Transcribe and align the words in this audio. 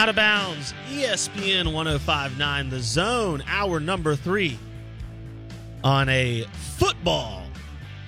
Out 0.00 0.08
of 0.08 0.16
bounds, 0.16 0.72
ESPN 0.88 1.74
1059, 1.74 2.70
the 2.70 2.80
zone, 2.80 3.44
hour 3.46 3.80
number 3.80 4.16
three 4.16 4.58
on 5.84 6.08
a 6.08 6.46
football, 6.78 7.42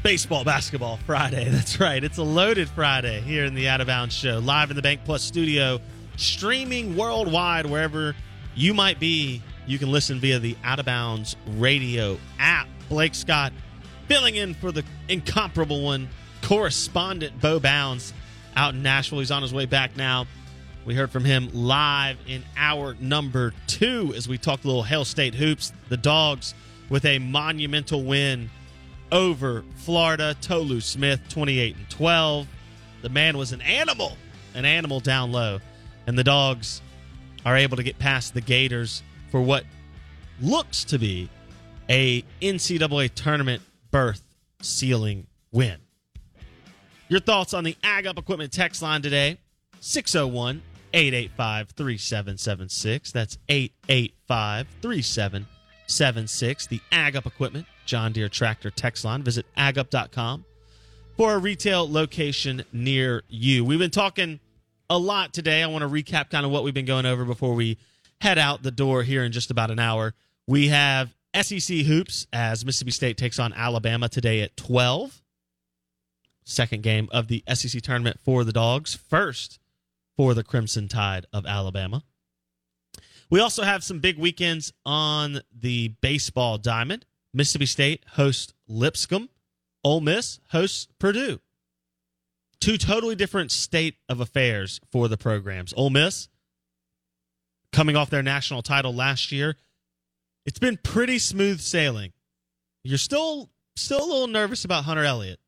baseball, 0.02 0.42
basketball 0.42 0.96
Friday. 1.04 1.44
That's 1.50 1.80
right. 1.80 2.02
It's 2.02 2.16
a 2.16 2.22
loaded 2.22 2.70
Friday 2.70 3.20
here 3.20 3.44
in 3.44 3.54
the 3.54 3.68
Out 3.68 3.82
of 3.82 3.88
Bounds 3.88 4.14
show, 4.14 4.38
live 4.38 4.70
in 4.70 4.76
the 4.76 4.80
Bank 4.80 5.02
Plus 5.04 5.22
studio, 5.22 5.82
streaming 6.16 6.96
worldwide 6.96 7.66
wherever 7.66 8.16
you 8.54 8.72
might 8.72 8.98
be. 8.98 9.42
You 9.66 9.78
can 9.78 9.92
listen 9.92 10.18
via 10.18 10.38
the 10.38 10.56
Out 10.64 10.78
of 10.78 10.86
Bounds 10.86 11.36
radio 11.58 12.18
app. 12.38 12.68
Blake 12.88 13.14
Scott 13.14 13.52
filling 14.08 14.36
in 14.36 14.54
for 14.54 14.72
the 14.72 14.82
incomparable 15.10 15.82
one, 15.82 16.08
correspondent 16.40 17.38
Bo 17.38 17.60
Bounds 17.60 18.14
out 18.56 18.72
in 18.72 18.82
Nashville. 18.82 19.18
He's 19.18 19.30
on 19.30 19.42
his 19.42 19.52
way 19.52 19.66
back 19.66 19.94
now. 19.94 20.26
We 20.84 20.96
heard 20.96 21.12
from 21.12 21.24
him 21.24 21.48
live 21.52 22.16
in 22.26 22.42
hour 22.56 22.96
number 22.98 23.54
two 23.68 24.12
as 24.16 24.28
we 24.28 24.36
talked 24.36 24.64
a 24.64 24.66
little 24.66 24.82
Hail 24.82 25.04
State 25.04 25.34
hoops. 25.34 25.72
The 25.88 25.96
Dogs 25.96 26.54
with 26.88 27.04
a 27.04 27.20
monumental 27.20 28.02
win 28.02 28.50
over 29.12 29.64
Florida. 29.76 30.34
Tolu 30.40 30.80
Smith, 30.80 31.20
28 31.28 31.76
and 31.76 31.88
12. 31.88 32.48
The 33.02 33.08
man 33.08 33.38
was 33.38 33.52
an 33.52 33.60
animal, 33.60 34.16
an 34.54 34.64
animal 34.64 34.98
down 34.98 35.30
low. 35.30 35.60
And 36.08 36.18
the 36.18 36.24
Dogs 36.24 36.82
are 37.46 37.56
able 37.56 37.76
to 37.76 37.84
get 37.84 38.00
past 38.00 38.34
the 38.34 38.40
Gators 38.40 39.04
for 39.30 39.40
what 39.40 39.64
looks 40.40 40.82
to 40.84 40.98
be 40.98 41.30
a 41.88 42.22
NCAA 42.40 43.14
tournament 43.14 43.62
berth 43.92 44.22
sealing 44.60 45.28
win. 45.52 45.76
Your 47.08 47.20
thoughts 47.20 47.54
on 47.54 47.62
the 47.62 47.76
Ag 47.84 48.08
Up 48.08 48.18
Equipment 48.18 48.50
text 48.50 48.82
line 48.82 49.02
today? 49.02 49.38
601 49.80 50.62
885 50.92 51.70
3776. 51.70 53.12
That's 53.12 53.38
885 53.48 54.66
3776. 54.80 56.66
The 56.66 56.80
Ag 56.90 57.16
Up 57.16 57.26
Equipment, 57.26 57.66
John 57.86 58.12
Deere 58.12 58.28
Tractor 58.28 58.70
text 58.70 59.04
line. 59.04 59.22
Visit 59.22 59.46
agup.com 59.56 60.44
for 61.16 61.34
a 61.34 61.38
retail 61.38 61.90
location 61.90 62.64
near 62.72 63.22
you. 63.28 63.64
We've 63.64 63.78
been 63.78 63.90
talking 63.90 64.40
a 64.90 64.98
lot 64.98 65.32
today. 65.32 65.62
I 65.62 65.66
want 65.66 65.82
to 65.82 65.88
recap 65.88 66.30
kind 66.30 66.44
of 66.44 66.52
what 66.52 66.64
we've 66.64 66.74
been 66.74 66.84
going 66.84 67.06
over 67.06 67.24
before 67.24 67.54
we 67.54 67.78
head 68.20 68.38
out 68.38 68.62
the 68.62 68.70
door 68.70 69.02
here 69.02 69.24
in 69.24 69.32
just 69.32 69.50
about 69.50 69.70
an 69.70 69.78
hour. 69.78 70.14
We 70.46 70.68
have 70.68 71.14
SEC 71.40 71.78
hoops 71.78 72.26
as 72.32 72.64
Mississippi 72.64 72.90
State 72.90 73.16
takes 73.16 73.38
on 73.38 73.52
Alabama 73.52 74.08
today 74.08 74.42
at 74.42 74.56
12 74.56 75.22
second 76.44 76.82
game 76.82 77.08
of 77.12 77.28
the 77.28 77.42
SEC 77.54 77.80
tournament 77.82 78.18
for 78.24 78.44
the 78.44 78.52
Dogs, 78.52 78.94
first 78.94 79.58
for 80.16 80.34
the 80.34 80.44
Crimson 80.44 80.88
Tide 80.88 81.26
of 81.32 81.46
Alabama. 81.46 82.02
We 83.30 83.40
also 83.40 83.62
have 83.62 83.82
some 83.82 84.00
big 84.00 84.18
weekends 84.18 84.72
on 84.84 85.40
the 85.58 85.88
baseball 86.00 86.58
diamond. 86.58 87.06
Mississippi 87.32 87.66
State 87.66 88.04
hosts 88.12 88.52
Lipscomb, 88.68 89.30
Ole 89.82 90.02
Miss 90.02 90.38
hosts 90.50 90.88
Purdue. 90.98 91.40
Two 92.60 92.76
totally 92.76 93.14
different 93.14 93.50
state 93.50 93.96
of 94.08 94.20
affairs 94.20 94.80
for 94.90 95.08
the 95.08 95.16
programs. 95.16 95.72
Ole 95.76 95.90
Miss 95.90 96.28
coming 97.72 97.96
off 97.96 98.10
their 98.10 98.22
national 98.22 98.62
title 98.62 98.94
last 98.94 99.32
year. 99.32 99.56
It's 100.44 100.58
been 100.58 100.76
pretty 100.76 101.18
smooth 101.18 101.60
sailing. 101.60 102.12
You're 102.84 102.98
still 102.98 103.50
still 103.76 104.04
a 104.04 104.06
little 104.06 104.26
nervous 104.26 104.64
about 104.64 104.84
Hunter 104.84 105.04
Elliott. 105.04 105.40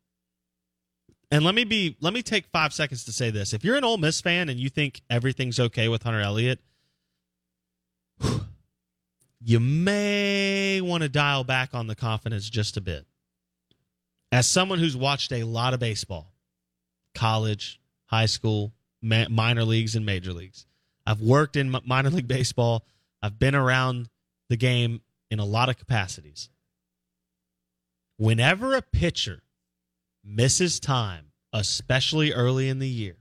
And 1.31 1.43
let 1.43 1.55
me 1.55 1.63
be 1.63 1.97
let 2.01 2.13
me 2.13 2.21
take 2.21 2.45
five 2.47 2.73
seconds 2.73 3.03
to 3.05 3.11
say 3.11 3.29
this. 3.31 3.53
If 3.53 3.63
you're 3.63 3.75
an 3.75 3.83
Ole 3.83 3.97
Miss 3.97 4.21
fan 4.21 4.47
and 4.49 4.59
you 4.59 4.69
think 4.69 5.01
everything's 5.09 5.59
okay 5.59 5.87
with 5.87 6.03
Hunter 6.03 6.21
Elliott, 6.21 6.59
you 9.41 9.59
may 9.59 10.81
want 10.81 11.03
to 11.03 11.09
dial 11.09 11.43
back 11.43 11.73
on 11.73 11.87
the 11.87 11.95
confidence 11.95 12.49
just 12.49 12.77
a 12.77 12.81
bit. 12.81 13.05
As 14.31 14.47
someone 14.47 14.79
who's 14.79 14.97
watched 14.97 15.31
a 15.31 15.43
lot 15.43 15.73
of 15.73 15.79
baseball, 15.79 16.33
college, 17.13 17.79
high 18.07 18.25
school, 18.25 18.73
ma- 19.01 19.29
minor 19.29 19.63
leagues, 19.63 19.95
and 19.95 20.05
major 20.05 20.33
leagues, 20.33 20.65
I've 21.05 21.21
worked 21.21 21.55
in 21.55 21.75
minor 21.85 22.09
league 22.09 22.27
baseball. 22.27 22.85
I've 23.21 23.39
been 23.39 23.55
around 23.55 24.09
the 24.49 24.57
game 24.57 25.01
in 25.31 25.39
a 25.39 25.45
lot 25.45 25.69
of 25.69 25.77
capacities. 25.77 26.49
whenever 28.17 28.75
a 28.75 28.81
pitcher 28.81 29.41
misses 30.25 30.79
time, 30.79 31.31
especially 31.53 32.33
early 32.33 32.69
in 32.69 32.79
the 32.79 32.89
year, 32.89 33.17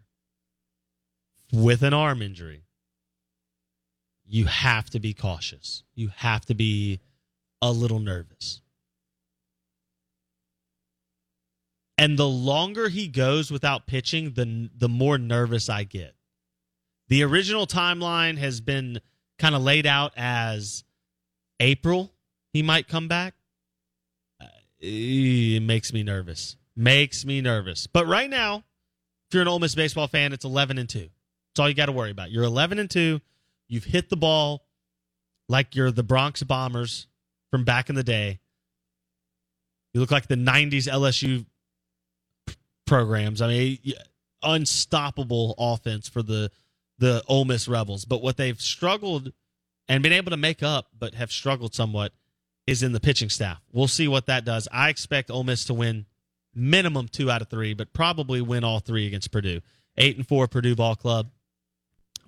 with 1.52 1.82
an 1.82 1.92
arm 1.92 2.22
injury, 2.22 2.64
you 4.26 4.46
have 4.46 4.90
to 4.90 5.00
be 5.00 5.12
cautious. 5.12 5.84
You 5.94 6.08
have 6.16 6.44
to 6.46 6.54
be 6.54 7.00
a 7.60 7.70
little 7.70 8.00
nervous. 8.00 8.60
And 11.96 12.18
the 12.18 12.28
longer 12.28 12.88
he 12.88 13.06
goes 13.06 13.50
without 13.50 13.86
pitching, 13.86 14.32
the 14.32 14.70
the 14.76 14.88
more 14.88 15.16
nervous 15.16 15.68
I 15.68 15.84
get. 15.84 16.16
The 17.08 17.22
original 17.22 17.66
timeline 17.66 18.38
has 18.38 18.60
been 18.60 19.00
kind 19.38 19.54
of 19.54 19.62
laid 19.62 19.86
out 19.86 20.12
as 20.16 20.84
April 21.60 22.12
he 22.52 22.62
might 22.62 22.88
come 22.88 23.08
back. 23.08 23.34
Uh, 24.40 24.46
it 24.80 25.60
makes 25.60 25.92
me 25.92 26.02
nervous. 26.02 26.56
Makes 26.76 27.24
me 27.24 27.40
nervous. 27.40 27.86
But 27.86 28.06
right 28.06 28.28
now, 28.28 28.56
if 29.28 29.34
you're 29.34 29.42
an 29.42 29.48
Ole 29.48 29.60
Miss 29.60 29.74
baseball 29.74 30.08
fan, 30.08 30.32
it's 30.32 30.44
11 30.44 30.78
and 30.78 30.88
2. 30.88 31.00
That's 31.00 31.60
all 31.60 31.68
you 31.68 31.74
got 31.74 31.86
to 31.86 31.92
worry 31.92 32.10
about. 32.10 32.30
You're 32.30 32.44
11 32.44 32.78
and 32.78 32.90
2. 32.90 33.20
You've 33.68 33.84
hit 33.84 34.10
the 34.10 34.16
ball 34.16 34.64
like 35.48 35.76
you're 35.76 35.90
the 35.90 36.02
Bronx 36.02 36.42
Bombers 36.42 37.06
from 37.50 37.64
back 37.64 37.88
in 37.88 37.94
the 37.94 38.02
day. 38.02 38.40
You 39.92 40.00
look 40.00 40.10
like 40.10 40.26
the 40.26 40.34
90s 40.34 40.88
LSU 40.88 41.46
programs. 42.86 43.40
I 43.40 43.48
mean, 43.48 43.78
unstoppable 44.42 45.54
offense 45.58 46.08
for 46.08 46.22
the 46.22 46.50
the 46.98 47.24
Ole 47.26 47.44
Miss 47.44 47.66
Rebels. 47.66 48.04
But 48.04 48.22
what 48.22 48.36
they've 48.36 48.60
struggled 48.60 49.32
and 49.88 50.02
been 50.02 50.12
able 50.12 50.30
to 50.30 50.36
make 50.36 50.62
up, 50.62 50.88
but 50.96 51.14
have 51.14 51.32
struggled 51.32 51.74
somewhat, 51.74 52.12
is 52.66 52.82
in 52.82 52.92
the 52.92 53.00
pitching 53.00 53.28
staff. 53.28 53.60
We'll 53.72 53.88
see 53.88 54.08
what 54.08 54.26
that 54.26 54.44
does. 54.44 54.68
I 54.72 54.88
expect 54.88 55.30
Ole 55.30 55.44
Miss 55.44 55.64
to 55.66 55.74
win 55.74 56.06
minimum 56.54 57.08
two 57.08 57.30
out 57.30 57.42
of 57.42 57.48
three, 57.48 57.74
but 57.74 57.92
probably 57.92 58.40
win 58.40 58.64
all 58.64 58.80
three 58.80 59.06
against 59.06 59.30
Purdue. 59.30 59.60
Eight 59.96 60.16
and 60.16 60.26
four 60.26 60.48
Purdue 60.48 60.74
Ball 60.74 60.96
Club. 60.96 61.30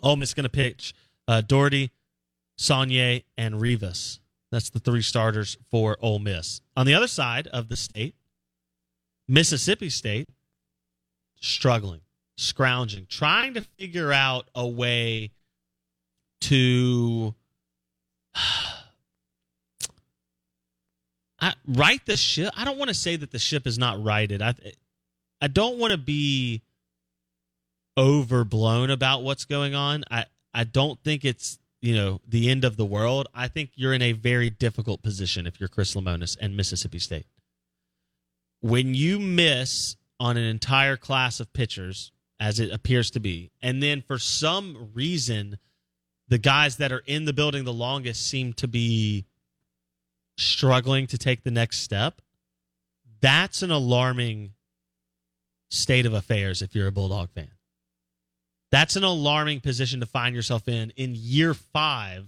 Ole 0.02 0.16
Miss 0.16 0.34
going 0.34 0.44
to 0.44 0.50
pitch 0.50 0.94
uh, 1.26 1.40
Dougherty, 1.40 1.90
Saunier, 2.58 3.24
and 3.36 3.60
Rivas. 3.60 4.20
That's 4.52 4.70
the 4.70 4.78
three 4.78 5.02
starters 5.02 5.56
for 5.70 5.96
Ole 6.00 6.18
Miss. 6.18 6.60
On 6.76 6.86
the 6.86 6.94
other 6.94 7.08
side 7.08 7.48
of 7.48 7.68
the 7.68 7.76
state, 7.76 8.14
Mississippi 9.28 9.90
State 9.90 10.28
struggling, 11.40 12.00
scrounging, 12.36 13.06
trying 13.08 13.54
to 13.54 13.62
figure 13.78 14.12
out 14.12 14.48
a 14.54 14.66
way 14.66 15.32
to 16.42 17.34
I, 21.46 21.54
right 21.68 22.04
the 22.06 22.16
ship. 22.16 22.52
I 22.56 22.64
don't 22.64 22.76
want 22.76 22.88
to 22.88 22.94
say 22.94 23.14
that 23.14 23.30
the 23.30 23.38
ship 23.38 23.66
is 23.66 23.78
not 23.78 24.02
righted. 24.02 24.42
I 24.42 24.54
I 25.40 25.46
don't 25.46 25.78
want 25.78 25.92
to 25.92 25.98
be 25.98 26.62
overblown 27.96 28.90
about 28.90 29.22
what's 29.22 29.44
going 29.44 29.74
on. 29.74 30.02
I 30.10 30.24
I 30.52 30.64
don't 30.64 31.00
think 31.04 31.24
it's 31.24 31.58
you 31.80 31.94
know 31.94 32.20
the 32.26 32.50
end 32.50 32.64
of 32.64 32.76
the 32.76 32.84
world. 32.84 33.28
I 33.32 33.46
think 33.46 33.70
you're 33.76 33.92
in 33.92 34.02
a 34.02 34.12
very 34.12 34.50
difficult 34.50 35.02
position 35.02 35.46
if 35.46 35.60
you're 35.60 35.68
Chris 35.68 35.94
Lemonis 35.94 36.36
and 36.40 36.56
Mississippi 36.56 36.98
State. 36.98 37.26
When 38.60 38.94
you 38.94 39.20
miss 39.20 39.96
on 40.18 40.36
an 40.36 40.44
entire 40.44 40.96
class 40.96 41.38
of 41.38 41.52
pitchers, 41.52 42.10
as 42.40 42.58
it 42.58 42.72
appears 42.72 43.12
to 43.12 43.20
be, 43.20 43.52
and 43.62 43.80
then 43.80 44.02
for 44.02 44.18
some 44.18 44.90
reason, 44.94 45.58
the 46.26 46.38
guys 46.38 46.78
that 46.78 46.90
are 46.90 47.04
in 47.06 47.24
the 47.24 47.32
building 47.32 47.64
the 47.64 47.72
longest 47.72 48.26
seem 48.26 48.52
to 48.54 48.66
be 48.66 49.26
struggling 50.36 51.06
to 51.08 51.18
take 51.18 51.42
the 51.42 51.50
next 51.50 51.78
step, 51.80 52.20
that's 53.20 53.62
an 53.62 53.70
alarming 53.70 54.52
state 55.70 56.06
of 56.06 56.14
affairs 56.14 56.62
if 56.62 56.74
you're 56.74 56.86
a 56.86 56.92
Bulldog 56.92 57.30
fan. 57.30 57.50
That's 58.70 58.96
an 58.96 59.04
alarming 59.04 59.60
position 59.60 60.00
to 60.00 60.06
find 60.06 60.34
yourself 60.34 60.68
in 60.68 60.92
in 60.96 61.12
year 61.14 61.54
five 61.54 62.26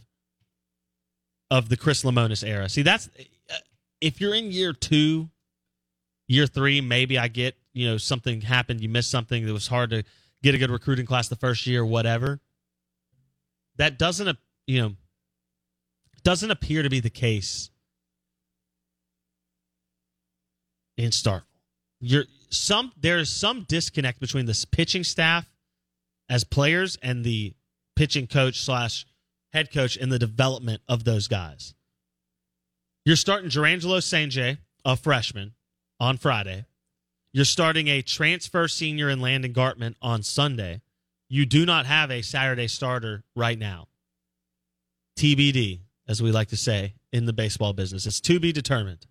of 1.51 1.69
the 1.69 1.77
Chris 1.77 2.05
Lemonis 2.05 2.47
era. 2.47 2.69
See, 2.69 2.83
that's 2.83 3.09
uh, 3.51 3.55
if 4.01 4.21
you're 4.21 4.35
in 4.35 4.53
year 4.53 4.73
two, 4.73 5.29
year 6.27 6.47
three, 6.47 6.81
maybe 6.81 7.19
I 7.19 7.29
get, 7.29 7.57
you 7.73 7.89
know, 7.89 7.97
something 7.97 8.41
happened, 8.41 8.81
you 8.81 8.89
missed 8.89 9.11
something 9.11 9.47
that 9.47 9.53
was 9.53 9.67
hard 9.67 9.91
to 9.91 10.05
get 10.43 10.55
a 10.55 10.59
good 10.59 10.71
recruiting 10.71 11.07
class 11.07 11.29
the 11.29 11.37
first 11.37 11.67
year, 11.67 11.85
whatever. 11.85 12.41
That 13.77 13.99
doesn't, 13.99 14.39
you 14.67 14.81
know, 14.81 14.97
doesn't 16.23 16.51
appear 16.51 16.83
to 16.83 16.91
be 16.91 17.01
the 17.01 17.11
case 17.11 17.71
in 20.99 21.11
Starkville. 21.11 21.45
You're 22.01 22.25
some 22.51 22.93
there's 23.01 23.31
some 23.31 23.65
disconnect 23.69 24.21
between 24.21 24.47
the 24.47 24.67
pitching 24.71 25.05
staff 25.05 25.51
as 26.29 26.45
players 26.45 26.99
and 27.03 27.25
the 27.25 27.55
pitching 27.97 28.27
coach 28.27 28.61
slash 28.61 29.07
head 29.53 29.73
coach 29.73 29.97
in 29.97 30.11
the 30.11 30.19
development 30.19 30.83
of 30.89 31.05
those 31.05 31.29
guys. 31.29 31.75
You're 33.05 33.17
starting 33.17 33.49
Jurrangelo 33.49 33.99
Cijntje, 33.99 34.59
a 34.85 34.97
freshman, 34.97 35.55
on 35.99 36.19
Friday. 36.19 36.67
You're 37.33 37.45
starting 37.45 37.89
a 37.89 38.03
transfer 38.03 38.69
senior 38.69 39.09
in 39.09 39.21
Landon 39.21 39.53
Gartman 39.53 39.95
on 40.03 40.23
Sunday. 40.23 40.83
You 41.29 41.47
do 41.47 41.65
not 41.65 41.87
have 41.87 42.11
a 42.11 42.23
Saturday 42.23 42.69
starter 42.69 43.25
right 43.35 43.59
now. 43.59 43.89
TBD, 45.19 45.81
as 46.07 46.23
we 46.23 46.33
like 46.33 46.49
to 46.49 46.57
say 46.57 46.95
in 47.13 47.27
the 47.27 47.33
baseball 47.33 47.73
business. 47.73 48.07
It's 48.07 48.21
to 48.21 48.39
be 48.41 48.53
determined. 48.53 49.07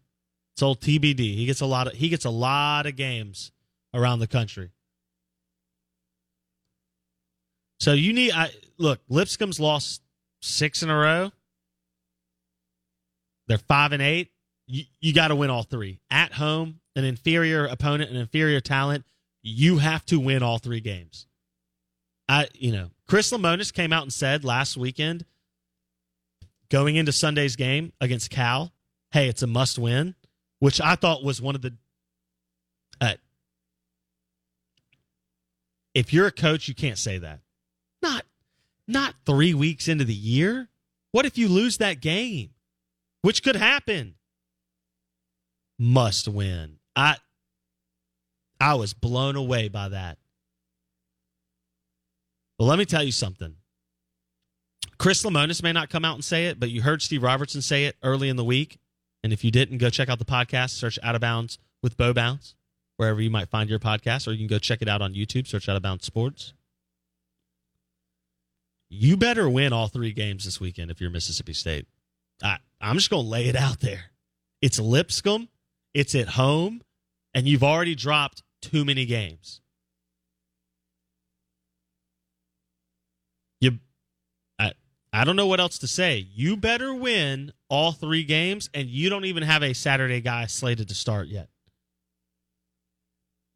It's 0.58 0.64
old 0.64 0.82
TBD. 0.82 1.36
He 1.36 1.46
gets 1.46 1.62
a 1.62 1.68
lot 1.68 1.86
of 1.86 1.94
he 1.94 2.10
gets 2.10 2.26
a 2.26 2.32
lot 2.32 2.88
of 2.88 2.96
games 2.96 3.52
around 3.94 4.18
the 4.18 4.26
country. 4.26 4.72
So 7.80 7.94
you 7.94 8.12
need 8.12 8.32
I 8.32 8.50
look, 8.80 9.00
Lipscomb's 9.08 9.60
lost 9.60 10.02
six 10.42 10.82
in 10.82 10.90
a 10.90 10.98
row. 10.98 11.32
They're 13.46 13.60
five 13.60 13.92
and 13.92 14.02
eight. 14.02 14.32
You 14.66 14.86
you 15.00 15.14
got 15.14 15.28
to 15.28 15.36
win 15.36 15.52
all 15.52 15.62
three. 15.62 16.00
At 16.10 16.34
home, 16.34 16.80
an 16.96 17.06
inferior 17.06 17.68
opponent, 17.68 18.10
an 18.10 18.18
inferior 18.18 18.60
talent, 18.60 19.06
you 19.44 19.78
have 19.78 20.04
to 20.08 20.20
win 20.20 20.42
all 20.42 20.58
three 20.58 20.82
games. 20.82 21.28
I 22.28 22.48
you 22.56 22.72
know, 22.72 22.90
Chris 23.08 23.32
Lemonis 23.32 23.72
came 23.72 23.94
out 23.94 24.02
and 24.02 24.12
said 24.12 24.44
last 24.44 24.76
weekend, 24.76 25.24
going 26.70 26.96
into 26.96 27.12
Sunday's 27.12 27.56
game 27.56 27.94
against 28.02 28.32
Cal, 28.32 28.72
hey, 29.12 29.30
it's 29.30 29.44
a 29.44 29.48
must 29.48 29.78
win 29.78 30.16
which 30.60 30.82
I 30.82 30.96
thought 30.96 31.24
was 31.24 31.42
one 31.42 31.56
of 31.56 31.62
the. 31.62 31.74
Uh, 33.00 33.14
if 35.94 36.14
you're 36.14 36.28
a 36.28 36.32
coach, 36.32 36.68
you 36.68 36.76
can't 36.76 36.98
say 36.98 37.18
that. 37.18 37.40
Not, 38.02 38.24
not 38.88 39.16
three 39.26 39.54
weeks 39.54 39.88
into 39.88 40.06
the 40.06 40.14
year. 40.14 40.70
What 41.12 41.26
if 41.26 41.38
you 41.38 41.48
lose 41.48 41.78
that 41.78 42.02
game, 42.02 42.52
which 43.22 43.44
could 43.44 43.56
happen? 43.56 44.16
Must 45.80 46.28
win. 46.28 46.78
I, 46.96 47.18
I 48.60 48.76
was 48.76 48.94
blown 48.94 49.36
away 49.36 49.70
by 49.70 49.90
that. 49.90 50.18
But 52.58 52.66
let 52.66 52.80
me 52.80 52.86
tell 52.86 53.04
you 53.04 53.12
something. 53.12 53.56
Chris 54.98 55.24
Lemonis 55.24 55.62
may 55.62 55.72
not 55.72 55.90
come 55.90 56.04
out 56.04 56.16
and 56.16 56.24
say 56.24 56.48
it, 56.48 56.60
but 56.60 56.72
you 56.72 56.82
heard 56.82 57.02
Steve 57.02 57.22
Robertson 57.22 57.62
say 57.62 57.86
it 57.86 57.96
early 58.02 58.30
in 58.30 58.36
the 58.36 58.44
week. 58.44 58.80
And 59.24 59.34
if 59.34 59.44
you 59.44 59.52
didn't, 59.52 59.80
go 59.80 59.90
check 59.90 60.10
out 60.10 60.20
the 60.20 60.26
podcast, 60.26 60.72
search 60.72 61.00
Out 61.04 61.16
of 61.16 61.22
Bounds 61.22 61.60
with 61.82 61.98
Bo 61.98 62.14
Bounds, 62.14 62.56
wherever 62.98 63.22
you 63.22 63.30
might 63.30 63.50
find 63.50 63.70
your 63.70 63.80
podcast, 63.80 64.28
or 64.28 64.32
you 64.32 64.38
can 64.38 64.48
go 64.48 64.60
check 64.60 64.82
it 64.82 64.88
out 64.88 65.02
on 65.02 65.14
YouTube, 65.14 65.48
search 65.48 65.68
Out 65.68 65.76
of 65.76 65.82
Bounds 65.82 66.06
Sports. 66.06 66.54
You 68.90 69.18
better 69.18 69.50
win 69.50 69.74
all 69.74 69.88
three 69.88 70.14
games 70.14 70.46
this 70.46 70.62
weekend 70.62 70.92
if 70.92 71.02
you're 71.02 71.10
Mississippi 71.10 71.54
State. 71.54 71.88
I, 72.42 72.58
I'm 72.80 72.96
just 72.96 73.10
going 73.10 73.26
to 73.26 73.30
lay 73.30 73.48
it 73.48 73.56
out 73.56 73.82
there. 73.82 74.12
It's 74.62 74.80
Lipscomb, 74.80 75.50
it's 75.94 76.16
at 76.16 76.30
home, 76.30 76.82
and 77.34 77.48
you've 77.48 77.64
already 77.64 77.96
dropped 77.96 78.44
too 78.62 78.86
many 78.86 79.06
games. 79.06 79.62
You 83.60 83.80
I 85.18 85.24
don't 85.24 85.36
know 85.36 85.48
what 85.48 85.60
else 85.60 85.80
to 85.80 85.88
say. 85.88 86.28
You 86.32 86.56
better 86.56 86.94
win 86.94 87.52
all 87.70 87.92
three 87.92 88.24
games, 88.24 88.70
and 88.72 88.88
you 88.88 89.10
don't 89.10 89.26
even 89.26 89.42
have 89.42 89.64
a 89.64 89.74
Saturday 89.74 90.22
guy 90.22 90.46
slated 90.46 90.90
to 90.90 90.94
start 90.94 91.28
yet. 91.28 91.50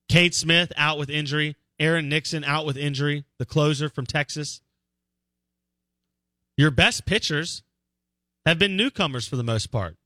Cade 0.10 0.34
Smith 0.34 0.74
out 0.76 0.98
with 0.98 1.12
injury. 1.12 1.56
Aaron 1.80 2.10
Nixon 2.10 2.44
out 2.44 2.66
with 2.66 2.78
injury, 2.78 3.26
the 3.38 3.46
closer 3.46 3.90
from 3.90 4.08
Texas. 4.08 4.62
Your 6.58 6.72
best 6.72 7.06
pitchers 7.06 7.62
have 8.44 8.58
been 8.58 8.76
newcomers 8.76 9.28
for 9.28 9.36
the 9.36 9.44
most 9.44 9.68
part. 9.68 9.98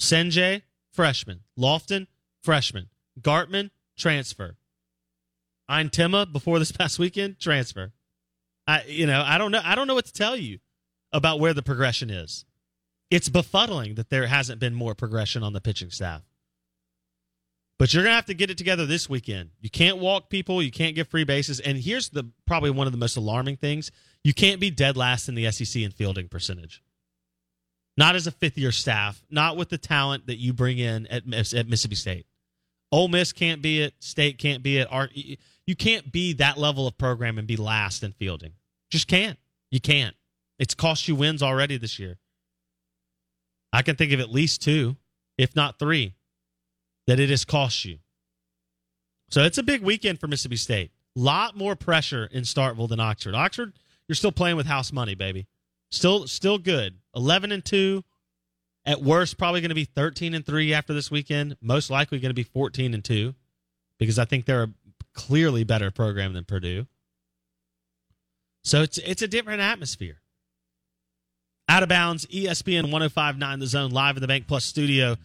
Cijntje, 0.00 0.62
freshman. 0.92 1.40
Lofton, 1.58 2.06
freshman. 2.40 2.88
Gartman, 3.20 3.70
transfer. 3.98 4.58
Eintema, 5.68 6.32
before 6.32 6.60
this 6.60 6.70
past 6.78 7.00
weekend, 7.00 7.40
transfer. 7.40 7.90
I 8.72 8.84
you 8.86 9.06
know, 9.06 9.22
I 9.26 9.38
don't 9.38 9.52
know 9.52 9.60
I 9.64 9.74
don't 9.74 9.86
know 9.86 9.94
what 9.94 10.06
to 10.06 10.12
tell 10.12 10.36
you 10.36 10.58
about 11.12 11.40
where 11.40 11.54
the 11.54 11.62
progression 11.62 12.10
is. 12.10 12.44
it's 13.10 13.28
befuddling 13.28 13.96
that 13.96 14.08
there 14.08 14.26
hasn't 14.26 14.58
been 14.58 14.74
more 14.74 14.94
progression 14.94 15.42
on 15.42 15.52
the 15.52 15.60
pitching 15.60 15.90
staff. 15.90 16.22
But 17.78 17.92
you're 17.92 18.04
going 18.04 18.12
to 18.12 18.16
have 18.16 18.26
to 18.26 18.34
get 18.34 18.48
it 18.48 18.56
together 18.56 18.86
this 18.86 19.08
weekend. 19.08 19.50
You 19.60 19.68
can't 19.68 19.98
walk 19.98 20.30
people, 20.30 20.62
you 20.62 20.70
can't 20.70 20.94
get 20.94 21.08
free 21.08 21.24
bases, 21.24 21.58
and 21.60 21.76
here's 21.76 22.10
the 22.10 22.30
probably 22.46 22.70
one 22.70 22.86
of 22.86 22.92
the 22.92 22.98
most 22.98 23.16
alarming 23.16 23.56
things: 23.56 23.90
you 24.24 24.32
can't 24.32 24.60
be 24.60 24.70
dead 24.70 24.96
last 24.96 25.28
in 25.28 25.34
the 25.34 25.50
SEC 25.50 25.82
in 25.82 25.90
fielding 25.90 26.28
percentage. 26.28 26.82
Not 27.96 28.14
as 28.16 28.26
a 28.26 28.30
fifth 28.30 28.56
year 28.56 28.72
staff, 28.72 29.22
not 29.30 29.56
with 29.56 29.68
the 29.68 29.78
talent 29.78 30.26
that 30.28 30.38
you 30.38 30.52
bring 30.54 30.78
in 30.78 31.06
at, 31.08 31.24
at 31.26 31.68
Mississippi 31.68 31.96
State. 31.96 32.26
Ole 32.90 33.08
Miss 33.08 33.32
can't 33.32 33.60
be 33.60 33.82
it. 33.82 33.94
State 33.98 34.38
can't 34.38 34.62
be 34.62 34.78
it. 34.78 34.88
You 35.66 35.76
can't 35.76 36.10
be 36.12 36.34
that 36.34 36.56
level 36.56 36.86
of 36.86 36.96
program 36.96 37.36
and 37.36 37.46
be 37.46 37.56
last 37.56 38.02
in 38.02 38.12
fielding. 38.12 38.52
Just 38.92 39.08
can't. 39.08 39.38
You 39.70 39.80
can't. 39.80 40.14
It's 40.58 40.74
cost 40.74 41.08
you 41.08 41.16
wins 41.16 41.42
already 41.42 41.78
this 41.78 41.98
year. 41.98 42.18
I 43.72 43.80
can 43.80 43.96
think 43.96 44.12
of 44.12 44.20
at 44.20 44.30
least 44.30 44.60
two, 44.60 44.96
if 45.38 45.56
not 45.56 45.78
three, 45.78 46.12
that 47.06 47.18
it 47.18 47.30
has 47.30 47.46
cost 47.46 47.86
you. 47.86 48.00
So 49.30 49.44
it's 49.44 49.56
a 49.56 49.62
big 49.62 49.80
weekend 49.80 50.20
for 50.20 50.26
Mississippi 50.26 50.56
State. 50.56 50.90
A 51.16 51.20
lot 51.20 51.56
more 51.56 51.74
pressure 51.74 52.28
in 52.30 52.42
Starkville 52.42 52.90
than 52.90 53.00
Oxford. 53.00 53.34
Oxford, 53.34 53.72
you're 54.08 54.14
still 54.14 54.30
playing 54.30 54.58
with 54.58 54.66
house 54.66 54.92
money, 54.92 55.14
baby. 55.14 55.46
Still, 55.90 56.26
still 56.26 56.58
good. 56.58 56.98
Eleven 57.16 57.50
and 57.50 57.64
two. 57.64 58.04
At 58.84 59.00
worst, 59.00 59.38
probably 59.38 59.62
going 59.62 59.70
to 59.70 59.74
be 59.74 59.86
thirteen 59.86 60.34
and 60.34 60.44
three 60.44 60.74
after 60.74 60.92
this 60.92 61.10
weekend. 61.10 61.56
Most 61.62 61.88
likely 61.88 62.18
going 62.18 62.28
to 62.30 62.34
be 62.34 62.42
fourteen 62.42 62.92
and 62.92 63.02
two, 63.02 63.34
because 63.98 64.18
I 64.18 64.26
think 64.26 64.44
they're 64.44 64.64
a 64.64 64.70
clearly 65.14 65.64
better 65.64 65.90
program 65.90 66.34
than 66.34 66.44
Purdue. 66.44 66.86
So 68.62 68.82
it's 68.82 68.98
it's 68.98 69.22
a 69.22 69.28
different 69.28 69.60
atmosphere. 69.60 70.20
Out 71.68 71.82
of 71.82 71.88
bounds, 71.88 72.26
ESPN 72.26 72.90
1059 72.90 73.58
The 73.58 73.66
Zone 73.66 73.90
live 73.90 74.16
in 74.16 74.20
the 74.20 74.28
Bank 74.28 74.46
Plus 74.46 74.64
studio. 74.64 75.16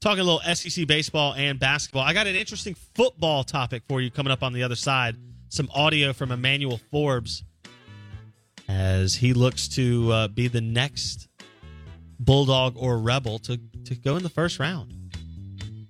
Talking 0.00 0.20
a 0.20 0.24
little 0.24 0.54
SEC 0.54 0.86
baseball 0.86 1.34
and 1.34 1.58
basketball. 1.58 2.02
I 2.02 2.12
got 2.12 2.26
an 2.26 2.36
interesting 2.36 2.74
football 2.94 3.44
topic 3.44 3.82
for 3.88 4.00
you 4.00 4.10
coming 4.10 4.30
up 4.30 4.42
on 4.42 4.52
the 4.52 4.62
other 4.62 4.76
side. 4.76 5.16
Some 5.48 5.70
audio 5.74 6.12
from 6.12 6.32
Emmanuel 6.32 6.80
Forbes 6.90 7.42
as 8.68 9.14
he 9.14 9.32
looks 9.32 9.68
to 9.68 10.12
uh, 10.12 10.28
be 10.28 10.48
the 10.48 10.60
next 10.60 11.28
Bulldog 12.18 12.76
or 12.76 12.98
Rebel 12.98 13.38
to, 13.40 13.58
to 13.84 13.94
go 13.94 14.16
in 14.16 14.22
the 14.22 14.28
first 14.28 14.58
round. 14.58 14.92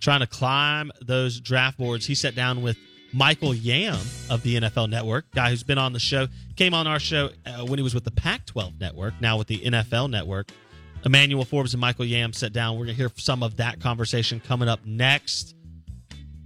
Trying 0.00 0.20
to 0.20 0.26
climb 0.26 0.92
those 1.00 1.40
draft 1.40 1.78
boards. 1.78 2.06
He 2.06 2.14
sat 2.14 2.34
down 2.34 2.62
with 2.62 2.76
Michael 3.16 3.54
Yam 3.54 3.96
of 4.28 4.42
the 4.42 4.56
NFL 4.56 4.90
Network, 4.90 5.30
guy 5.30 5.49
who's 5.49 5.62
been 5.62 5.78
on 5.78 5.94
the 5.94 5.99
show, 5.99 6.26
came 6.54 6.75
on 6.75 6.87
our 6.87 6.99
show 6.99 7.30
uh, 7.46 7.64
when 7.64 7.78
he 7.78 7.82
was 7.82 7.94
with 7.94 8.04
the 8.04 8.11
Pac 8.11 8.44
12 8.44 8.78
Network, 8.78 9.14
now 9.23 9.38
with 9.38 9.46
the 9.46 9.58
NFL 9.58 10.11
Network. 10.11 10.50
Emmanuel 11.02 11.46
Forbes 11.46 11.73
and 11.73 11.80
Michael 11.80 12.04
Yam 12.04 12.35
sat 12.35 12.52
down. 12.52 12.75
We're 12.75 12.85
going 12.85 12.96
to 12.96 13.02
hear 13.02 13.11
some 13.16 13.42
of 13.42 13.56
that 13.56 13.80
conversation 13.80 14.38
coming 14.38 14.68
up 14.68 14.85
next. 14.85 15.54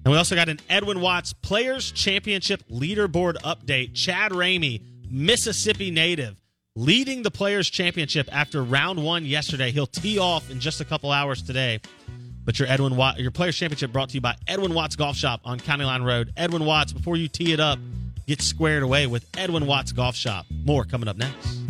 And 0.05 0.13
we 0.13 0.17
also 0.17 0.37
got 0.37 0.49
an 0.49 0.61
Edwin 0.69 1.01
Watts 1.01 1.33
Players 1.33 1.91
Championship 1.91 2.63
leaderboard 2.71 3.35
update. 3.39 3.95
Chad 3.95 4.31
Ramey, 4.31 4.81
Mississippi 5.11 5.91
native, 5.91 6.37
leading 6.77 7.23
the 7.23 7.33
Players 7.33 7.69
Championship 7.69 8.29
after 8.31 8.63
round 8.63 9.03
one 9.03 9.25
yesterday. 9.25 9.73
He'll 9.73 9.89
tee 9.89 10.21
off 10.21 10.49
in 10.53 10.61
just 10.61 10.81
a 10.81 10.85
couple 10.85 11.11
hours 11.11 11.43
today. 11.43 11.81
But 12.51 12.59
your 12.59 12.69
Edwin 12.69 12.97
Watt, 12.97 13.21
your 13.21 13.31
Players 13.31 13.57
Championship 13.57 13.93
brought 13.93 14.09
to 14.09 14.17
you 14.17 14.21
by 14.21 14.35
Edwin 14.49 14.75
Watts 14.75 14.97
Golf 14.97 15.15
Shop 15.15 15.41
on 15.45 15.61
County 15.61 15.85
Line 15.85 16.03
Road. 16.03 16.33
Edwin 16.37 16.65
Watts, 16.65 16.93
before 16.93 17.17
you 17.17 17.29
tee 17.29 17.53
it 17.53 17.61
up, 17.61 17.79
get 18.27 18.43
squared 18.43 18.83
away 18.83 19.07
with 19.07 19.25
Edwin 19.39 19.67
Watts 19.67 19.93
Golf 19.93 20.17
Shop. 20.17 20.47
More 20.65 20.83
coming 20.85 21.09
up 21.09 21.17
next. 21.17 21.70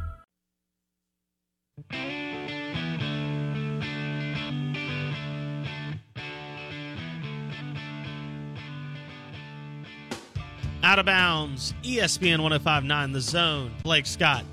Out 10.83 10.97
of 10.97 11.05
bounds, 11.05 11.75
ESPN 11.83 12.41
1059 12.41 13.11
The 13.11 13.21
Zone. 13.21 13.71
Blake 13.83 14.07
Scott 14.07 14.43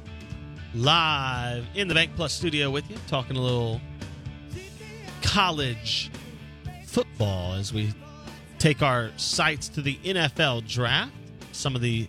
live 0.75 1.65
in 1.75 1.89
the 1.89 1.95
Bank 1.95 2.11
Plus 2.17 2.35
studio 2.35 2.71
with 2.71 2.89
you, 2.91 2.97
talking 3.07 3.39
a 3.39 3.41
little 3.41 3.81
college 5.23 6.11
football 6.85 7.55
as 7.55 7.73
we 7.73 7.95
take 8.59 8.83
our 8.83 9.11
sights 9.17 9.71
to 9.71 9.81
the 9.81 9.95
NFL 10.05 10.69
draft. 10.69 11.13
Some 11.53 11.75
of 11.75 11.81
the 11.81 12.07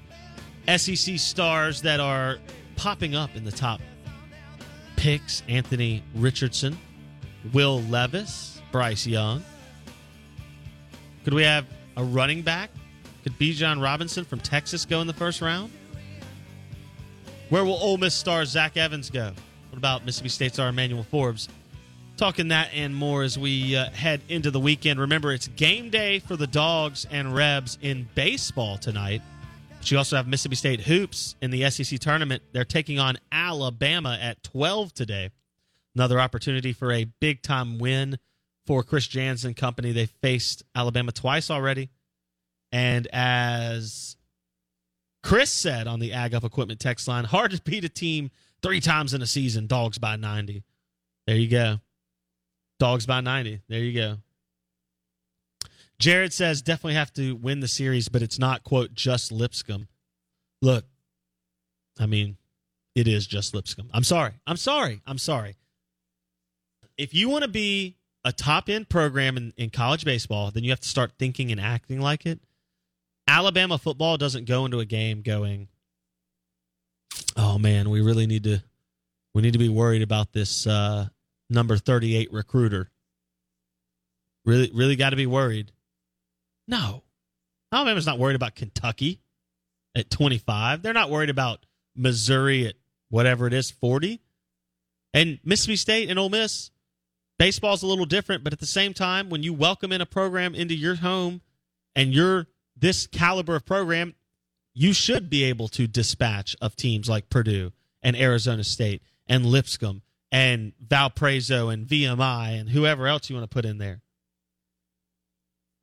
SEC 0.68 1.18
stars 1.18 1.82
that 1.84 2.02
are 2.02 2.40
popping 2.76 3.16
up 3.16 3.38
in 3.38 3.46
the 3.46 3.54
top 3.54 3.80
picks 4.98 5.44
Anthony 5.48 6.04
Richardson, 6.14 6.78
Will 7.54 7.82
Levis, 7.84 8.62
Bryce 8.74 9.08
Young. 9.08 9.46
Could 11.24 11.34
we 11.34 11.44
have 11.44 11.66
a 11.96 12.04
running 12.04 12.42
back 12.42 12.70
could 13.24 13.38
Bijan 13.38 13.82
Robinson 13.82 14.26
from 14.26 14.40
Texas 14.40 14.86
go 14.86 15.02
in 15.02 15.08
the 15.08 15.14
first 15.14 15.42
round? 15.42 15.72
Where 17.50 17.66
will 17.66 17.74
Ole 17.82 17.98
Miss 17.98 18.14
star 18.14 18.46
Zach 18.46 18.78
Evans 18.78 19.10
go? 19.10 19.32
What 19.70 19.78
about 19.78 20.06
Mississippi 20.06 20.30
State 20.30 20.54
star 20.54 20.70
Emmanuel 20.70 21.04
Forbes? 21.04 21.50
Talking 22.18 22.50
that 22.50 22.70
and 22.74 22.94
more 22.94 23.24
as 23.24 23.40
we 23.40 23.76
uh, 23.76 23.90
head 23.92 24.22
into 24.30 24.52
the 24.52 24.60
weekend. 24.60 25.00
Remember, 25.00 25.32
it's 25.32 25.48
game 25.48 25.90
day 25.90 26.20
for 26.20 26.36
the 26.36 26.48
Dogs 26.48 27.08
and 27.10 27.34
Rebs 27.34 27.78
in 27.82 28.08
baseball 28.14 28.78
tonight. 28.78 29.22
But 29.78 29.90
you 29.90 29.98
also 29.98 30.18
have 30.18 30.28
Mississippi 30.28 30.56
State 30.56 30.82
hoops 30.82 31.36
in 31.42 31.52
the 31.52 31.70
SEC 31.70 32.00
tournament. 32.00 32.44
They're 32.52 32.66
taking 32.66 33.00
on 33.00 33.18
Alabama 33.32 34.18
at 34.22 34.44
12 34.44 34.94
today. 34.94 35.30
Another 35.96 36.20
opportunity 36.20 36.74
for 36.74 36.92
a 36.92 37.06
big 37.06 37.42
time 37.42 37.80
win 37.80 38.20
for 38.68 38.84
Chris 38.84 39.08
Jans 39.08 39.46
and 39.46 39.56
Company. 39.56 39.92
They 39.94 40.06
faced 40.06 40.64
Alabama 40.76 41.12
twice 41.12 41.50
already. 41.50 41.90
And 42.72 43.08
as 43.12 44.16
Chris 45.24 45.52
said 45.52 45.88
on 45.88 46.00
the 46.00 46.14
Ag 46.14 46.34
Up 46.34 46.44
Equipment 46.44 46.80
text 46.80 47.08
line, 47.08 47.26
hard 47.26 47.52
to 47.52 47.62
beat 47.62 47.84
a 47.84 47.90
team 47.90 48.32
three 48.62 48.80
times 48.80 49.14
in 49.14 49.22
a 49.22 49.28
season, 49.28 49.68
dogs 49.68 49.98
by 49.98 50.16
90. 50.16 50.64
There 51.28 51.36
you 51.36 51.50
go. 51.50 51.80
Dogs 52.80 53.06
by 53.06 53.22
90. 53.22 53.62
There 53.68 53.80
you 53.80 53.94
go. 53.94 54.18
Jared 56.00 56.32
says 56.32 56.62
definitely 56.62 56.94
have 56.94 57.14
to 57.14 57.34
win 57.36 57.60
the 57.60 57.68
series, 57.68 58.08
but 58.08 58.22
it's 58.22 58.40
not, 58.40 58.64
quote, 58.64 58.94
just 58.94 59.32
Lipscomb. 59.32 59.88
Look, 60.62 60.86
I 62.00 62.06
mean, 62.06 62.38
it 62.96 63.08
is 63.08 63.28
just 63.28 63.54
Lipscomb. 63.54 63.90
I'm 63.94 64.04
sorry. 64.04 64.34
I'm 64.48 64.58
sorry. 64.58 65.02
I'm 65.06 65.18
sorry. 65.18 65.58
If 66.98 67.14
you 67.14 67.30
want 67.30 67.44
to 67.44 67.50
be 67.50 67.98
a 68.24 68.32
top 68.32 68.70
end 68.70 68.90
program 68.90 69.38
in, 69.38 69.54
in 69.58 69.70
college 69.70 70.06
baseball, 70.06 70.52
then 70.52 70.64
you 70.64 70.70
have 70.70 70.80
to 70.80 70.88
start 70.88 71.14
thinking 71.20 71.52
and 71.52 71.60
acting 71.60 72.00
like 72.00 72.26
it. 72.26 72.40
Alabama 73.30 73.78
football 73.78 74.18
doesn't 74.18 74.46
go 74.46 74.66
into 74.66 74.80
a 74.80 74.86
game 74.86 75.22
going, 75.22 75.68
"Oh 77.38 77.60
man, 77.60 77.90
we 77.90 78.02
really 78.02 78.26
need 78.26 78.44
to 78.46 78.64
we 79.36 79.44
need 79.44 79.54
to 79.54 79.60
be 79.60 79.70
worried 79.70 80.02
about 80.02 80.34
this 80.34 80.66
uh, 80.66 81.08
number 81.50 81.78
38 81.78 82.34
recruiter." 82.34 82.90
Really 84.46 84.72
really 84.74 84.96
got 84.96 85.12
to 85.12 85.16
be 85.16 85.28
worried. 85.28 85.72
No. 86.68 87.04
Alabama's 87.72 88.08
not 88.08 88.18
worried 88.18 88.36
about 88.36 88.56
Kentucky 88.56 89.22
at 89.96 90.10
25. 90.10 90.82
They're 90.82 90.92
not 90.92 91.12
worried 91.12 91.30
about 91.30 91.68
Missouri 91.96 92.66
at 92.66 92.76
whatever 93.10 93.46
it 93.46 93.54
is, 93.54 93.70
40. 93.70 94.22
And 95.14 95.40
Mississippi 95.44 95.76
State 95.76 96.10
and 96.10 96.18
Ole 96.18 96.30
Miss, 96.30 96.72
baseball's 97.38 97.84
a 97.84 97.88
little 97.88 98.06
different, 98.06 98.44
but 98.44 98.54
at 98.54 98.60
the 98.60 98.66
same 98.66 98.94
time, 98.94 99.30
when 99.30 99.44
you 99.44 99.54
welcome 99.54 99.92
in 99.92 100.02
a 100.02 100.06
program 100.06 100.56
into 100.56 100.74
your 100.74 100.96
home 100.96 101.42
and 101.96 102.12
you're 102.12 102.48
this 102.80 103.08
caliber 103.08 103.56
of 103.56 103.66
program, 103.66 104.16
you 104.74 104.94
should 104.94 105.30
be 105.30 105.44
able 105.44 105.68
to 105.70 105.88
dispatch 105.88 106.56
of 106.62 106.76
teams 106.76 107.10
like 107.10 107.30
Purdue 107.30 107.72
and 108.02 108.16
Arizona 108.16 108.64
State 108.64 109.02
and 109.28 109.46
Lipscomb 109.46 110.02
and 110.32 110.74
Valparaiso 110.80 111.70
and 111.70 111.88
VMI 111.88 112.60
and 112.60 112.70
whoever 112.70 113.08
else 113.08 113.30
you 113.30 113.36
want 113.36 113.50
to 113.50 113.54
put 113.54 113.66
in 113.66 113.78
there. 113.78 114.02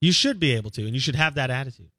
You 0.01 0.13
should 0.13 0.39
be 0.39 0.53
able 0.55 0.71
to, 0.71 0.85
and 0.85 0.95
you 0.95 1.01
should 1.01 1.17
have 1.17 1.35
that 1.35 1.51
attitude. 1.51 1.91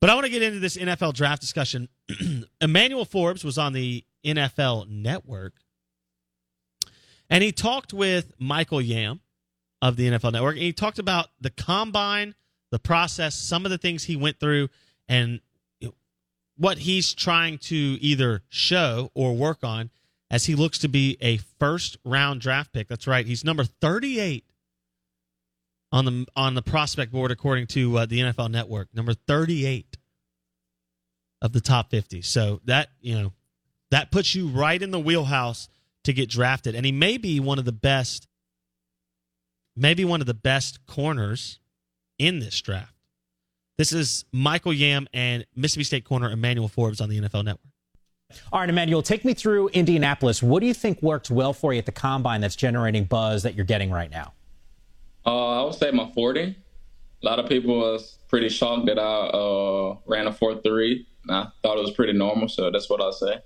But 0.00 0.10
I 0.10 0.14
want 0.14 0.24
to 0.24 0.30
get 0.32 0.42
into 0.42 0.58
this 0.58 0.76
NFL 0.76 1.14
draft 1.14 1.40
discussion. 1.40 1.88
Emmanuel 2.60 3.04
Forbes 3.04 3.44
was 3.44 3.58
on 3.58 3.72
the 3.72 4.04
NFL 4.24 4.88
Network, 4.88 5.54
and 7.28 7.44
he 7.44 7.52
talked 7.52 7.92
with 7.92 8.32
Michael 8.38 8.80
Yam 8.80 9.20
of 9.82 9.96
the 9.96 10.08
NFL 10.08 10.32
Network, 10.32 10.56
and 10.56 10.64
he 10.64 10.72
talked 10.72 10.98
about 10.98 11.28
the 11.40 11.50
combine, 11.50 12.34
the 12.70 12.78
process, 12.78 13.34
some 13.34 13.64
of 13.64 13.70
the 13.70 13.78
things 13.78 14.04
he 14.04 14.16
went 14.16 14.38
through, 14.38 14.68
and 15.08 15.40
what 16.56 16.78
he's 16.78 17.14
trying 17.14 17.58
to 17.58 17.74
either 17.74 18.42
show 18.48 19.10
or 19.14 19.34
work 19.34 19.64
on 19.64 19.90
as 20.30 20.44
he 20.44 20.54
looks 20.54 20.78
to 20.78 20.88
be 20.88 21.16
a 21.20 21.38
first 21.58 21.96
round 22.04 22.40
draft 22.40 22.72
pick. 22.72 22.86
That's 22.88 23.06
right. 23.06 23.26
He's 23.26 23.44
number 23.44 23.64
38 23.64 24.44
on 25.90 26.04
the 26.04 26.26
on 26.36 26.54
the 26.54 26.62
prospect 26.62 27.12
board 27.12 27.30
according 27.30 27.66
to 27.68 27.98
uh, 27.98 28.06
the 28.06 28.20
NFL 28.20 28.50
Network, 28.50 28.88
number 28.94 29.14
38 29.14 29.96
of 31.42 31.52
the 31.52 31.60
top 31.60 31.90
50. 31.90 32.22
So 32.22 32.60
that, 32.66 32.90
you 33.00 33.18
know, 33.18 33.32
that 33.90 34.10
puts 34.10 34.34
you 34.34 34.48
right 34.48 34.80
in 34.80 34.90
the 34.90 35.00
wheelhouse 35.00 35.68
to 36.04 36.12
get 36.12 36.28
drafted. 36.28 36.74
And 36.74 36.84
he 36.86 36.92
may 36.92 37.16
be 37.16 37.40
one 37.40 37.58
of 37.58 37.64
the 37.64 37.72
best 37.72 38.28
maybe 39.76 40.04
one 40.04 40.20
of 40.20 40.26
the 40.26 40.34
best 40.34 40.84
corners 40.86 41.58
in 42.20 42.38
this 42.38 42.60
draft. 42.60 42.92
This 43.78 43.92
is 43.92 44.26
Michael 44.30 44.74
Yam 44.74 45.08
and 45.14 45.46
Mississippi 45.56 45.84
State 45.84 46.04
corner 46.04 46.30
Emmanuel 46.30 46.68
Forbes 46.68 47.00
on 47.00 47.08
the 47.08 47.18
NFL 47.18 47.44
Network. 47.44 47.72
All 48.52 48.60
right, 48.60 48.68
Emmanuel, 48.68 49.02
take 49.02 49.24
me 49.24 49.32
through 49.32 49.68
Indianapolis. 49.68 50.42
What 50.42 50.60
do 50.60 50.66
you 50.66 50.74
think 50.74 51.02
worked 51.02 51.30
well 51.30 51.54
for 51.54 51.72
you 51.72 51.78
at 51.78 51.86
the 51.86 51.92
combine 51.92 52.42
that's 52.42 52.54
generating 52.54 53.04
buzz 53.04 53.42
that 53.42 53.54
you're 53.54 53.64
getting 53.64 53.90
right 53.90 54.10
now? 54.10 54.34
Uh, 55.26 55.62
I 55.62 55.64
would 55.64 55.74
say 55.74 55.90
my 55.90 56.12
40. 56.12 56.40
A 56.42 57.26
lot 57.26 57.38
of 57.38 57.48
people 57.48 57.78
was 57.78 58.18
pretty 58.28 58.50
shocked 58.50 58.86
that 58.86 58.98
I 58.98 59.02
uh, 59.02 59.96
ran 60.06 60.26
a 60.26 60.30
4.3. 60.30 61.06
I 61.30 61.48
thought 61.62 61.78
it 61.78 61.80
was 61.80 61.90
pretty 61.92 62.12
normal, 62.12 62.48
so 62.48 62.70
that's 62.70 62.88
what 62.88 63.00
I'll 63.00 63.12
say. 63.12 63.38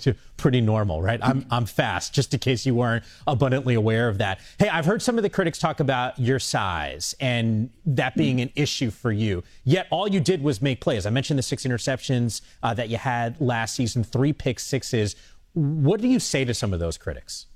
pretty 0.36 0.60
normal, 0.60 1.02
right? 1.02 1.20
I'm 1.22 1.46
I'm 1.50 1.66
fast, 1.66 2.14
just 2.14 2.32
in 2.32 2.40
case 2.40 2.64
you 2.64 2.74
weren't 2.74 3.04
abundantly 3.26 3.74
aware 3.74 4.08
of 4.08 4.18
that. 4.18 4.40
Hey, 4.58 4.68
I've 4.68 4.86
heard 4.86 5.02
some 5.02 5.16
of 5.18 5.22
the 5.22 5.30
critics 5.30 5.58
talk 5.58 5.80
about 5.80 6.18
your 6.18 6.38
size 6.38 7.14
and 7.20 7.70
that 7.86 8.16
being 8.16 8.40
an 8.40 8.50
issue 8.54 8.90
for 8.90 9.12
you. 9.12 9.42
Yet 9.64 9.86
all 9.90 10.08
you 10.08 10.20
did 10.20 10.42
was 10.42 10.62
make 10.62 10.80
plays. 10.80 11.06
I 11.06 11.10
mentioned 11.10 11.38
the 11.38 11.42
six 11.42 11.64
interceptions 11.64 12.40
uh, 12.62 12.74
that 12.74 12.88
you 12.88 12.96
had 12.96 13.40
last 13.40 13.74
season, 13.74 14.04
three 14.04 14.32
pick 14.32 14.58
sixes. 14.58 15.16
What 15.54 16.00
do 16.00 16.08
you 16.08 16.18
say 16.18 16.44
to 16.44 16.54
some 16.54 16.72
of 16.72 16.80
those 16.80 16.96
critics? 16.96 17.46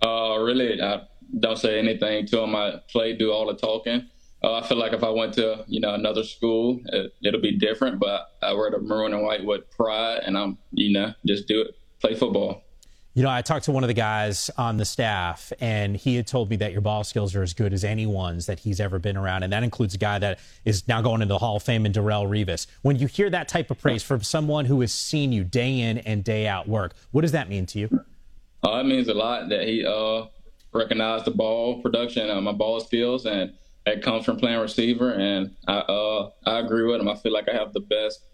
Uh, 0.00 0.38
really, 0.38 0.80
I 0.80 1.02
don't 1.38 1.58
say 1.58 1.78
anything 1.78 2.26
to 2.26 2.36
them. 2.36 2.54
I 2.54 2.80
play, 2.88 3.14
do 3.14 3.32
all 3.32 3.46
the 3.46 3.54
talking. 3.54 4.08
Uh, 4.44 4.54
I 4.54 4.66
feel 4.66 4.78
like 4.78 4.92
if 4.92 5.04
I 5.04 5.10
went 5.10 5.34
to 5.34 5.64
you 5.68 5.80
know 5.80 5.94
another 5.94 6.24
school, 6.24 6.80
it, 6.86 7.12
will 7.22 7.40
be 7.40 7.56
different. 7.58 8.00
But 8.00 8.32
I 8.42 8.52
wear 8.54 8.70
the 8.70 8.78
maroon 8.78 9.12
and 9.12 9.22
white 9.22 9.44
with 9.44 9.70
pride, 9.70 10.20
and 10.24 10.36
I'm 10.36 10.58
you 10.72 10.92
know 10.92 11.14
just 11.26 11.46
do 11.46 11.60
it, 11.62 11.76
play 12.00 12.14
football. 12.14 12.62
You 13.14 13.22
know, 13.22 13.28
I 13.28 13.42
talked 13.42 13.66
to 13.66 13.72
one 13.72 13.84
of 13.84 13.88
the 13.88 13.94
guys 13.94 14.50
on 14.56 14.78
the 14.78 14.86
staff, 14.86 15.52
and 15.60 15.94
he 15.94 16.16
had 16.16 16.26
told 16.26 16.48
me 16.48 16.56
that 16.56 16.72
your 16.72 16.80
ball 16.80 17.04
skills 17.04 17.34
are 17.34 17.42
as 17.42 17.52
good 17.52 17.74
as 17.74 17.84
anyone's 17.84 18.46
that 18.46 18.58
he's 18.58 18.80
ever 18.80 18.98
been 18.98 19.18
around, 19.18 19.42
and 19.42 19.52
that 19.52 19.62
includes 19.62 19.94
a 19.94 19.98
guy 19.98 20.18
that 20.18 20.38
is 20.64 20.88
now 20.88 21.02
going 21.02 21.20
into 21.20 21.34
the 21.34 21.38
Hall 21.38 21.56
of 21.56 21.62
Fame 21.62 21.84
in 21.84 21.92
Darrelle 21.92 22.26
Revis. 22.26 22.66
When 22.80 22.96
you 22.96 23.06
hear 23.06 23.28
that 23.28 23.48
type 23.48 23.70
of 23.70 23.78
praise 23.78 24.02
from 24.02 24.22
someone 24.22 24.64
who 24.64 24.80
has 24.80 24.94
seen 24.94 25.30
you 25.30 25.44
day 25.44 25.80
in 25.80 25.98
and 25.98 26.24
day 26.24 26.48
out 26.48 26.66
work, 26.66 26.94
what 27.10 27.20
does 27.20 27.32
that 27.32 27.50
mean 27.50 27.66
to 27.66 27.80
you? 27.80 28.00
Uh, 28.64 28.78
it 28.78 28.86
means 28.86 29.08
a 29.08 29.14
lot 29.14 29.50
that 29.50 29.68
he 29.68 29.84
uh, 29.84 30.24
recognized 30.72 31.26
the 31.26 31.32
ball 31.32 31.82
production, 31.82 32.30
uh, 32.30 32.40
my 32.40 32.52
ball 32.52 32.80
skills, 32.80 33.26
and 33.26 33.52
that 33.86 34.02
comes 34.02 34.24
from 34.24 34.36
playing 34.36 34.60
receiver, 34.60 35.12
and 35.12 35.54
I 35.66 35.78
uh, 35.78 36.30
I 36.46 36.58
agree 36.60 36.84
with 36.84 37.00
him. 37.00 37.08
I 37.08 37.16
feel 37.16 37.32
like 37.32 37.48
I 37.48 37.52
have 37.52 37.72
the 37.72 37.80
best 37.80 38.24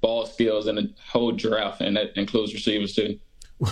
ball 0.00 0.26
skills 0.26 0.66
in 0.66 0.76
the 0.76 0.92
whole 1.10 1.32
draft, 1.32 1.80
and 1.80 1.96
that 1.96 2.16
includes 2.16 2.52
receivers 2.52 2.94
too. 2.94 3.18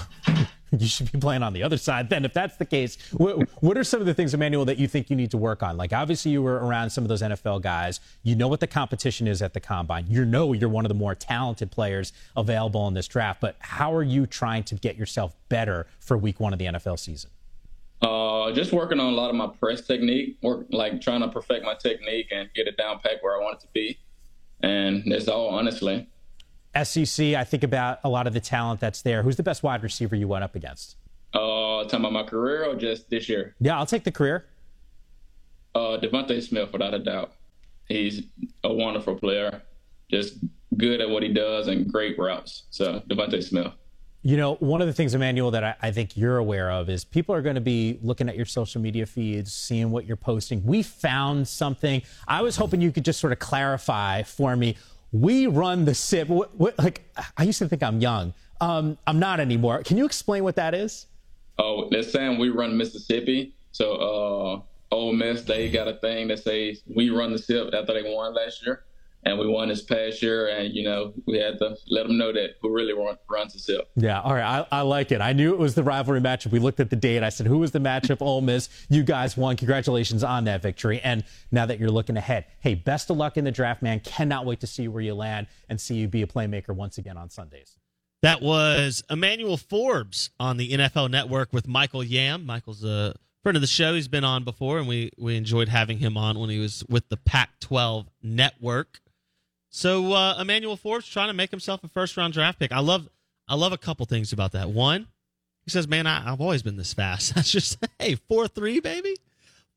you 0.78 0.86
should 0.86 1.12
be 1.12 1.18
playing 1.18 1.42
on 1.42 1.52
the 1.52 1.62
other 1.62 1.76
side 1.76 2.08
then 2.08 2.24
if 2.24 2.32
that's 2.32 2.56
the 2.56 2.64
case. 2.64 2.96
What, 3.12 3.48
what, 3.62 3.76
are 3.76 3.84
some 3.84 4.00
of 4.00 4.06
the 4.06 4.14
things 4.14 4.32
emmanuel 4.32 4.64
that 4.64 4.78
you 4.78 4.88
think 4.88 5.10
you 5.10 5.16
need 5.16 5.30
to 5.32 5.36
work 5.36 5.62
on? 5.62 5.76
Like 5.76 5.92
obviously 5.92 6.30
you 6.30 6.42
were 6.42 6.56
around 6.56 6.90
some 6.90 7.04
of 7.04 7.08
those 7.08 7.20
nfl 7.20 7.60
guys. 7.60 8.00
You 8.22 8.36
know 8.36 8.48
what 8.48 8.60
the 8.60 8.66
competition 8.66 9.26
is 9.26 9.42
at 9.42 9.52
the 9.52 9.60
combine. 9.60 10.06
You 10.08 10.24
know 10.24 10.52
you're 10.52 10.70
one 10.70 10.84
of 10.84 10.88
the 10.88 10.94
more 10.94 11.14
talented 11.14 11.70
players 11.70 12.12
available 12.36 12.88
in 12.88 12.94
this 12.94 13.08
draft 13.08 13.40
but 13.40 13.56
how 13.58 13.92
are 13.94 14.02
you 14.02 14.26
trying 14.26 14.64
to 14.64 14.74
get 14.76 14.96
yourself 14.96 15.34
better 15.48 15.86
for 16.00 16.16
week 16.16 16.40
one 16.40 16.52
of 16.52 16.58
the 16.58 16.66
nfl 16.66 16.98
season 16.98 17.30
uh, 18.02 18.50
just 18.52 18.72
working 18.72 18.98
on 18.98 19.12
a 19.12 19.16
lot 19.16 19.30
of 19.30 19.36
my 19.36 19.46
press 19.46 19.80
technique, 19.82 20.36
work 20.42 20.66
like 20.70 21.00
trying 21.00 21.20
to 21.20 21.28
perfect 21.28 21.64
my 21.64 21.74
technique 21.74 22.26
and 22.32 22.48
get 22.54 22.66
it 22.66 22.76
down 22.76 22.98
pack 22.98 23.22
where 23.22 23.36
I 23.36 23.42
want 23.42 23.58
it 23.58 23.60
to 23.60 23.68
be. 23.72 23.98
And 24.62 25.04
that's 25.06 25.28
all, 25.28 25.48
honestly. 25.48 26.08
SEC, 26.82 27.34
I 27.34 27.44
think 27.44 27.62
about 27.62 28.00
a 28.02 28.08
lot 28.08 28.26
of 28.26 28.32
the 28.32 28.40
talent 28.40 28.80
that's 28.80 29.02
there. 29.02 29.22
Who's 29.22 29.36
the 29.36 29.42
best 29.42 29.62
wide 29.62 29.82
receiver 29.82 30.16
you 30.16 30.26
went 30.26 30.42
up 30.42 30.54
against? 30.56 30.96
Uh, 31.34 31.84
talking 31.84 32.00
about 32.00 32.12
my 32.12 32.22
career 32.22 32.64
or 32.64 32.74
just 32.74 33.08
this 33.08 33.28
year? 33.28 33.54
Yeah, 33.60 33.78
I'll 33.78 33.86
take 33.86 34.04
the 34.04 34.12
career. 34.12 34.46
Uh, 35.74 35.98
DeVonta 36.02 36.42
Smith, 36.42 36.72
without 36.72 36.94
a 36.94 36.98
doubt. 36.98 37.32
He's 37.88 38.22
a 38.64 38.72
wonderful 38.72 39.16
player, 39.16 39.62
just 40.10 40.38
good 40.76 41.00
at 41.00 41.08
what 41.08 41.22
he 41.22 41.32
does 41.32 41.68
and 41.68 41.90
great 41.90 42.18
routes. 42.18 42.64
So 42.70 43.00
DeVonta 43.08 43.42
Smith. 43.42 43.72
You 44.24 44.36
know, 44.36 44.54
one 44.56 44.80
of 44.80 44.86
the 44.86 44.92
things, 44.92 45.14
Emmanuel, 45.14 45.50
that 45.50 45.64
I, 45.64 45.74
I, 45.82 45.90
think 45.90 46.16
you're 46.16 46.36
aware 46.36 46.70
of 46.70 46.88
is 46.88 47.04
people 47.04 47.34
are 47.34 47.42
going 47.42 47.56
to 47.56 47.60
be 47.60 47.98
looking 48.02 48.28
at 48.28 48.36
your 48.36 48.46
social 48.46 48.80
media 48.80 49.04
feeds, 49.04 49.52
seeing 49.52 49.90
what 49.90 50.06
you're 50.06 50.16
posting. 50.16 50.64
We 50.64 50.84
found 50.84 51.48
something. 51.48 52.02
I 52.28 52.42
was 52.42 52.56
hoping 52.56 52.80
you 52.80 52.92
could 52.92 53.04
just 53.04 53.18
sort 53.18 53.32
of 53.32 53.40
clarify 53.40 54.22
for 54.22 54.54
me. 54.54 54.76
We 55.10 55.48
run 55.48 55.84
the 55.84 55.94
SIP. 55.94 56.28
What, 56.28 56.54
what, 56.54 56.78
like, 56.78 57.02
I 57.36 57.42
used 57.42 57.58
to 57.58 57.68
think 57.68 57.82
I'm 57.82 58.00
young. 58.00 58.32
Um, 58.60 58.96
I'm 59.08 59.18
not 59.18 59.40
anymore. 59.40 59.82
Can 59.82 59.96
you 59.96 60.04
explain 60.04 60.44
what 60.44 60.54
that 60.54 60.72
is? 60.72 61.06
Oh, 61.58 61.88
they're 61.90 62.04
saying 62.04 62.38
we 62.38 62.48
run 62.50 62.76
Mississippi. 62.76 63.56
So, 63.72 63.94
uh, 63.94 64.94
Ole 64.94 65.14
Miss, 65.14 65.42
they 65.42 65.68
got 65.68 65.88
a 65.88 65.94
thing 65.94 66.28
that 66.28 66.38
says 66.38 66.82
we 66.86 67.10
run 67.10 67.32
the 67.32 67.38
SIP 67.38 67.74
after 67.74 67.92
they 67.92 68.14
won 68.14 68.34
last 68.34 68.64
year 68.64 68.84
and 69.24 69.38
we 69.38 69.46
won 69.46 69.68
this 69.68 69.82
past 69.82 70.22
year, 70.22 70.48
and 70.48 70.74
you 70.74 70.82
know 70.82 71.12
we 71.26 71.38
had 71.38 71.58
to 71.58 71.76
let 71.88 72.06
them 72.06 72.18
know 72.18 72.32
that 72.32 72.56
we 72.62 72.70
really 72.70 72.92
run, 72.92 73.16
runs 73.30 73.52
the 73.52 73.58
SIP. 73.58 73.88
Yeah, 73.96 74.20
all 74.20 74.34
right, 74.34 74.66
I, 74.72 74.78
I, 74.78 74.80
like 74.82 75.12
it. 75.12 75.20
I 75.20 75.32
knew 75.32 75.52
it 75.52 75.58
was 75.58 75.74
the 75.74 75.82
rivalry 75.82 76.20
matchup. 76.20 76.50
We 76.50 76.58
looked 76.58 76.80
at 76.80 76.90
the 76.90 76.96
date. 76.96 77.22
I 77.22 77.28
said, 77.28 77.46
"Who 77.46 77.58
was 77.58 77.70
the 77.70 77.78
matchup?" 77.78 78.18
Ole 78.20 78.40
Miss. 78.40 78.68
You 78.88 79.02
guys 79.02 79.36
won. 79.36 79.56
Congratulations 79.56 80.24
on 80.24 80.44
that 80.44 80.62
victory. 80.62 81.00
And 81.00 81.24
now 81.50 81.66
that 81.66 81.78
you're 81.78 81.90
looking 81.90 82.16
ahead, 82.16 82.46
hey, 82.60 82.74
best 82.74 83.10
of 83.10 83.16
luck 83.16 83.36
in 83.36 83.44
the 83.44 83.52
draft, 83.52 83.82
man. 83.82 84.00
Cannot 84.00 84.46
wait 84.46 84.60
to 84.60 84.66
see 84.66 84.88
where 84.88 85.02
you 85.02 85.14
land 85.14 85.46
and 85.68 85.80
see 85.80 85.96
you 85.96 86.08
be 86.08 86.22
a 86.22 86.26
playmaker 86.26 86.74
once 86.74 86.98
again 86.98 87.16
on 87.16 87.30
Sundays. 87.30 87.76
That 88.22 88.40
was 88.40 89.02
Emmanuel 89.10 89.56
Forbes 89.56 90.30
on 90.38 90.56
the 90.56 90.70
NFL 90.70 91.10
Network 91.10 91.52
with 91.52 91.66
Michael 91.66 92.04
Yam. 92.04 92.46
Michael's 92.46 92.84
a 92.84 93.14
friend 93.42 93.56
of 93.56 93.60
the 93.60 93.66
show. 93.66 93.94
He's 93.94 94.06
been 94.06 94.24
on 94.24 94.44
before, 94.44 94.78
and 94.78 94.86
we 94.86 95.10
we 95.18 95.36
enjoyed 95.36 95.68
having 95.68 95.98
him 95.98 96.16
on 96.16 96.38
when 96.38 96.48
he 96.48 96.58
was 96.58 96.84
with 96.88 97.08
the 97.08 97.16
Pac-12 97.16 98.06
Network. 98.22 99.00
So 99.72 100.12
uh, 100.12 100.36
Emmanuel 100.38 100.76
Forbes 100.76 101.08
trying 101.08 101.28
to 101.28 101.34
make 101.34 101.50
himself 101.50 101.82
a 101.82 101.88
first 101.88 102.16
round 102.16 102.34
draft 102.34 102.58
pick. 102.58 102.72
I 102.72 102.80
love 102.80 103.08
I 103.48 103.54
love 103.54 103.72
a 103.72 103.78
couple 103.78 104.04
things 104.04 104.32
about 104.32 104.52
that. 104.52 104.68
One, 104.68 105.08
he 105.64 105.70
says, 105.70 105.88
"Man, 105.88 106.06
I, 106.06 106.20
have 106.20 106.42
always 106.42 106.62
been 106.62 106.76
this 106.76 106.92
fast." 106.92 107.34
That's 107.34 107.50
just 107.50 107.78
hey 107.98 108.14
four 108.14 108.46
three 108.48 108.80
baby, 108.80 109.16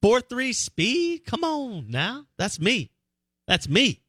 four 0.01 0.19
three 0.19 0.51
speed. 0.51 1.25
Come 1.25 1.45
on 1.45 1.89
now, 1.89 2.25
that's 2.37 2.59
me. 2.59 2.91
That's 3.47 3.69
me. 3.69 4.01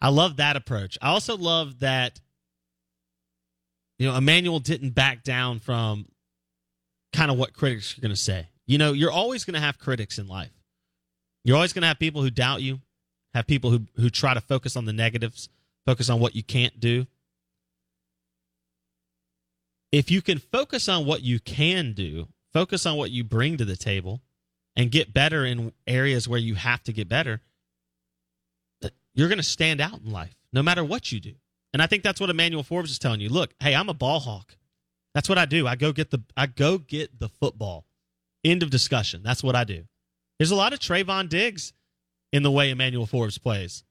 I 0.00 0.10
love 0.10 0.36
that 0.36 0.56
approach. 0.56 0.98
I 1.00 1.08
also 1.08 1.36
love 1.36 1.80
that 1.80 2.20
you 3.98 4.06
know 4.06 4.14
Emmanuel 4.14 4.60
didn't 4.60 4.90
back 4.90 5.22
down 5.22 5.58
from 5.58 6.06
kind 7.14 7.30
of 7.30 7.38
what 7.38 7.54
critics 7.54 7.96
are 7.96 8.02
going 8.02 8.10
to 8.10 8.16
say. 8.16 8.48
You 8.66 8.76
know, 8.76 8.92
you're 8.92 9.10
always 9.10 9.46
going 9.46 9.54
to 9.54 9.60
have 9.60 9.78
critics 9.78 10.18
in 10.18 10.28
life. 10.28 10.52
You're 11.44 11.56
always 11.56 11.72
going 11.72 11.80
to 11.80 11.88
have 11.88 11.98
people 11.98 12.20
who 12.20 12.28
doubt 12.28 12.60
you 12.60 12.80
have 13.38 13.46
people 13.46 13.70
who 13.70 13.86
who 13.96 14.10
try 14.10 14.34
to 14.34 14.40
focus 14.40 14.76
on 14.76 14.84
the 14.84 14.92
negatives, 14.92 15.48
focus 15.86 16.10
on 16.10 16.20
what 16.20 16.36
you 16.36 16.42
can't 16.42 16.78
do. 16.78 17.06
If 19.90 20.10
you 20.10 20.20
can 20.20 20.38
focus 20.38 20.88
on 20.88 21.06
what 21.06 21.22
you 21.22 21.40
can 21.40 21.94
do, 21.94 22.28
focus 22.52 22.84
on 22.84 22.96
what 22.96 23.10
you 23.10 23.24
bring 23.24 23.56
to 23.56 23.64
the 23.64 23.76
table 23.76 24.20
and 24.76 24.90
get 24.90 25.14
better 25.14 25.44
in 25.46 25.72
areas 25.86 26.28
where 26.28 26.38
you 26.38 26.54
have 26.54 26.82
to 26.84 26.92
get 26.92 27.08
better, 27.08 27.40
you're 29.14 29.28
going 29.28 29.38
to 29.38 29.42
stand 29.42 29.80
out 29.80 30.00
in 30.04 30.12
life 30.12 30.36
no 30.52 30.62
matter 30.62 30.84
what 30.84 31.10
you 31.10 31.20
do. 31.20 31.34
And 31.72 31.82
I 31.82 31.86
think 31.86 32.02
that's 32.02 32.20
what 32.20 32.30
Emmanuel 32.30 32.62
Forbes 32.62 32.90
is 32.90 32.98
telling 32.98 33.20
you. 33.20 33.28
Look, 33.28 33.54
hey, 33.60 33.74
I'm 33.74 33.88
a 33.88 33.94
ball 33.94 34.20
hawk. 34.20 34.56
That's 35.14 35.28
what 35.28 35.38
I 35.38 35.46
do. 35.46 35.66
I 35.66 35.74
go 35.74 35.92
get 35.92 36.10
the 36.10 36.22
I 36.36 36.46
go 36.46 36.78
get 36.78 37.18
the 37.18 37.28
football. 37.28 37.84
End 38.44 38.62
of 38.62 38.70
discussion. 38.70 39.22
That's 39.22 39.42
what 39.42 39.56
I 39.56 39.64
do. 39.64 39.84
There's 40.38 40.50
a 40.50 40.56
lot 40.56 40.72
of 40.72 40.78
Trevon 40.78 41.28
Diggs 41.28 41.72
in 42.32 42.42
the 42.42 42.50
way 42.50 42.70
Emmanuel 42.70 43.06
Forbes 43.06 43.38
plays. 43.38 43.84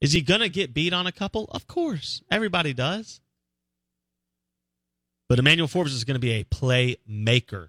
Is 0.00 0.12
he 0.12 0.22
going 0.22 0.40
to 0.40 0.48
get 0.48 0.72
beat 0.72 0.92
on 0.92 1.06
a 1.06 1.12
couple? 1.12 1.44
Of 1.52 1.66
course. 1.66 2.22
Everybody 2.30 2.72
does. 2.72 3.20
But 5.28 5.38
Emmanuel 5.38 5.68
Forbes 5.68 5.94
is 5.94 6.04
going 6.04 6.14
to 6.14 6.20
be 6.20 6.32
a 6.32 6.44
playmaker. 6.44 7.68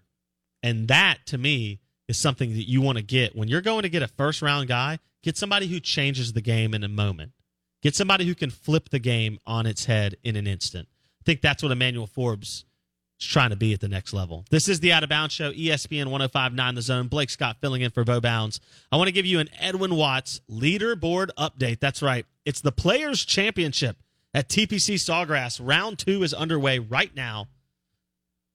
And 0.63 0.87
that, 0.87 1.19
to 1.27 1.37
me, 1.37 1.79
is 2.07 2.17
something 2.17 2.53
that 2.53 2.67
you 2.69 2.81
want 2.81 2.97
to 2.97 3.03
get. 3.03 3.35
When 3.35 3.47
you're 3.47 3.61
going 3.61 3.83
to 3.83 3.89
get 3.89 4.01
a 4.01 4.07
first 4.07 4.41
round 4.41 4.67
guy, 4.67 4.99
get 5.23 5.37
somebody 5.37 5.67
who 5.67 5.79
changes 5.79 6.33
the 6.33 6.41
game 6.41 6.73
in 6.73 6.83
a 6.83 6.89
moment. 6.89 7.33
Get 7.81 7.95
somebody 7.95 8.25
who 8.25 8.35
can 8.35 8.49
flip 8.49 8.89
the 8.89 8.99
game 8.99 9.39
on 9.45 9.65
its 9.65 9.85
head 9.85 10.15
in 10.23 10.35
an 10.35 10.47
instant. 10.47 10.87
I 11.19 11.23
think 11.25 11.41
that's 11.41 11.63
what 11.63 11.71
Emmanuel 11.71 12.07
Forbes 12.07 12.65
trying 13.25 13.51
to 13.51 13.55
be 13.55 13.73
at 13.73 13.79
the 13.79 13.87
next 13.87 14.13
level. 14.13 14.45
This 14.49 14.67
is 14.67 14.79
the 14.79 14.91
Out 14.91 15.03
of 15.03 15.09
Bounds 15.09 15.33
Show, 15.33 15.51
ESPN 15.51 16.07
1059 16.07 16.75
The 16.75 16.81
Zone. 16.81 17.07
Blake 17.07 17.29
Scott 17.29 17.57
filling 17.61 17.81
in 17.81 17.91
for 17.91 18.03
Bo 18.03 18.19
Bounds. 18.19 18.59
I 18.91 18.97
want 18.97 19.07
to 19.07 19.13
give 19.13 19.25
you 19.25 19.39
an 19.39 19.49
Edwin 19.59 19.95
Watts 19.95 20.41
leaderboard 20.49 21.29
update. 21.37 21.79
That's 21.79 22.01
right. 22.01 22.25
It's 22.45 22.61
the 22.61 22.71
Players' 22.71 23.23
Championship 23.23 23.97
at 24.33 24.49
TPC 24.49 24.95
Sawgrass. 24.95 25.59
Round 25.63 25.97
two 25.97 26.23
is 26.23 26.33
underway 26.33 26.79
right 26.79 27.15
now. 27.15 27.47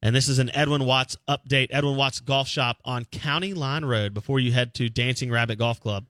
And 0.02 0.14
this 0.14 0.29
is 0.29 0.38
an 0.38 0.55
Edwin 0.55 0.85
Watts 0.85 1.16
update. 1.29 1.68
Edwin 1.70 1.96
Watts 1.96 2.20
Golf 2.20 2.48
Shop 2.48 2.79
on 2.85 3.07
County 3.07 3.55
Line 3.55 3.85
Road 3.85 4.14
before 4.14 4.38
you 4.38 4.52
head 4.52 4.74
to 4.74 4.88
Dancing 4.88 5.31
Rabbit 5.31 5.59
Golf 5.59 5.81
Club 5.81 6.07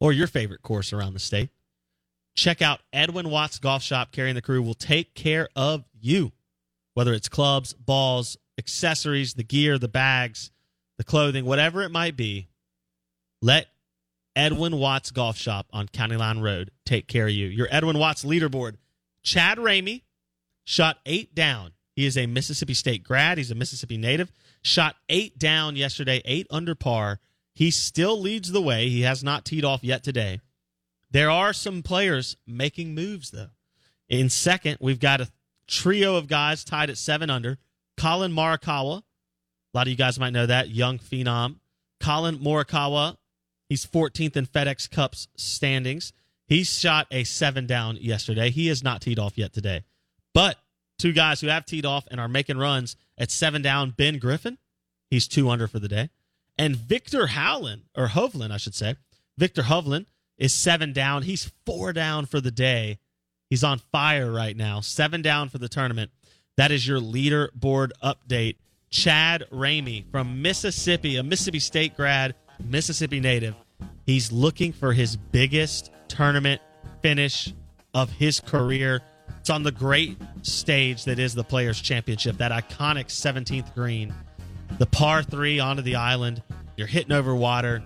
or 0.00 0.12
your 0.12 0.26
favorite 0.26 0.62
course 0.62 0.92
around 0.92 1.14
the 1.14 1.20
state. 1.20 1.50
Check 2.34 2.62
out 2.62 2.80
Edwin 2.92 3.30
Watts 3.30 3.58
Golf 3.58 3.82
Shop. 3.82 4.12
Carrying 4.12 4.34
the 4.34 4.42
crew 4.42 4.62
will 4.62 4.74
take 4.74 5.14
care 5.14 5.48
of 5.56 5.84
you, 6.00 6.32
whether 6.98 7.12
it's 7.12 7.28
clubs, 7.28 7.74
balls, 7.74 8.36
accessories, 8.58 9.34
the 9.34 9.44
gear, 9.44 9.78
the 9.78 9.86
bags, 9.86 10.50
the 10.96 11.04
clothing, 11.04 11.44
whatever 11.44 11.82
it 11.82 11.90
might 11.90 12.16
be. 12.16 12.48
Let 13.40 13.68
Edwin 14.34 14.74
Watts 14.74 15.12
Golf 15.12 15.36
Shop 15.36 15.68
on 15.72 15.86
County 15.86 16.16
Line 16.16 16.40
Road 16.40 16.72
take 16.84 17.06
care 17.06 17.28
of 17.28 17.32
you. 17.32 17.46
Your 17.46 17.68
Edwin 17.70 17.98
Watts 18.00 18.24
leaderboard. 18.24 18.78
Chad 19.22 19.58
Ramey 19.58 20.02
shot 20.64 20.98
eight 21.06 21.36
down. 21.36 21.70
He 21.94 22.04
is 22.04 22.18
a 22.18 22.26
Mississippi 22.26 22.74
State 22.74 23.04
grad. 23.04 23.38
He's 23.38 23.52
a 23.52 23.54
Mississippi 23.54 23.96
native. 23.96 24.32
Shot 24.62 24.96
eight 25.08 25.38
down 25.38 25.76
yesterday, 25.76 26.20
eight 26.24 26.48
under 26.50 26.74
par. 26.74 27.20
He 27.54 27.70
still 27.70 28.20
leads 28.20 28.50
the 28.50 28.60
way. 28.60 28.88
He 28.88 29.02
has 29.02 29.22
not 29.22 29.44
teed 29.44 29.64
off 29.64 29.84
yet 29.84 30.02
today. 30.02 30.40
There 31.12 31.30
are 31.30 31.52
some 31.52 31.84
players 31.84 32.36
making 32.44 32.96
moves, 32.96 33.30
though. 33.30 33.50
In 34.08 34.28
second, 34.30 34.78
we've 34.80 34.98
got 34.98 35.20
a 35.20 35.28
trio 35.68 36.16
of 36.16 36.26
guys 36.26 36.64
tied 36.64 36.90
at 36.90 36.98
seven 36.98 37.30
under. 37.30 37.58
Collin 37.96 38.32
Morikawa. 38.32 38.98
A 38.98 39.76
lot 39.76 39.86
of 39.86 39.88
you 39.88 39.96
guys 39.96 40.18
might 40.18 40.32
know 40.32 40.46
that. 40.46 40.70
Young 40.70 40.98
phenom. 40.98 41.56
Collin 42.00 42.38
Morikawa. 42.38 43.16
He's 43.68 43.84
14th 43.84 44.36
in 44.36 44.46
FedEx 44.46 44.90
Cup's 44.90 45.28
standings. 45.36 46.12
He 46.46 46.64
shot 46.64 47.06
a 47.10 47.24
seven 47.24 47.66
down 47.66 47.98
yesterday. 48.00 48.50
He 48.50 48.68
has 48.68 48.82
not 48.82 49.02
teed 49.02 49.18
off 49.18 49.36
yet 49.36 49.52
today. 49.52 49.84
But 50.32 50.56
two 50.98 51.12
guys 51.12 51.40
who 51.40 51.48
have 51.48 51.66
teed 51.66 51.84
off 51.84 52.06
and 52.10 52.18
are 52.18 52.28
making 52.28 52.56
runs 52.56 52.96
at 53.18 53.30
seven 53.30 53.60
down. 53.60 53.90
Ben 53.90 54.18
Griffin, 54.18 54.56
he's 55.10 55.28
two 55.28 55.50
under 55.50 55.68
for 55.68 55.78
the 55.78 55.88
day, 55.88 56.08
and 56.56 56.74
Viktor 56.74 57.28
Howland 57.28 57.82
or 57.94 58.08
Hovland, 58.08 58.50
I 58.50 58.56
should 58.56 58.74
say. 58.74 58.96
Viktor 59.36 59.62
Hovland 59.62 60.06
is 60.38 60.54
seven 60.54 60.92
down. 60.94 61.22
He's 61.22 61.52
four 61.66 61.92
down 61.92 62.24
for 62.24 62.40
the 62.40 62.50
day. 62.50 62.98
He's 63.50 63.64
on 63.64 63.78
fire 63.92 64.30
right 64.30 64.56
now. 64.56 64.80
Seven 64.80 65.22
down 65.22 65.48
for 65.48 65.58
the 65.58 65.68
tournament. 65.68 66.10
That 66.56 66.70
is 66.70 66.86
your 66.86 67.00
leaderboard 67.00 67.90
update. 68.02 68.56
Chad 68.90 69.44
Ramey 69.52 70.04
from 70.10 70.40
Mississippi, 70.42 71.16
a 71.16 71.22
Mississippi 71.22 71.58
State 71.58 71.96
grad, 71.96 72.34
Mississippi 72.62 73.20
native. 73.20 73.54
He's 74.06 74.32
looking 74.32 74.72
for 74.72 74.92
his 74.92 75.16
biggest 75.16 75.90
tournament 76.08 76.60
finish 77.02 77.52
of 77.94 78.10
his 78.10 78.40
career. 78.40 79.02
It's 79.40 79.50
on 79.50 79.62
the 79.62 79.72
great 79.72 80.16
stage 80.42 81.04
that 81.04 81.18
is 81.18 81.34
the 81.34 81.44
Players' 81.44 81.80
Championship, 81.80 82.38
that 82.38 82.50
iconic 82.50 83.06
17th 83.06 83.74
green, 83.74 84.14
the 84.78 84.86
par 84.86 85.22
three 85.22 85.60
onto 85.60 85.82
the 85.82 85.96
island. 85.96 86.42
You're 86.76 86.86
hitting 86.86 87.12
over 87.12 87.34
water. 87.34 87.82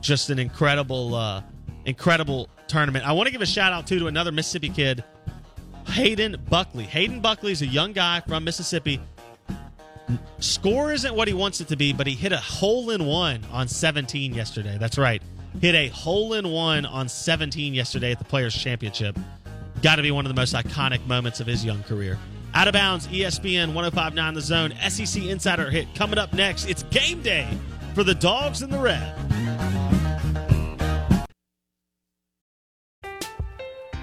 Just 0.00 0.30
an 0.30 0.38
incredible, 0.38 1.14
uh, 1.14 1.42
incredible 1.84 2.48
tournament. 2.66 3.06
I 3.06 3.12
want 3.12 3.26
to 3.26 3.32
give 3.32 3.42
a 3.42 3.46
shout 3.46 3.72
out 3.72 3.86
too 3.86 3.98
to 4.00 4.06
another 4.06 4.32
Mississippi 4.32 4.68
kid, 4.68 5.04
Hayden 5.88 6.36
Buckley. 6.48 6.84
Hayden 6.84 7.20
Buckley 7.20 7.52
is 7.52 7.62
a 7.62 7.66
young 7.66 7.92
guy 7.92 8.20
from 8.20 8.44
Mississippi. 8.44 9.00
Score 10.38 10.92
isn't 10.92 11.14
what 11.14 11.28
he 11.28 11.34
wants 11.34 11.60
it 11.60 11.68
to 11.68 11.76
be, 11.76 11.92
but 11.92 12.06
he 12.06 12.14
hit 12.14 12.32
a 12.32 12.38
hole 12.38 12.90
in 12.90 13.06
one 13.06 13.44
on 13.50 13.68
17 13.68 14.34
yesterday. 14.34 14.76
That's 14.78 14.98
right. 14.98 15.22
Hit 15.60 15.74
a 15.74 15.88
hole 15.88 16.34
in 16.34 16.48
one 16.48 16.84
on 16.84 17.08
17 17.08 17.74
yesterday 17.74 18.12
at 18.12 18.18
the 18.18 18.24
Players' 18.24 18.54
Championship. 18.54 19.18
Got 19.82 19.96
to 19.96 20.02
be 20.02 20.10
one 20.10 20.26
of 20.26 20.28
the 20.28 20.40
most 20.40 20.54
iconic 20.54 21.06
moments 21.06 21.40
of 21.40 21.46
his 21.46 21.64
young 21.64 21.82
career. 21.84 22.18
Out 22.54 22.68
of 22.68 22.72
bounds, 22.72 23.06
ESPN 23.08 23.74
1059 23.74 24.34
The 24.34 24.40
Zone, 24.40 24.72
SEC 24.88 25.24
Insider 25.24 25.70
Hit. 25.70 25.92
Coming 25.94 26.18
up 26.18 26.32
next, 26.32 26.66
it's 26.66 26.82
game 26.84 27.22
day 27.22 27.48
for 27.94 28.04
the 28.04 28.14
Dogs 28.14 28.62
and 28.62 28.72
the 28.72 28.78
Red. 28.78 29.14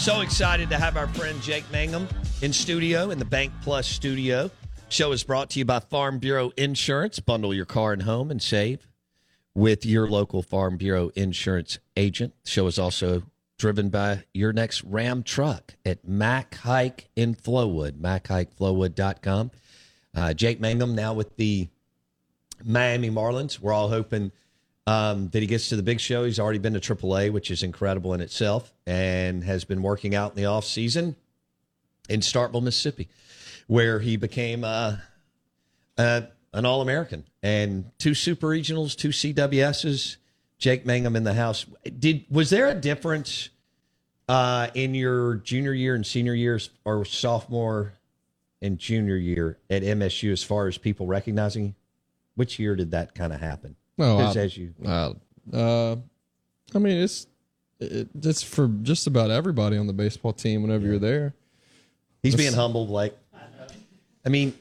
So 0.00 0.22
excited 0.22 0.70
to 0.70 0.78
have 0.78 0.96
our 0.96 1.08
friend 1.08 1.42
Jake 1.42 1.70
Mangum 1.70 2.08
in 2.40 2.54
studio 2.54 3.10
in 3.10 3.18
the 3.18 3.24
Bank 3.26 3.52
Plus 3.60 3.86
studio. 3.86 4.50
Show 4.88 5.12
is 5.12 5.22
brought 5.22 5.50
to 5.50 5.58
you 5.58 5.66
by 5.66 5.80
Farm 5.80 6.18
Bureau 6.18 6.52
Insurance. 6.56 7.20
Bundle 7.20 7.52
your 7.52 7.66
car 7.66 7.92
and 7.92 8.04
home 8.04 8.30
and 8.30 8.40
save 8.40 8.88
with 9.54 9.84
your 9.84 10.08
local 10.08 10.42
Farm 10.42 10.78
Bureau 10.78 11.10
insurance 11.16 11.80
agent. 11.98 12.32
Show 12.46 12.66
is 12.66 12.78
also 12.78 13.24
driven 13.58 13.90
by 13.90 14.24
your 14.32 14.54
next 14.54 14.82
Ram 14.84 15.22
truck 15.22 15.74
at 15.84 16.08
Mac 16.08 16.54
Haik 16.54 17.10
in 17.14 17.34
Flowood, 17.34 18.00
MacHaikFlowood.com. 18.00 19.50
Uh, 20.14 20.32
Jake 20.32 20.60
Mangum 20.60 20.94
now 20.94 21.12
with 21.12 21.36
the 21.36 21.68
Miami 22.64 23.10
Marlins. 23.10 23.60
We're 23.60 23.74
all 23.74 23.90
hoping 23.90 24.32
um, 24.90 25.28
that 25.28 25.40
he 25.40 25.46
gets 25.46 25.68
to 25.68 25.76
the 25.76 25.84
big 25.84 26.00
show. 26.00 26.24
He's 26.24 26.40
already 26.40 26.58
been 26.58 26.72
to 26.74 26.80
AAA, 26.80 27.30
which 27.30 27.52
is 27.52 27.62
incredible 27.62 28.12
in 28.12 28.20
itself, 28.20 28.72
and 28.88 29.44
has 29.44 29.64
been 29.64 29.82
working 29.82 30.16
out 30.16 30.32
in 30.32 30.36
the 30.36 30.46
off 30.46 30.64
season 30.64 31.14
in 32.08 32.20
Starkville, 32.20 32.62
Mississippi, 32.62 33.08
where 33.68 34.00
he 34.00 34.16
became 34.16 34.64
uh, 34.64 34.96
uh, 35.96 36.22
an 36.52 36.66
All 36.66 36.82
American 36.82 37.24
and 37.40 37.84
two 37.98 38.14
Super 38.14 38.48
Regionals, 38.48 38.96
two 38.96 39.10
CWSs. 39.10 40.16
Jake 40.58 40.84
Mangum 40.84 41.16
in 41.16 41.24
the 41.24 41.32
house. 41.32 41.64
Did 41.98 42.26
was 42.28 42.50
there 42.50 42.68
a 42.68 42.74
difference 42.74 43.48
uh, 44.28 44.68
in 44.74 44.94
your 44.94 45.36
junior 45.36 45.72
year 45.72 45.94
and 45.94 46.04
senior 46.04 46.34
years, 46.34 46.68
or 46.84 47.06
sophomore 47.06 47.94
and 48.60 48.76
junior 48.76 49.16
year 49.16 49.56
at 49.70 49.82
MSU 49.82 50.32
as 50.32 50.42
far 50.42 50.66
as 50.66 50.76
people 50.76 51.06
recognizing 51.06 51.64
you? 51.64 51.74
Which 52.34 52.58
year 52.58 52.76
did 52.76 52.90
that 52.90 53.14
kind 53.14 53.32
of 53.32 53.40
happen? 53.40 53.76
Well, 54.00 54.18
I, 54.20 54.40
as 54.40 54.56
you 54.56 54.74
uh, 54.84 55.12
uh, 55.52 55.96
I 56.74 56.78
mean, 56.78 56.98
it's 56.98 57.26
it, 57.78 58.08
it's 58.22 58.42
for 58.42 58.68
just 58.82 59.06
about 59.06 59.30
everybody 59.30 59.76
on 59.76 59.86
the 59.86 59.92
baseball 59.92 60.32
team. 60.32 60.62
Whenever 60.62 60.86
you're 60.86 60.98
there, 60.98 61.34
He's 62.22 62.34
It's- 62.34 62.48
being 62.50 62.58
humble, 62.58 62.86
like. 62.86 63.16
I 64.24 64.28
mean, 64.28 64.52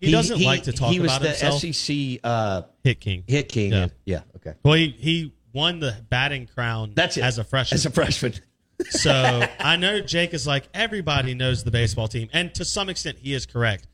He 0.00 0.12
doesn't 0.12 0.40
like 0.40 0.64
to 0.64 0.72
talk 0.72 0.92
he 0.92 1.00
was 1.00 1.10
about 1.10 1.22
the 1.22 1.28
himself. 1.30 1.60
SEC 1.60 2.20
uh, 2.22 2.62
hit 2.84 3.00
king. 3.00 3.24
Hit 3.26 3.48
king. 3.48 3.72
Yeah. 3.72 3.82
and- 3.82 3.92
yeah. 4.04 4.20
Okay. 4.36 4.54
Well, 4.64 4.74
he, 4.74 4.90
he 4.90 5.34
won 5.52 5.80
the 5.80 5.96
batting 6.10 6.46
crown. 6.46 6.92
That's 6.94 7.16
it. 7.16 7.22
as 7.24 7.38
a 7.38 7.44
freshman. 7.44 7.74
As 7.76 7.86
a 7.86 7.90
freshman. 7.90 8.34
so 8.90 9.44
I 9.60 9.76
know 9.76 10.00
Jake 10.00 10.34
is 10.34 10.46
like 10.46 10.68
everybody 10.74 11.34
knows 11.34 11.62
the 11.64 11.70
baseball 11.70 12.08
team, 12.08 12.28
and 12.32 12.52
to 12.54 12.64
some 12.64 12.88
extent, 12.88 13.18
he 13.18 13.34
is 13.34 13.46
correct. 13.46 13.86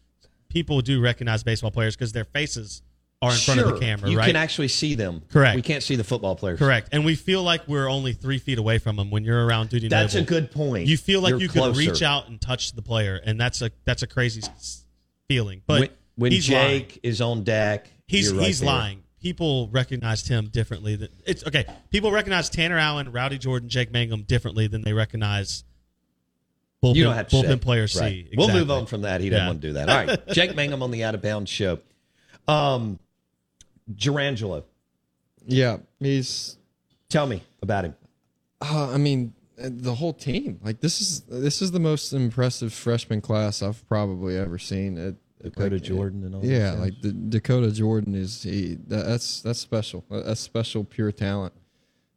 People 0.48 0.80
do 0.80 1.00
recognize 1.00 1.42
baseball 1.42 1.70
players 1.70 1.94
because 1.96 2.12
their 2.12 2.24
faces 2.24 2.82
are 3.20 3.32
in 3.32 3.36
front 3.38 3.58
of 3.60 3.66
the 3.66 3.72
Sure. 3.72 3.80
camera. 3.80 4.10
You 4.10 4.18
right? 4.18 4.26
can 4.26 4.36
actually 4.36 4.68
see 4.68 4.94
them. 4.94 5.22
Correct. 5.28 5.56
We 5.56 5.62
can't 5.62 5.82
see 5.82 5.96
the 5.96 6.04
football 6.04 6.36
players. 6.36 6.58
Correct. 6.58 6.90
And 6.92 7.04
we 7.04 7.16
feel 7.16 7.42
like 7.42 7.66
we're 7.66 7.88
only 7.88 8.12
three 8.12 8.38
feet 8.38 8.58
away 8.58 8.78
from 8.78 8.94
them 8.96 9.10
when 9.10 9.24
you're 9.24 9.44
around 9.44 9.70
Duty 9.70 9.88
That's 9.88 10.14
Noble. 10.14 10.24
a 10.24 10.28
good 10.28 10.52
point. 10.52 10.86
You 10.86 10.96
feel 10.96 11.20
like 11.20 11.30
You're 11.30 11.40
you 11.40 11.48
closer. 11.48 11.72
could 11.72 11.78
reach 11.78 12.02
out 12.02 12.28
and 12.28 12.40
touch 12.40 12.72
the 12.74 12.82
player, 12.82 13.20
and 13.24 13.40
that's 13.40 13.60
a 13.60 13.70
that's 13.84 14.02
a 14.02 14.06
crazy 14.06 14.42
feeling. 15.26 15.62
But 15.66 15.80
when, 15.80 15.90
when 16.16 16.32
Jake 16.32 16.52
lying. 16.88 17.00
is 17.02 17.20
on 17.20 17.42
deck, 17.42 17.90
he's 18.06 18.32
right 18.32 18.46
he's 18.46 18.60
there. 18.60 18.68
lying. 18.68 19.02
People 19.20 19.68
recognized 19.72 20.28
him 20.28 20.46
differently. 20.46 20.94
Than, 20.94 21.08
it's 21.26 21.44
okay. 21.44 21.64
People 21.90 22.12
recognize 22.12 22.48
Tanner 22.50 22.78
Allen, 22.78 23.10
Rowdy 23.10 23.38
Jordan, 23.38 23.68
Jake 23.68 23.90
Mangum 23.90 24.22
differently 24.22 24.68
than 24.68 24.82
they 24.82 24.92
recognize 24.92 25.64
bullpen, 26.84 26.94
you 26.94 27.02
don't 27.02 27.16
have 27.16 27.26
to 27.26 27.34
bullpen 27.36 27.48
say. 27.48 27.56
player 27.56 27.88
C. 27.88 28.00
Right. 28.00 28.28
We'll 28.36 28.52
move 28.52 28.70
on 28.70 28.86
from 28.86 29.02
that. 29.02 29.20
He 29.20 29.28
doesn't 29.28 29.42
Yeah. 29.42 29.48
want 29.48 29.60
to 29.60 29.66
do 29.66 29.72
that. 29.72 29.88
All 29.88 30.06
right. 30.06 30.28
Jake 30.32 30.54
Mangum 30.54 30.84
on 30.84 30.92
the 30.92 31.02
Out 31.02 31.16
of 31.16 31.22
Bounds 31.22 31.50
show. 31.50 31.80
Um, 32.46 33.00
Jurrangelo. 33.94 34.64
yeah, 35.46 35.78
he's. 36.00 36.56
Tell 37.08 37.26
me 37.26 37.42
about 37.62 37.84
him. 37.86 37.94
Uh, 38.60 38.90
I 38.92 38.98
mean, 38.98 39.32
the 39.56 39.94
whole 39.94 40.12
team. 40.12 40.60
Like 40.62 40.80
this 40.80 41.00
is 41.00 41.20
this 41.22 41.62
is 41.62 41.70
the 41.70 41.80
most 41.80 42.12
impressive 42.12 42.72
freshman 42.72 43.20
class 43.20 43.62
I've 43.62 43.86
probably 43.88 44.36
ever 44.36 44.58
seen. 44.58 44.98
It, 44.98 45.16
Dakota 45.42 45.76
like, 45.76 45.82
Jordan 45.84 46.24
and 46.24 46.34
all 46.34 46.44
Yeah, 46.44 46.72
like 46.72 47.00
the, 47.00 47.12
Dakota 47.12 47.70
Jordan 47.70 48.14
is 48.14 48.42
he. 48.42 48.74
that- 48.88 49.06
That's 49.06 49.40
that's 49.40 49.60
special. 49.60 50.04
That's 50.10 50.40
special, 50.40 50.84
pure 50.84 51.12
talent. 51.12 51.54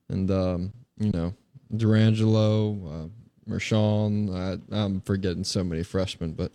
And 0.10 0.30
um, 0.32 0.74
you 1.00 1.12
know, 1.12 1.34
Jurrangelo, 1.74 3.06
uh, 3.06 3.08
Mershon. 3.50 4.36
I, 4.36 4.76
I'm 4.76 5.02
forgetting 5.02 5.44
so 5.44 5.64
many 5.64 5.84
freshmen, 5.84 6.34
but 6.34 6.52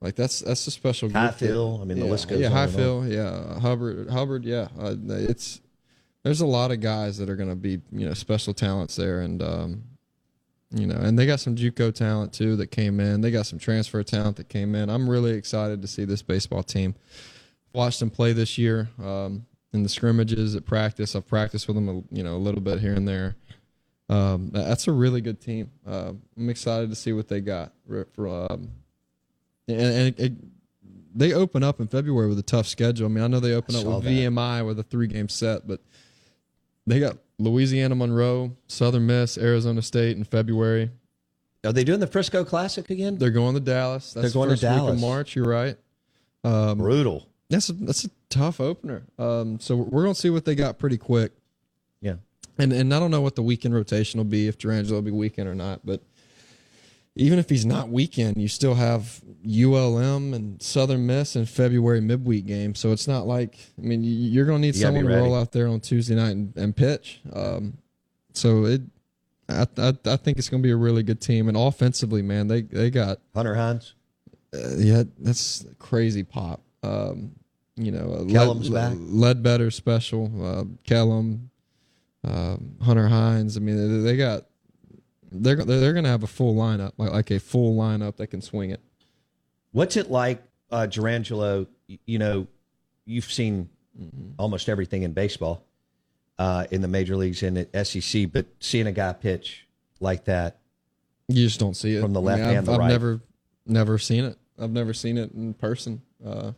like 0.00 0.14
that's 0.14 0.40
that's 0.40 0.66
a 0.66 0.70
special. 0.70 1.08
that- 1.10 1.34
Highfield, 1.34 1.80
I 1.80 1.84
mean, 1.84 1.98
the 1.98 2.04
yeah, 2.06 2.10
list 2.10 2.28
goes 2.28 2.40
Yeah, 2.40 2.46
on. 2.48 2.52
Highfield. 2.52 3.08
Yeah, 3.08 3.58
Hubbard. 3.60 4.08
Hubbard. 4.10 4.44
Yeah, 4.44 4.68
uh, 4.78 4.94
it's 5.08 5.60
there's 6.22 6.40
a 6.40 6.46
lot 6.46 6.70
of 6.70 6.80
guys 6.80 7.18
that 7.18 7.28
are 7.28 7.36
going 7.36 7.48
to 7.48 7.56
be 7.56 7.80
you 7.92 8.06
know 8.06 8.14
special 8.14 8.54
talents 8.54 8.96
there, 8.96 9.20
and 9.20 9.42
um, 9.42 9.84
you 10.70 10.86
know, 10.86 10.96
and 10.96 11.18
they 11.18 11.26
got 11.26 11.40
some 11.40 11.56
JUCO 11.56 11.94
talent 11.94 12.32
too 12.32 12.54
that 12.56 12.68
came 12.68 13.00
in. 13.00 13.20
They 13.22 13.30
got 13.30 13.46
some 13.46 13.58
transfer 13.58 14.02
talent 14.02 14.36
that 14.36 14.48
came 14.48 14.74
in. 14.74 14.88
I'm 14.90 15.08
really 15.08 15.32
excited 15.32 15.82
to 15.82 15.88
see 15.88 16.04
this 16.04 16.22
baseball 16.22 16.62
team. 16.62 16.94
Watched 17.72 18.00
them 18.00 18.10
play 18.10 18.32
this 18.32 18.56
year 18.58 18.88
um, 19.02 19.46
in 19.72 19.82
the 19.82 19.88
scrimmages 19.88 20.54
at 20.56 20.64
practice. 20.64 21.14
I've 21.16 21.26
practiced 21.26 21.66
with 21.68 21.76
them, 21.76 21.88
a, 21.88 22.14
you 22.14 22.22
know, 22.22 22.36
a 22.36 22.38
little 22.38 22.60
bit 22.60 22.80
here 22.80 22.94
and 22.94 23.06
there. 23.06 23.36
Um, 24.08 24.50
that's 24.52 24.88
a 24.88 24.92
really 24.92 25.20
good 25.20 25.40
team. 25.40 25.70
Uh, 25.86 26.12
I'm 26.36 26.48
excited 26.48 26.88
to 26.90 26.96
see 26.96 27.12
what 27.12 27.28
they 27.28 27.40
got. 27.40 27.72
For, 28.14 28.26
um, 28.28 28.70
and 29.68 29.80
and 29.80 30.20
it, 30.20 30.32
they 31.14 31.32
open 31.32 31.62
up 31.62 31.80
in 31.80 31.88
February 31.88 32.28
with 32.28 32.38
a 32.38 32.42
tough 32.42 32.66
schedule. 32.66 33.06
I 33.06 33.08
mean, 33.08 33.24
I 33.24 33.26
know 33.26 33.40
they 33.40 33.54
open 33.54 33.74
I 33.76 33.80
up 33.80 33.86
with 33.86 34.04
that. 34.04 34.10
VMI 34.10 34.66
with 34.66 34.78
a 34.78 34.82
three 34.82 35.06
game 35.06 35.28
set, 35.28 35.66
but 35.66 35.80
they 36.86 37.00
got 37.00 37.18
Louisiana 37.38 37.94
Monroe, 37.94 38.56
Southern 38.66 39.06
Miss, 39.06 39.36
Arizona 39.38 39.82
State 39.82 40.16
in 40.16 40.24
February. 40.24 40.90
Are 41.64 41.72
they 41.72 41.84
doing 41.84 42.00
the 42.00 42.06
Frisco 42.06 42.44
Classic 42.44 42.88
again? 42.88 43.18
They're 43.18 43.30
going 43.30 43.54
to 43.54 43.60
Dallas. 43.60 44.12
That's 44.12 44.32
They're 44.32 44.32
going 44.32 44.48
to 44.50 44.54
first 44.54 44.62
week 44.62 44.72
Dallas. 44.72 44.94
of 44.94 45.00
March. 45.00 45.36
You're 45.36 45.48
right. 45.48 45.76
Um, 46.44 46.78
Brutal. 46.78 47.28
That's 47.50 47.68
a, 47.68 47.72
that's 47.72 48.04
a 48.04 48.10
tough 48.30 48.60
opener. 48.60 49.02
Um, 49.18 49.58
so 49.58 49.74
we're 49.76 50.02
going 50.02 50.14
to 50.14 50.20
see 50.20 50.30
what 50.30 50.44
they 50.44 50.54
got 50.54 50.78
pretty 50.78 50.98
quick. 50.98 51.32
Yeah. 52.00 52.16
And 52.58 52.72
and 52.72 52.94
I 52.94 53.00
don't 53.00 53.10
know 53.10 53.20
what 53.20 53.34
the 53.36 53.42
weekend 53.42 53.74
rotation 53.74 54.18
will 54.18 54.24
be 54.24 54.48
if 54.48 54.58
Jurrangelo 54.58 54.92
will 54.92 55.02
be 55.02 55.10
weekend 55.10 55.48
or 55.48 55.54
not, 55.54 55.84
but 55.84 56.02
even 57.18 57.38
if 57.38 57.50
he's 57.50 57.66
not 57.66 57.88
weekend, 57.90 58.36
you 58.38 58.48
still 58.48 58.74
have 58.74 59.20
ULM 59.44 60.32
and 60.34 60.62
Southern 60.62 61.06
Miss 61.06 61.36
and 61.36 61.48
February 61.48 62.00
midweek 62.00 62.46
game. 62.46 62.74
So 62.74 62.92
it's 62.92 63.06
not 63.08 63.26
like 63.26 63.56
I 63.78 63.82
mean 63.82 64.02
you- 64.04 64.12
you're 64.12 64.46
going 64.46 64.62
to 64.62 64.66
need 64.66 64.74
You 64.76 64.82
someone 64.82 65.04
to 65.04 65.10
roll 65.16 65.34
out 65.34 65.52
there 65.52 65.68
on 65.68 65.80
Tuesday 65.80 66.14
night 66.14 66.30
and, 66.36 66.56
and 66.56 66.74
pitch. 66.76 67.20
Um, 67.32 67.78
so 68.32 68.64
it, 68.66 68.82
I, 69.48 69.66
I 69.78 69.92
I 70.06 70.16
think 70.16 70.38
it's 70.38 70.48
going 70.48 70.62
to 70.62 70.66
be 70.66 70.70
a 70.72 70.76
really 70.76 71.02
good 71.02 71.20
team. 71.20 71.48
And 71.48 71.56
offensively, 71.56 72.22
man, 72.22 72.46
they 72.48 72.62
they 72.62 72.90
got 72.90 73.18
Hunter 73.34 73.54
Hines. 73.54 73.94
uh, 74.54 74.76
yeah, 74.76 75.02
that's 75.18 75.64
crazy 75.78 76.22
pop. 76.22 76.60
Um, 76.82 77.32
you 77.76 77.90
know, 77.92 78.12
uh, 78.12 78.24
Kellum's 78.30 78.68
Led, 78.70 78.90
back. 78.90 78.98
Ledbetter 79.00 79.70
special, 79.70 80.30
uh, 80.44 80.64
Kellum, 80.84 81.50
um, 82.24 82.76
Hunter 82.82 83.08
Hines. 83.08 83.56
I 83.56 83.60
mean, 83.60 84.02
they, 84.02 84.10
they 84.12 84.16
got 84.16 84.44
they're 85.30 85.56
they're, 85.56 85.80
they're 85.80 85.92
going 85.92 86.04
to 86.04 86.10
have 86.10 86.22
a 86.22 86.28
full 86.28 86.54
lineup, 86.54 86.92
like 86.96 87.10
like 87.10 87.30
a 87.30 87.40
full 87.40 87.76
lineup 87.76 88.16
that 88.16 88.28
can 88.28 88.40
swing 88.40 88.70
it. 88.70 88.80
What's 89.72 89.96
it 89.96 90.10
like, 90.10 90.42
uh, 90.70 90.86
Jurrangelo? 90.88 91.66
You 92.06 92.18
know, 92.18 92.46
you've 93.04 93.30
seen 93.30 93.68
Mm-hmm. 94.00 94.34
almost 94.38 94.68
everything 94.68 95.02
in 95.02 95.12
baseball 95.12 95.64
uh, 96.38 96.66
in 96.70 96.82
the 96.82 96.86
major 96.86 97.16
leagues 97.16 97.42
and 97.42 97.58
at 97.58 97.84
SEC, 97.84 98.30
but 98.32 98.46
seeing 98.60 98.86
a 98.86 98.92
guy 98.92 99.12
pitch 99.12 99.66
like 99.98 100.26
that 100.26 100.58
You 101.26 101.44
just 101.46 101.58
don't 101.58 101.74
see 101.74 101.96
it 101.96 102.00
from 102.00 102.12
the 102.12 102.20
I 102.20 102.24
left 102.24 102.40
mean, 102.42 102.48
and 102.50 102.58
I've, 102.58 102.64
the 102.66 102.72
I've 102.74 102.78
right. 102.78 102.88
never 102.88 103.20
never 103.66 103.98
seen 103.98 104.24
it. 104.24 104.38
I've 104.56 104.70
never 104.70 104.94
seen 104.94 105.18
it 105.18 105.32
in 105.32 105.52
person. 105.54 106.00
Uh, 106.24 106.52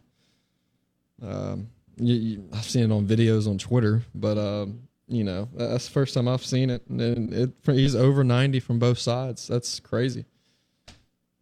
um, 1.22 1.68
you, 1.96 2.14
you, 2.14 2.48
I've 2.52 2.64
seen 2.64 2.90
it 2.90 2.94
on 2.94 3.06
videos 3.06 3.48
on 3.48 3.56
Twitter, 3.56 4.02
but 4.14 4.36
um, 4.36 4.82
you 5.10 5.24
know 5.24 5.48
that's 5.54 5.86
the 5.86 5.92
first 5.92 6.14
time 6.14 6.28
I've 6.28 6.44
seen 6.44 6.70
it. 6.70 6.86
And 6.88 7.32
it, 7.32 7.52
he's 7.66 7.96
over 7.96 8.24
ninety 8.24 8.60
from 8.60 8.78
both 8.78 8.98
sides. 8.98 9.48
That's 9.48 9.80
crazy, 9.80 10.24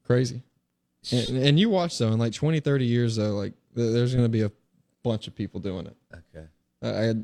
crazy. 0.05 0.43
And, 1.13 1.37
and 1.37 1.61
you 1.61 1.71
watch 1.71 1.97
though, 1.99 2.09
in 2.09 2.19
like 2.19 2.33
20, 2.33 2.61
30 2.61 2.85
years 2.85 3.17
though, 3.17 3.35
like 3.35 3.55
there's 3.75 4.13
going 4.13 4.25
to 4.25 4.29
be 4.29 4.43
a 4.43 4.51
bunch 5.03 5.27
of 5.27 5.35
people 5.35 5.61
doing 5.61 5.87
it. 5.87 5.97
Okay. 6.13 6.47
I, 6.83 7.11
I 7.11 7.15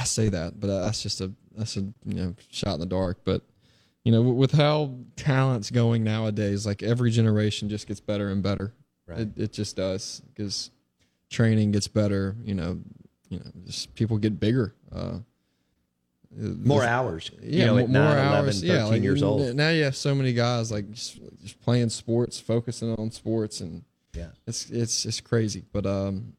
I 0.00 0.04
say 0.04 0.28
that, 0.28 0.58
but 0.58 0.66
that's 0.66 1.02
just 1.02 1.20
a 1.20 1.32
that's 1.56 1.76
a 1.76 1.80
you 1.80 1.94
know 2.14 2.34
shot 2.50 2.74
in 2.74 2.80
the 2.80 2.86
dark. 2.86 3.18
But 3.24 3.42
you 4.04 4.12
know, 4.12 4.22
with 4.22 4.52
how 4.52 4.94
talent's 5.16 5.70
going 5.70 6.04
nowadays, 6.04 6.66
like 6.66 6.82
every 6.82 7.10
generation 7.10 7.68
just 7.68 7.86
gets 7.86 8.00
better 8.00 8.28
and 8.30 8.42
better. 8.42 8.72
Right. 9.06 9.20
It 9.20 9.28
it 9.36 9.52
just 9.52 9.76
does 9.76 10.22
because 10.34 10.70
training 11.30 11.72
gets 11.72 11.88
better. 11.88 12.36
You 12.44 12.54
know, 12.54 12.80
you 13.28 13.38
know, 13.38 13.50
just 13.66 13.94
people 13.94 14.18
get 14.18 14.38
bigger. 14.38 14.74
Uh, 14.92 15.18
More 16.36 16.82
hours, 16.84 17.30
you 17.42 17.58
Yeah, 17.60 17.66
know, 17.66 17.74
mo- 17.74 17.80
more 17.86 17.88
9, 17.88 18.26
11, 18.26 18.34
hours. 18.46 18.62
yeah, 18.64 18.84
like, 18.84 19.02
years 19.02 19.22
old. 19.22 19.54
Now 19.54 19.68
you 19.70 19.84
have 19.84 19.96
so 19.96 20.14
many 20.14 20.32
guys 20.32 20.70
like 20.72 20.90
just, 20.90 21.18
just 21.42 21.60
playing 21.60 21.90
sports, 21.90 22.40
focusing 22.40 22.94
on 22.94 23.10
sports, 23.10 23.60
and 23.60 23.82
Yeah. 24.16 24.28
it's 24.46 24.70
it's 24.70 25.04
it's 25.04 25.20
crazy. 25.20 25.64
But 25.72 25.84
um, 25.86 26.32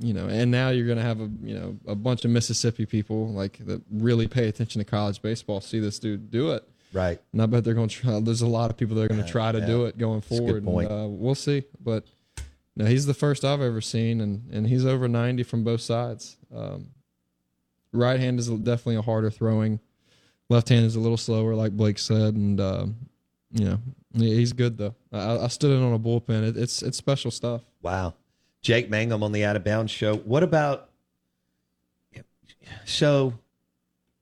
you 0.00 0.12
know, 0.14 0.26
and 0.28 0.50
now 0.50 0.70
you're 0.70 0.86
gonna 0.88 1.02
have 1.02 1.20
a 1.20 1.30
you 1.42 1.54
know 1.54 1.76
a 1.86 1.94
bunch 1.94 2.24
of 2.24 2.30
Mississippi 2.32 2.86
people 2.86 3.28
like 3.32 3.58
that 3.66 3.82
really 3.90 4.26
pay 4.26 4.48
attention 4.48 4.80
to 4.80 4.84
college 4.84 5.22
baseball, 5.22 5.60
see 5.60 5.78
this 5.78 5.98
dude 5.98 6.30
do 6.30 6.50
it. 6.52 6.64
Right. 6.92 7.20
And 7.32 7.42
I 7.42 7.46
bet 7.46 7.62
they're 7.64 7.74
going 7.74 7.88
to 7.88 7.94
try. 7.94 8.18
There's 8.20 8.42
a 8.42 8.46
lot 8.46 8.70
of 8.70 8.76
people 8.76 8.96
that 8.96 9.02
are 9.02 9.08
going 9.08 9.20
to 9.20 9.26
Yeah, 9.26 9.32
try 9.32 9.52
to 9.52 9.58
yeah. 9.58 9.66
do 9.66 9.84
it 9.86 9.98
going 9.98 10.20
That's 10.20 10.30
a 10.32 10.40
good 10.40 10.46
forward. 10.62 10.64
point. 10.64 10.90
And, 10.90 11.04
uh, 11.04 11.08
we'll 11.08 11.34
see. 11.34 11.64
But 11.82 12.04
no, 12.74 12.84
he's 12.86 13.06
the 13.06 13.12
first 13.12 13.44
I've 13.44 13.60
ever 13.60 13.80
seen, 13.80 14.20
and 14.20 14.48
and 14.52 14.66
he's 14.68 14.86
over 14.86 15.06
90 15.08 15.42
from 15.42 15.62
both 15.64 15.80
sides. 15.82 16.36
Um, 16.54 16.88
right 17.92 18.18
hand 18.20 18.38
is 18.38 18.48
definitely 18.48 18.96
a 18.96 19.02
harder 19.02 19.30
throwing. 19.30 19.80
Left 20.48 20.68
hand 20.68 20.84
is 20.86 20.96
a 20.96 21.00
little 21.00 21.16
slower, 21.16 21.54
like 21.54 21.72
Blake 21.72 21.98
said, 21.98 22.34
and 22.34 22.60
um, 22.60 22.96
you 23.52 23.64
know 23.64 23.78
he- 24.14 24.36
he's 24.36 24.52
good 24.52 24.78
though. 24.78 24.94
I, 25.12 25.38
I 25.38 25.48
stood 25.48 25.76
in 25.76 25.82
on 25.82 25.92
a 25.92 25.98
bullpen. 25.98 26.48
It, 26.48 26.56
it's 26.56 26.82
it's 26.82 26.96
special 26.96 27.30
stuff. 27.30 27.62
Wow. 27.82 28.14
Jake 28.62 28.90
Mangum 28.90 29.22
on 29.22 29.32
the 29.32 29.44
Out 29.44 29.56
of 29.56 29.64
Bounds 29.64 29.92
show. 29.92 30.16
What 30.16 30.42
about 30.42 30.90
so 32.84 33.34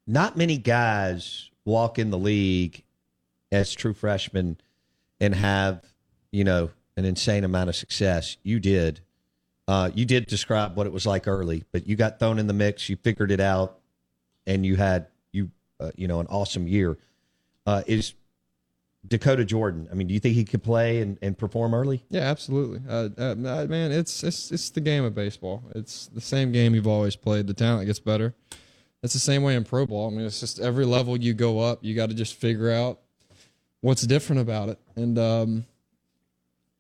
not 0.07 0.37
many 0.37 0.59
guys 0.59 1.51
walk 1.65 1.99
in 1.99 2.11
the 2.11 2.19
league 2.19 2.83
as 3.51 3.73
true 3.73 3.95
freshmen 3.95 4.59
and 5.21 5.35
have, 5.35 5.83
you 6.31 6.45
know, 6.45 6.71
an 6.97 7.05
insane 7.05 7.45
amount 7.45 7.69
of 7.71 7.77
success. 7.77 8.37
You 8.43 8.61
did. 8.61 9.01
Uh, 9.67 9.91
you 9.95 10.05
did 10.05 10.27
describe 10.27 10.77
what 10.77 10.87
it 10.87 10.93
was 10.93 11.07
like 11.07 11.27
early, 11.27 11.65
but 11.73 11.87
you 11.87 11.97
got 11.97 12.19
thrown 12.19 12.39
in 12.39 12.47
the 12.47 12.53
mix, 12.53 12.89
you 12.89 12.97
figured 12.97 13.31
it 13.31 13.41
out, 13.41 13.79
and 14.47 14.67
you 14.67 14.77
had 14.77 15.07
you 15.33 15.51
uh, 15.81 15.91
you 15.97 16.07
know 16.07 16.21
an 16.21 16.27
awesome 16.29 16.69
year. 16.69 16.99
Uh, 17.67 17.83
is 17.87 18.13
Dakota 19.07 19.45
Jordan? 19.45 19.89
I 19.91 19.95
mean, 19.95 20.07
do 20.07 20.15
you 20.15 20.21
think 20.21 20.35
he 20.35 20.45
could 20.45 20.63
play 20.63 21.01
and, 21.01 21.19
and 21.23 21.37
perform 21.37 21.75
early? 21.75 22.05
Yeah, 22.11 22.23
absolutely. 22.23 22.81
Uh, 22.89 23.09
uh, 23.17 23.35
man, 23.35 23.91
it's 23.91 24.23
it's 24.23 24.51
it's 24.53 24.71
the 24.71 24.81
game 24.81 25.05
of 25.05 25.15
baseball. 25.15 25.63
It's 25.75 26.09
the 26.09 26.21
same 26.21 26.53
game 26.53 26.75
you've 26.75 26.87
always 26.87 27.17
played. 27.17 27.47
The 27.47 27.55
talent 27.55 27.87
gets 27.87 28.01
better. 28.01 28.35
It's 29.03 29.13
the 29.13 29.21
same 29.21 29.43
way 29.43 29.55
in 29.55 29.65
pro 29.65 29.87
ball. 29.87 30.09
I 30.09 30.15
mean, 30.15 30.25
it's 30.27 30.41
just 30.41 30.59
every 30.59 30.87
level 30.87 31.17
you 31.17 31.35
go 31.35 31.61
up, 31.61 31.85
you 31.85 31.95
got 31.95 32.09
to 32.09 32.15
just 32.15 32.37
figure 32.37 32.71
out 32.71 33.01
what's 33.83 34.01
different 34.03 34.41
about 34.41 34.71
it. 34.71 34.79
And 34.97 35.19
um, 35.19 35.67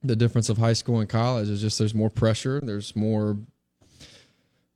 the 0.05 0.17
difference 0.17 0.49
of 0.49 0.59
high 0.59 0.75
school 0.75 1.01
and 1.01 1.09
college 1.09 1.49
is 1.49 1.61
just 1.61 1.79
there's 1.79 1.95
more 1.95 2.11
pressure, 2.11 2.61
there's 2.61 2.95
more 2.95 3.39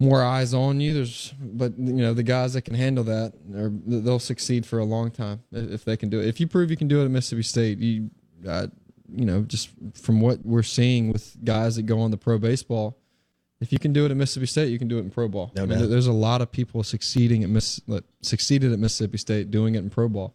more 0.00 0.22
eyes 0.22 0.54
on 0.54 0.80
you. 0.80 0.94
There's, 0.94 1.34
but 1.40 1.76
you 1.78 1.92
know, 1.92 2.14
the 2.14 2.22
guys 2.22 2.54
that 2.54 2.62
can 2.62 2.74
handle 2.74 3.04
that, 3.04 3.32
are, 3.54 3.70
they'll 3.86 4.18
succeed 4.18 4.64
for 4.64 4.78
a 4.78 4.84
long 4.84 5.10
time 5.10 5.42
if 5.52 5.84
they 5.84 5.96
can 5.96 6.08
do 6.08 6.20
it. 6.20 6.26
If 6.26 6.40
you 6.40 6.46
prove 6.46 6.70
you 6.70 6.76
can 6.76 6.88
do 6.88 7.00
it 7.00 7.04
at 7.04 7.10
Mississippi 7.10 7.42
State, 7.42 7.78
you, 7.78 8.10
uh, 8.46 8.68
you 9.12 9.24
know, 9.24 9.42
just 9.42 9.70
from 9.94 10.20
what 10.20 10.44
we're 10.44 10.62
seeing 10.62 11.12
with 11.12 11.36
guys 11.44 11.76
that 11.76 11.82
go 11.82 12.00
on 12.00 12.10
the 12.10 12.16
pro 12.16 12.38
baseball, 12.38 12.96
if 13.60 13.72
you 13.72 13.78
can 13.78 13.92
do 13.92 14.04
it 14.04 14.12
at 14.12 14.16
Mississippi 14.16 14.46
State, 14.46 14.68
you 14.68 14.78
can 14.78 14.86
do 14.86 14.98
it 14.98 15.00
in 15.00 15.10
pro 15.10 15.26
ball. 15.26 15.50
No 15.56 15.64
I 15.64 15.66
mean, 15.66 15.90
there's 15.90 16.06
a 16.06 16.12
lot 16.12 16.42
of 16.42 16.52
people 16.52 16.84
succeeding 16.84 17.42
at 17.42 17.50
Miss, 17.50 17.80
succeeded 18.22 18.72
at 18.72 18.78
Mississippi 18.78 19.18
State 19.18 19.50
doing 19.50 19.74
it 19.74 19.78
in 19.78 19.90
pro 19.90 20.08
ball. 20.08 20.34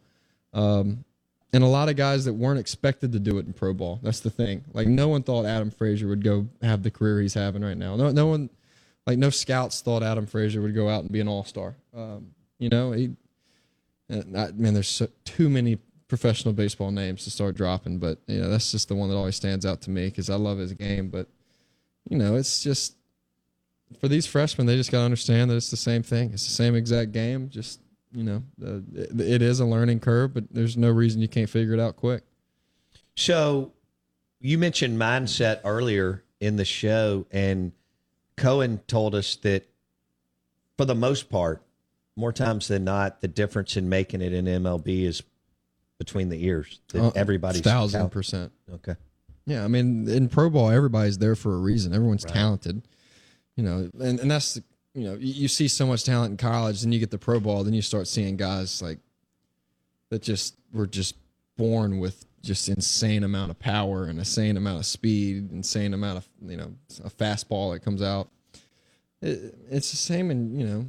Um, 0.53 1.05
and 1.53 1.63
a 1.63 1.67
lot 1.67 1.87
of 1.87 1.95
guys 1.95 2.25
that 2.25 2.33
weren't 2.33 2.59
expected 2.59 3.11
to 3.11 3.19
do 3.19 3.37
it 3.37 3.45
in 3.45 3.53
pro 3.53 3.73
ball. 3.73 3.99
That's 4.01 4.19
the 4.19 4.31
thing. 4.31 4.65
Like 4.73 4.87
no 4.87 5.07
one 5.07 5.21
thought 5.21 5.45
Adam 5.45 5.69
Frazier 5.69 6.07
would 6.07 6.23
go 6.23 6.47
have 6.63 6.81
the 6.81 6.91
career 6.91 7.21
he's 7.21 7.35
having 7.35 7.63
right 7.63 7.77
now. 7.77 7.95
No, 7.95 8.09
no 8.09 8.25
one, 8.25 8.49
like 9.05 9.19
no 9.19 9.29
scouts 9.29 9.79
thought 9.81 10.01
Adam 10.01 10.25
Frazier 10.25 10.61
would 10.61 10.73
go 10.73 10.89
out 10.89 11.03
and 11.03 11.11
be 11.11 11.19
an 11.19 11.27
all 11.27 11.43
star. 11.43 11.75
Um, 11.95 12.31
you 12.57 12.69
know, 12.69 12.91
he, 12.91 13.11
and 14.09 14.35
I, 14.37 14.51
man, 14.51 14.73
there's 14.73 14.87
so, 14.87 15.07
too 15.25 15.47
many 15.47 15.77
professional 16.07 16.53
baseball 16.53 16.91
names 16.91 17.23
to 17.23 17.31
start 17.31 17.55
dropping, 17.55 17.99
but 17.99 18.19
you 18.27 18.41
know 18.41 18.49
that's 18.49 18.71
just 18.71 18.87
the 18.87 18.95
one 18.95 19.09
that 19.09 19.15
always 19.15 19.35
stands 19.35 19.65
out 19.65 19.81
to 19.81 19.91
me 19.91 20.05
because 20.05 20.29
I 20.29 20.35
love 20.35 20.57
his 20.57 20.73
game. 20.73 21.09
But 21.09 21.27
you 22.09 22.17
know, 22.17 22.35
it's 22.35 22.63
just 22.63 22.95
for 23.99 24.07
these 24.07 24.25
freshmen, 24.25 24.65
they 24.65 24.75
just 24.75 24.91
got 24.91 24.99
to 24.99 25.05
understand 25.05 25.51
that 25.51 25.55
it's 25.55 25.71
the 25.71 25.77
same 25.77 26.01
thing. 26.01 26.31
It's 26.33 26.45
the 26.45 26.53
same 26.53 26.75
exact 26.75 27.11
game, 27.11 27.49
just 27.49 27.79
you 28.13 28.23
know, 28.23 28.43
uh, 28.63 28.79
it, 28.93 29.19
it 29.21 29.41
is 29.41 29.59
a 29.59 29.65
learning 29.65 29.99
curve, 29.99 30.33
but 30.33 30.45
there's 30.51 30.77
no 30.77 30.89
reason 30.91 31.21
you 31.21 31.27
can't 31.27 31.49
figure 31.49 31.73
it 31.73 31.79
out 31.79 31.95
quick. 31.95 32.23
So 33.15 33.73
you 34.39 34.57
mentioned 34.57 34.99
mindset 34.99 35.61
earlier 35.63 36.23
in 36.39 36.55
the 36.57 36.65
show, 36.65 37.25
and 37.31 37.71
Cohen 38.37 38.79
told 38.87 39.15
us 39.15 39.35
that 39.37 39.67
for 40.77 40.85
the 40.85 40.95
most 40.95 41.29
part, 41.29 41.61
more 42.15 42.31
times 42.33 42.67
than 42.67 42.83
not, 42.83 43.21
the 43.21 43.27
difference 43.27 43.75
in 43.77 43.89
making 43.89 44.21
it 44.21 44.33
in 44.33 44.45
MLB 44.45 45.03
is 45.03 45.23
between 45.97 46.29
the 46.29 46.43
ears. 46.45 46.79
That 46.89 47.03
Uh, 47.03 47.11
everybody's 47.15 47.61
thousand 47.61 48.01
out. 48.03 48.11
percent. 48.11 48.51
Okay. 48.71 48.95
Yeah, 49.45 49.63
I 49.63 49.67
mean, 49.67 50.07
in 50.07 50.29
pro 50.29 50.49
ball, 50.49 50.69
everybody's 50.69 51.17
there 51.17 51.35
for 51.35 51.53
a 51.53 51.57
reason. 51.57 51.93
Everyone's 51.93 52.23
Right. 52.25 52.33
talented, 52.33 52.81
you 53.55 53.63
know, 53.63 53.89
and, 53.99 54.19
and 54.19 54.29
that's 54.31 54.55
the, 54.55 54.63
you 54.93 55.03
know, 55.05 55.13
you, 55.15 55.33
you 55.33 55.47
see 55.47 55.67
so 55.67 55.85
much 55.85 56.03
talent 56.03 56.31
in 56.31 56.37
college, 56.37 56.81
then 56.81 56.91
you 56.91 56.99
get 56.99 57.11
the 57.11 57.17
pro 57.17 57.39
ball, 57.39 57.63
then 57.63 57.73
you 57.73 57.81
start 57.81 58.07
seeing 58.07 58.37
guys 58.37 58.81
like 58.81 58.99
that 60.09 60.21
just 60.21 60.55
were 60.71 60.87
just 60.87 61.15
born 61.57 61.99
with 61.99 62.25
just 62.43 62.67
insane 62.67 63.23
amount 63.23 63.49
of 63.49 63.57
power 63.57 64.05
and 64.05 64.19
insane 64.19 64.57
amount 64.57 64.79
of 64.79 64.85
speed, 64.85 65.51
insane 65.51 65.93
amount 65.93 66.17
of 66.17 66.29
you 66.45 66.57
know 66.57 66.73
a 67.03 67.09
fastball 67.09 67.73
that 67.73 67.79
comes 67.79 68.01
out. 68.01 68.29
It, 69.21 69.55
it's 69.71 69.91
the 69.91 69.97
same 69.97 70.29
in 70.29 70.59
you 70.59 70.67
know 70.67 70.85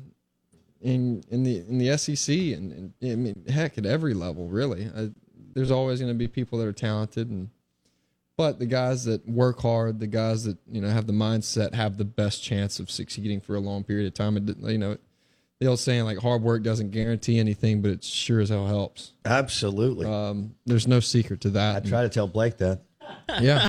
in 0.83 1.25
in 1.31 1.45
the 1.45 1.59
in 1.61 1.79
the 1.79 1.97
SEC 1.97 2.35
and, 2.35 2.73
and 2.73 2.93
I 3.03 3.17
mean 3.17 3.45
heck 3.49 3.79
at 3.79 3.87
every 3.87 4.15
level 4.15 4.49
really. 4.49 4.91
I, 4.95 5.11
there's 5.55 5.71
always 5.71 6.01
going 6.01 6.13
to 6.13 6.19
be 6.19 6.27
people 6.27 6.59
that 6.59 6.67
are 6.67 6.73
talented 6.73 7.31
and 7.31 7.49
but 8.37 8.59
the 8.59 8.67
guys 8.67 9.05
that 9.05 9.29
work 9.29 9.61
hard, 9.61 10.01
the 10.01 10.07
guys 10.07 10.45
that 10.45 10.59
you 10.71 10.81
know 10.81 10.89
have 10.89 11.07
the 11.07 11.13
mindset, 11.13 11.75
have 11.75 11.97
the 11.99 12.05
best 12.05 12.43
chance 12.43 12.81
of 12.81 12.91
succeeding 12.91 13.41
for 13.41 13.55
a 13.55 13.61
long 13.61 13.85
period 13.85 14.07
of 14.07 14.15
time. 14.15 14.37
And 14.37 14.55
you 14.63 14.79
know, 14.79 14.97
the 15.61 15.67
old 15.67 15.79
saying 15.79 16.05
like 16.05 16.19
hard 16.19 16.43
work 16.43 16.63
doesn't 16.63 16.91
guarantee 16.91 17.39
anything, 17.39 17.81
but 17.83 17.91
it 17.91 18.05
sure 18.05 18.41
as 18.41 18.49
hell 18.49 18.67
helps. 18.67 19.13
Absolutely. 19.25 20.07
Um, 20.07 20.55
there's 20.67 20.89
no 20.89 21.01
secret 21.01 21.41
to 21.43 21.51
that. 21.51 21.77
I 21.85 21.89
try 21.89 22.03
to 22.03 22.09
tell 22.09 22.27
Blake 22.27 22.59
that. 22.59 22.81
yeah. 23.41 23.69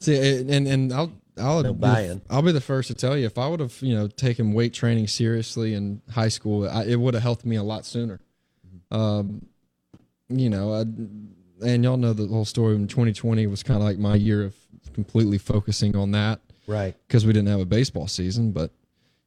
See, 0.00 0.40
and 0.40 0.66
and 0.66 0.92
I'll 0.92 1.12
I'll 1.38 1.62
No 1.62 1.72
be 1.72 1.86
the- 1.86 2.20
I'll 2.28 2.42
be 2.42 2.52
the 2.52 2.60
first 2.60 2.88
to 2.88 2.94
tell 2.94 3.16
you 3.16 3.24
if 3.26 3.38
I 3.38 3.46
would 3.46 3.60
have 3.60 3.76
you 3.80 3.94
know 3.94 4.08
taken 4.08 4.52
weight 4.52 4.74
training 4.74 5.06
seriously 5.06 5.74
in 5.74 6.02
high 6.10 6.28
school, 6.28 6.68
I, 6.68 6.84
it 6.84 6.96
would 6.98 7.14
have 7.14 7.22
helped 7.22 7.44
me 7.44 7.56
a 7.56 7.62
lot 7.62 7.86
sooner. 7.86 8.20
Um, 8.90 9.46
you 10.28 10.50
know, 10.50 10.74
I, 10.74 10.84
and 11.62 11.84
y'all 11.84 11.96
know 11.96 12.12
the 12.12 12.26
whole 12.26 12.44
story. 12.44 12.74
In 12.74 12.86
2020 12.86 13.46
was 13.46 13.62
kind 13.62 13.78
of 13.78 13.84
like 13.84 13.98
my 13.98 14.14
year 14.14 14.44
of 14.44 14.54
completely 14.92 15.38
focusing 15.38 15.96
on 15.96 16.10
that, 16.12 16.40
Right. 16.66 16.94
Because 17.06 17.26
we 17.26 17.32
didn't 17.32 17.48
have 17.48 17.60
a 17.60 17.66
baseball 17.66 18.06
season, 18.06 18.52
but 18.52 18.70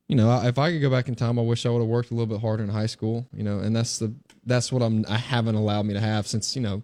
you 0.07 0.15
know, 0.15 0.39
if 0.45 0.59
I 0.59 0.71
could 0.71 0.81
go 0.81 0.89
back 0.89 1.07
in 1.07 1.15
time, 1.15 1.39
I 1.39 1.41
wish 1.41 1.65
I 1.65 1.69
would 1.69 1.79
have 1.79 1.87
worked 1.87 2.11
a 2.11 2.13
little 2.13 2.27
bit 2.27 2.39
harder 2.39 2.63
in 2.63 2.69
high 2.69 2.85
school. 2.85 3.27
You 3.33 3.43
know, 3.43 3.59
and 3.59 3.75
that's 3.75 3.99
the 3.99 4.13
that's 4.45 4.71
what 4.71 4.81
I'm 4.81 5.03
I 5.09 5.17
haven't 5.17 5.55
allowed 5.55 5.85
me 5.85 5.93
to 5.95 5.99
have 5.99 6.27
since 6.27 6.55
you 6.55 6.61
know 6.61 6.83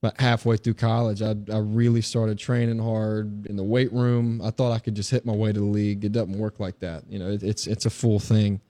but 0.00 0.18
halfway 0.18 0.56
through 0.56 0.74
college, 0.74 1.20
I, 1.20 1.36
I 1.52 1.58
really 1.58 2.00
started 2.00 2.38
training 2.38 2.78
hard 2.78 3.46
in 3.46 3.56
the 3.56 3.62
weight 3.62 3.92
room. 3.92 4.40
I 4.42 4.50
thought 4.50 4.72
I 4.72 4.78
could 4.78 4.94
just 4.94 5.10
hit 5.10 5.26
my 5.26 5.34
way 5.34 5.52
to 5.52 5.60
the 5.60 5.66
league. 5.66 6.04
It 6.04 6.12
doesn't 6.12 6.38
work 6.38 6.58
like 6.58 6.78
that. 6.78 7.04
You 7.08 7.18
know, 7.18 7.28
it, 7.28 7.42
it's 7.42 7.66
it's 7.66 7.84
a 7.84 7.90
full 7.90 8.18
thing. 8.18 8.60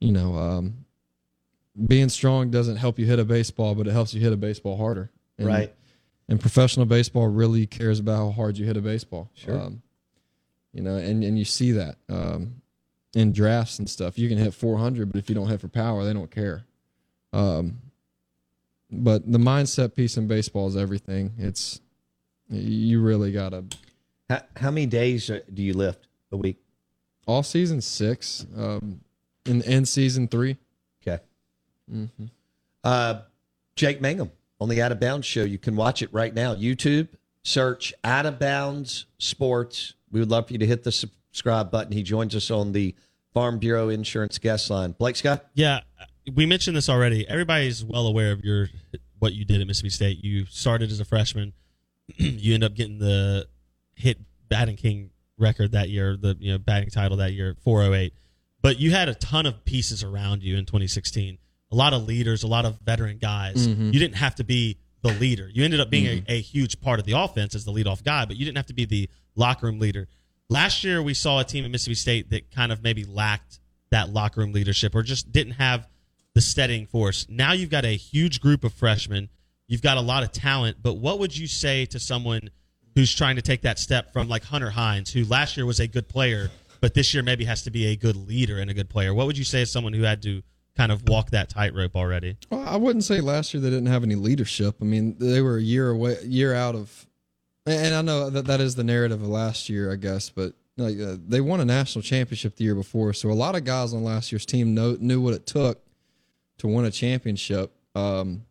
You 0.00 0.12
know, 0.12 0.34
um, 0.34 0.84
being 1.86 2.08
strong 2.08 2.50
doesn't 2.50 2.76
help 2.76 2.98
you 2.98 3.06
hit 3.06 3.20
a 3.20 3.24
baseball, 3.24 3.74
but 3.76 3.86
it 3.86 3.92
helps 3.92 4.12
you 4.12 4.20
hit 4.20 4.32
a 4.32 4.36
baseball 4.36 4.76
harder. 4.76 5.10
And, 5.38 5.46
Right. 5.46 5.74
And 6.28 6.40
professional 6.40 6.86
baseball 6.86 7.28
really 7.28 7.66
cares 7.66 8.00
about 8.00 8.16
how 8.16 8.30
hard 8.30 8.58
you 8.58 8.66
hit 8.66 8.76
a 8.76 8.80
baseball. 8.80 9.30
Sure. 9.34 9.60
Um, 9.60 9.82
you 10.72 10.82
know, 10.82 10.96
and 10.96 11.22
and 11.24 11.38
you 11.38 11.44
see 11.44 11.72
that 11.72 11.96
um, 12.08 12.60
in 13.14 13.32
drafts 13.32 13.78
and 13.78 13.88
stuff. 13.88 14.18
You 14.18 14.28
can 14.28 14.36
hit 14.36 14.52
400, 14.52 15.10
but 15.10 15.18
if 15.18 15.28
you 15.28 15.34
don't 15.34 15.48
hit 15.48 15.60
for 15.60 15.68
power, 15.68 16.04
they 16.04 16.12
don't 16.12 16.30
care. 16.30 16.66
Um, 17.32 17.78
but 18.90 19.30
the 19.30 19.38
mindset 19.38 19.94
piece 19.94 20.16
in 20.16 20.26
baseball 20.26 20.68
is 20.68 20.76
everything. 20.76 21.32
It's 21.38 21.80
you 22.50 23.00
really 23.00 23.32
gotta. 23.32 23.64
How, 24.28 24.42
how 24.56 24.70
many 24.70 24.86
days 24.86 25.26
do 25.26 25.62
you 25.62 25.74
lift 25.74 26.06
a 26.30 26.36
week? 26.36 26.58
All 27.26 27.42
season 27.42 27.80
six, 27.80 28.46
um, 28.56 29.00
in 29.46 29.62
end 29.62 29.88
season 29.88 30.28
three. 30.28 30.58
Okay. 31.02 31.22
Mm-hmm. 31.92 32.26
Uh, 32.84 33.20
Jake 33.76 34.00
Mangum 34.00 34.30
on 34.60 34.68
the 34.68 34.82
Out 34.82 34.92
of 34.92 35.00
Bounds 35.00 35.26
show. 35.26 35.44
You 35.44 35.58
can 35.58 35.76
watch 35.76 36.02
it 36.02 36.12
right 36.12 36.34
now. 36.34 36.54
YouTube, 36.54 37.08
search 37.42 37.92
Out 38.04 38.26
of 38.26 38.38
Bounds 38.38 39.06
Sports. 39.18 39.94
We 40.10 40.20
would 40.20 40.30
love 40.30 40.46
for 40.46 40.52
you 40.52 40.58
to 40.58 40.66
hit 40.66 40.84
the 40.84 40.92
subscribe 40.92 41.70
button. 41.70 41.92
He 41.92 42.02
joins 42.02 42.34
us 42.34 42.50
on 42.50 42.72
the 42.72 42.94
Farm 43.34 43.58
Bureau 43.58 43.88
Insurance 43.88 44.38
guest 44.38 44.70
line. 44.70 44.92
Blake 44.92 45.16
Scott? 45.16 45.44
Yeah, 45.54 45.80
we 46.34 46.46
mentioned 46.46 46.76
this 46.76 46.88
already. 46.88 47.28
Everybody's 47.28 47.84
well 47.84 48.06
aware 48.06 48.32
of 48.32 48.44
your 48.44 48.68
what 49.18 49.34
you 49.34 49.44
did 49.44 49.60
at 49.60 49.66
Mississippi 49.66 49.90
State. 49.90 50.24
You 50.24 50.46
started 50.46 50.90
as 50.90 51.00
a 51.00 51.04
freshman. 51.04 51.52
you 52.16 52.54
end 52.54 52.64
up 52.64 52.74
getting 52.74 52.98
the 52.98 53.46
hit 53.94 54.18
batting 54.48 54.76
king 54.76 55.10
record 55.38 55.72
that 55.72 55.90
year, 55.90 56.16
the 56.16 56.36
you 56.40 56.52
know 56.52 56.58
batting 56.58 56.90
title 56.90 57.18
that 57.18 57.32
year, 57.32 57.56
408. 57.62 58.14
But 58.62 58.78
you 58.80 58.90
had 58.90 59.08
a 59.08 59.14
ton 59.14 59.46
of 59.46 59.64
pieces 59.64 60.02
around 60.02 60.42
you 60.42 60.56
in 60.56 60.64
2016. 60.64 61.38
A 61.72 61.74
lot 61.76 61.92
of 61.92 62.04
leaders, 62.06 62.42
a 62.42 62.46
lot 62.46 62.64
of 62.64 62.78
veteran 62.80 63.18
guys. 63.18 63.66
Mhm. 63.66 63.92
You 63.92 63.98
didn't 63.98 64.16
have 64.16 64.34
to 64.36 64.44
be 64.44 64.78
the 65.02 65.12
leader. 65.14 65.50
You 65.52 65.64
ended 65.64 65.80
up 65.80 65.90
being 65.90 66.22
Mhm. 66.22 66.28
a, 66.28 66.34
a 66.34 66.40
huge 66.40 66.80
part 66.80 66.98
of 67.00 67.06
the 67.06 67.12
offense 67.12 67.54
as 67.54 67.64
the 67.64 67.72
leadoff 67.72 68.02
guy, 68.04 68.24
but 68.24 68.36
you 68.36 68.44
didn't 68.44 68.56
have 68.56 68.66
to 68.66 68.74
be 68.74 68.84
the 68.84 69.08
locker 69.34 69.66
room 69.66 69.78
leader. 69.78 70.08
Last 70.48 70.84
year, 70.84 71.02
we 71.02 71.12
saw 71.14 71.40
a 71.40 71.44
team 71.44 71.64
at 71.64 71.70
Mississippi 71.70 71.94
State 71.96 72.30
that 72.30 72.50
kind 72.50 72.70
of 72.72 72.82
maybe 72.82 73.04
lacked 73.04 73.58
that 73.90 74.12
locker 74.12 74.40
room 74.40 74.52
leadership 74.52 74.94
or 74.94 75.02
just 75.02 75.32
didn't 75.32 75.54
have 75.54 75.88
the 76.34 76.40
steadying 76.40 76.86
force. 76.86 77.26
Now 77.28 77.52
you've 77.52 77.70
got 77.70 77.84
a 77.84 77.96
huge 77.96 78.40
group 78.40 78.62
of 78.64 78.72
freshmen. 78.72 79.28
You've 79.68 79.82
got 79.82 79.96
a 79.96 80.00
lot 80.00 80.22
of 80.22 80.30
talent, 80.32 80.78
but 80.82 80.94
what 80.94 81.18
would 81.18 81.36
you 81.36 81.46
say 81.48 81.86
to 81.86 81.98
someone 81.98 82.50
who's 82.94 83.12
trying 83.14 83.36
to 83.36 83.42
take 83.42 83.62
that 83.62 83.78
step 83.78 84.12
from 84.12 84.28
like 84.28 84.44
Hunter 84.44 84.70
Hines, 84.70 85.12
who 85.12 85.24
last 85.24 85.56
year 85.56 85.66
was 85.66 85.80
a 85.80 85.86
good 85.88 86.08
player, 86.08 86.50
but 86.80 86.94
this 86.94 87.12
year 87.12 87.22
maybe 87.22 87.44
has 87.44 87.62
to 87.62 87.70
be 87.70 87.86
a 87.86 87.96
good 87.96 88.16
leader 88.16 88.58
and 88.58 88.70
a 88.70 88.74
good 88.74 88.88
player? 88.88 89.12
What 89.12 89.26
would 89.26 89.36
you 89.38 89.44
say 89.44 89.60
to 89.60 89.66
someone 89.66 89.92
who 89.92 90.02
had 90.02 90.22
to 90.22 90.42
kind 90.76 90.92
of 90.92 91.08
walk 91.08 91.30
that 91.30 91.48
tightrope 91.48 91.96
already? 91.96 92.36
Well, 92.50 92.66
I 92.66 92.76
wouldn't 92.76 93.04
say 93.04 93.20
last 93.20 93.54
year 93.54 93.60
they 93.60 93.70
didn't 93.70 93.86
have 93.86 94.02
any 94.02 94.14
leadership. 94.14 94.76
I 94.80 94.84
mean, 94.84 95.16
they 95.18 95.40
were 95.40 95.56
a 95.56 95.62
year 95.62 95.90
away, 95.90 96.18
year 96.24 96.54
out 96.54 96.74
of 96.74 97.06
And 97.66 97.94
I 97.94 98.02
know 98.02 98.30
that 98.30 98.44
that 98.46 98.60
is 98.60 98.76
the 98.76 98.84
narrative 98.84 99.20
of 99.22 99.28
last 99.28 99.68
year, 99.68 99.92
I 99.92 99.96
guess, 99.96 100.30
but 100.30 100.52
like 100.76 101.00
uh, 101.00 101.16
they 101.26 101.40
won 101.40 101.60
a 101.60 101.64
national 101.64 102.02
championship 102.02 102.56
the 102.56 102.64
year 102.64 102.74
before, 102.74 103.12
so 103.12 103.30
a 103.30 103.32
lot 103.32 103.56
of 103.56 103.64
guys 103.64 103.92
on 103.92 104.04
last 104.04 104.30
year's 104.30 104.46
team 104.46 104.74
know, 104.74 104.96
knew 105.00 105.20
what 105.20 105.34
it 105.34 105.46
took 105.46 105.82
to 106.58 106.68
win 106.68 106.84
a 106.84 106.90
championship. 106.90 107.72
Um, 107.94 108.44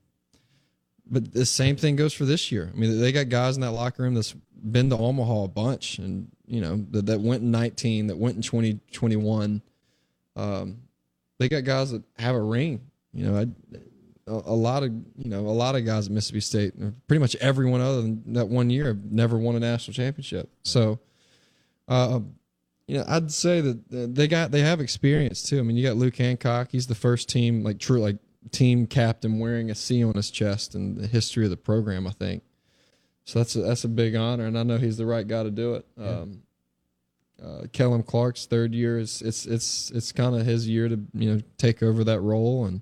but 1.05 1.33
the 1.33 1.45
same 1.45 1.75
thing 1.75 1.95
goes 1.95 2.13
for 2.13 2.25
this 2.25 2.51
year. 2.51 2.71
I 2.73 2.77
mean, 2.77 2.99
they 2.99 3.11
got 3.11 3.29
guys 3.29 3.55
in 3.55 3.61
that 3.61 3.71
locker 3.71 4.03
room 4.03 4.15
that's 4.15 4.33
been 4.71 4.89
to 4.89 4.97
Omaha 4.97 5.43
a 5.43 5.47
bunch, 5.47 5.99
and 5.99 6.29
you 6.47 6.59
know 6.59 6.83
that, 6.91 7.05
that 7.05 7.21
went 7.21 7.43
in 7.43 7.51
19, 7.51 8.07
that 8.07 8.17
went 8.17 8.35
in 8.35 8.41
2021. 8.41 9.61
um, 10.35 10.77
they 11.37 11.49
got 11.49 11.63
guys 11.63 11.91
that 11.91 12.03
have 12.17 12.35
a 12.35 12.41
ring. 12.41 12.81
You 13.13 13.25
know, 13.25 13.37
I, 13.37 13.79
a, 14.27 14.33
a 14.33 14.55
lot 14.55 14.83
of 14.83 14.91
you 15.17 15.29
know 15.29 15.41
a 15.41 15.51
lot 15.51 15.75
of 15.75 15.85
guys 15.85 16.07
at 16.07 16.11
Mississippi 16.11 16.39
State, 16.41 16.73
pretty 17.07 17.19
much 17.19 17.35
everyone 17.37 17.81
other 17.81 18.01
than 18.01 18.33
that 18.33 18.47
one 18.47 18.69
year, 18.69 18.87
have 18.87 19.11
never 19.11 19.37
won 19.37 19.55
a 19.55 19.59
national 19.59 19.93
championship. 19.93 20.49
So, 20.63 20.99
uh, 21.87 22.19
you 22.87 22.97
know, 22.97 23.05
I'd 23.07 23.31
say 23.31 23.61
that 23.61 24.13
they 24.15 24.27
got 24.27 24.51
they 24.51 24.61
have 24.61 24.79
experience 24.79 25.43
too. 25.43 25.59
I 25.59 25.61
mean, 25.61 25.77
you 25.77 25.87
got 25.87 25.97
Luke 25.97 26.17
Hancock. 26.17 26.69
He's 26.71 26.87
the 26.87 26.95
first 26.95 27.29
team 27.29 27.63
like 27.63 27.79
true 27.79 27.99
like 27.99 28.17
team 28.51 28.85
captain 28.87 29.39
wearing 29.39 29.71
a 29.71 29.75
C 29.75 30.03
on 30.03 30.13
his 30.13 30.29
chest 30.29 30.75
in 30.75 30.95
the 30.95 31.07
history 31.07 31.45
of 31.45 31.49
the 31.49 31.57
program. 31.57 32.07
I 32.07 32.11
think. 32.11 32.43
So 33.23 33.39
that's 33.39 33.55
a, 33.55 33.61
that's 33.61 33.83
a 33.83 33.89
big 33.89 34.15
honor, 34.15 34.45
and 34.45 34.57
I 34.57 34.61
know 34.61 34.77
he's 34.77 34.97
the 34.97 35.05
right 35.05 35.27
guy 35.27 35.41
to 35.41 35.49
do 35.49 35.73
it. 35.75 35.85
Um, 35.97 36.43
uh, 37.43 37.63
Kellum 37.71 38.03
Clark's 38.03 38.45
third 38.45 38.73
year 38.73 38.97
is 38.97 39.21
it's 39.21 39.45
it's 39.45 39.91
it's 39.91 40.11
kind 40.11 40.35
of 40.35 40.45
his 40.45 40.67
year 40.67 40.87
to 40.87 40.99
you 41.13 41.33
know 41.33 41.41
take 41.57 41.83
over 41.83 42.03
that 42.03 42.21
role, 42.21 42.65
and 42.65 42.81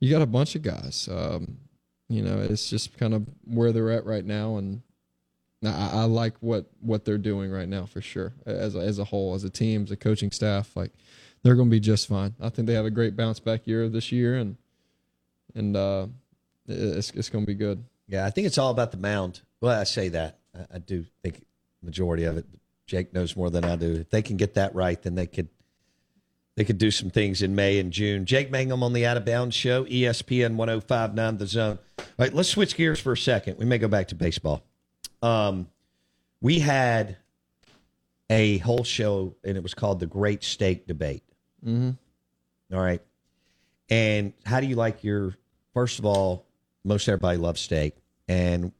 you 0.00 0.10
got 0.10 0.22
a 0.22 0.26
bunch 0.26 0.54
of 0.54 0.62
guys. 0.62 1.08
Um, 1.10 1.58
you 2.08 2.22
know, 2.22 2.38
it's 2.38 2.68
just 2.68 2.96
kind 2.98 3.14
of 3.14 3.26
where 3.44 3.72
they're 3.72 3.90
at 3.90 4.04
right 4.04 4.24
now, 4.24 4.56
and 4.56 4.82
I, 5.64 5.90
I, 5.92 6.04
like 6.04 6.34
what 6.40 6.66
what 6.80 7.04
they're 7.04 7.18
doing 7.18 7.50
right 7.50 7.68
now 7.68 7.86
for 7.86 8.02
sure. 8.02 8.34
As 8.44 8.74
a, 8.74 8.80
as 8.80 8.98
a 8.98 9.04
whole, 9.04 9.34
as 9.34 9.44
a 9.44 9.50
team, 9.50 9.84
as 9.84 9.90
a 9.90 9.96
coaching 9.96 10.30
staff, 10.30 10.76
like 10.76 10.92
they're 11.42 11.54
going 11.54 11.68
to 11.68 11.74
be 11.74 11.80
just 11.80 12.08
fine. 12.08 12.34
I 12.40 12.50
think 12.50 12.66
they 12.66 12.74
have 12.74 12.84
a 12.84 12.90
great 12.90 13.16
bounce 13.16 13.40
back 13.40 13.66
year 13.66 13.88
this 13.88 14.12
year, 14.12 14.36
and 14.36 14.56
and 15.54 15.76
uh, 15.76 16.06
it's 16.68 17.10
it's 17.12 17.30
going 17.30 17.44
to 17.44 17.46
be 17.46 17.54
good. 17.54 17.84
Yeah, 18.06 18.26
I 18.26 18.30
think 18.30 18.46
it's 18.46 18.58
all 18.58 18.70
about 18.70 18.90
the 18.90 18.98
mound. 18.98 19.40
Well, 19.60 19.80
I 19.80 19.84
say 19.84 20.08
that. 20.10 20.38
I, 20.54 20.76
I 20.76 20.78
do 20.78 21.06
think 21.22 21.44
majority 21.82 22.24
of 22.24 22.36
it. 22.36 22.46
Jake 22.92 23.14
knows 23.14 23.34
more 23.34 23.48
than 23.48 23.64
I 23.64 23.76
do. 23.76 23.94
If 23.94 24.10
they 24.10 24.20
can 24.20 24.36
get 24.36 24.52
that 24.52 24.74
right, 24.74 25.00
then 25.00 25.14
they 25.14 25.26
could 25.26 25.48
they 26.56 26.64
could 26.64 26.76
do 26.76 26.90
some 26.90 27.08
things 27.08 27.40
in 27.40 27.54
May 27.54 27.78
and 27.78 27.90
June. 27.90 28.26
Jake 28.26 28.50
Mangum 28.50 28.82
on 28.82 28.92
the 28.92 29.06
Out 29.06 29.16
of 29.16 29.24
Bounds 29.24 29.56
Show, 29.56 29.86
ESPN 29.86 30.56
1059 30.56 31.38
The 31.38 31.46
Zone. 31.46 31.78
All 31.98 32.04
right, 32.18 32.34
let's 32.34 32.50
switch 32.50 32.76
gears 32.76 33.00
for 33.00 33.12
a 33.12 33.16
second. 33.16 33.56
We 33.56 33.64
may 33.64 33.78
go 33.78 33.88
back 33.88 34.08
to 34.08 34.14
baseball. 34.14 34.62
Um, 35.22 35.68
we 36.42 36.58
had 36.58 37.16
a 38.28 38.58
whole 38.58 38.84
show, 38.84 39.36
and 39.42 39.56
it 39.56 39.62
was 39.62 39.72
called 39.72 39.98
The 39.98 40.06
Great 40.06 40.44
Steak 40.44 40.86
Debate. 40.86 41.22
Mm-hmm. 41.64 41.92
All 42.74 42.82
right. 42.82 43.00
And 43.88 44.34
how 44.44 44.60
do 44.60 44.66
you 44.66 44.76
like 44.76 45.02
your, 45.02 45.34
first 45.72 45.98
of 45.98 46.04
all, 46.04 46.44
most 46.84 47.08
everybody 47.08 47.38
loves 47.38 47.62
steak. 47.62 47.96
And 48.28 48.72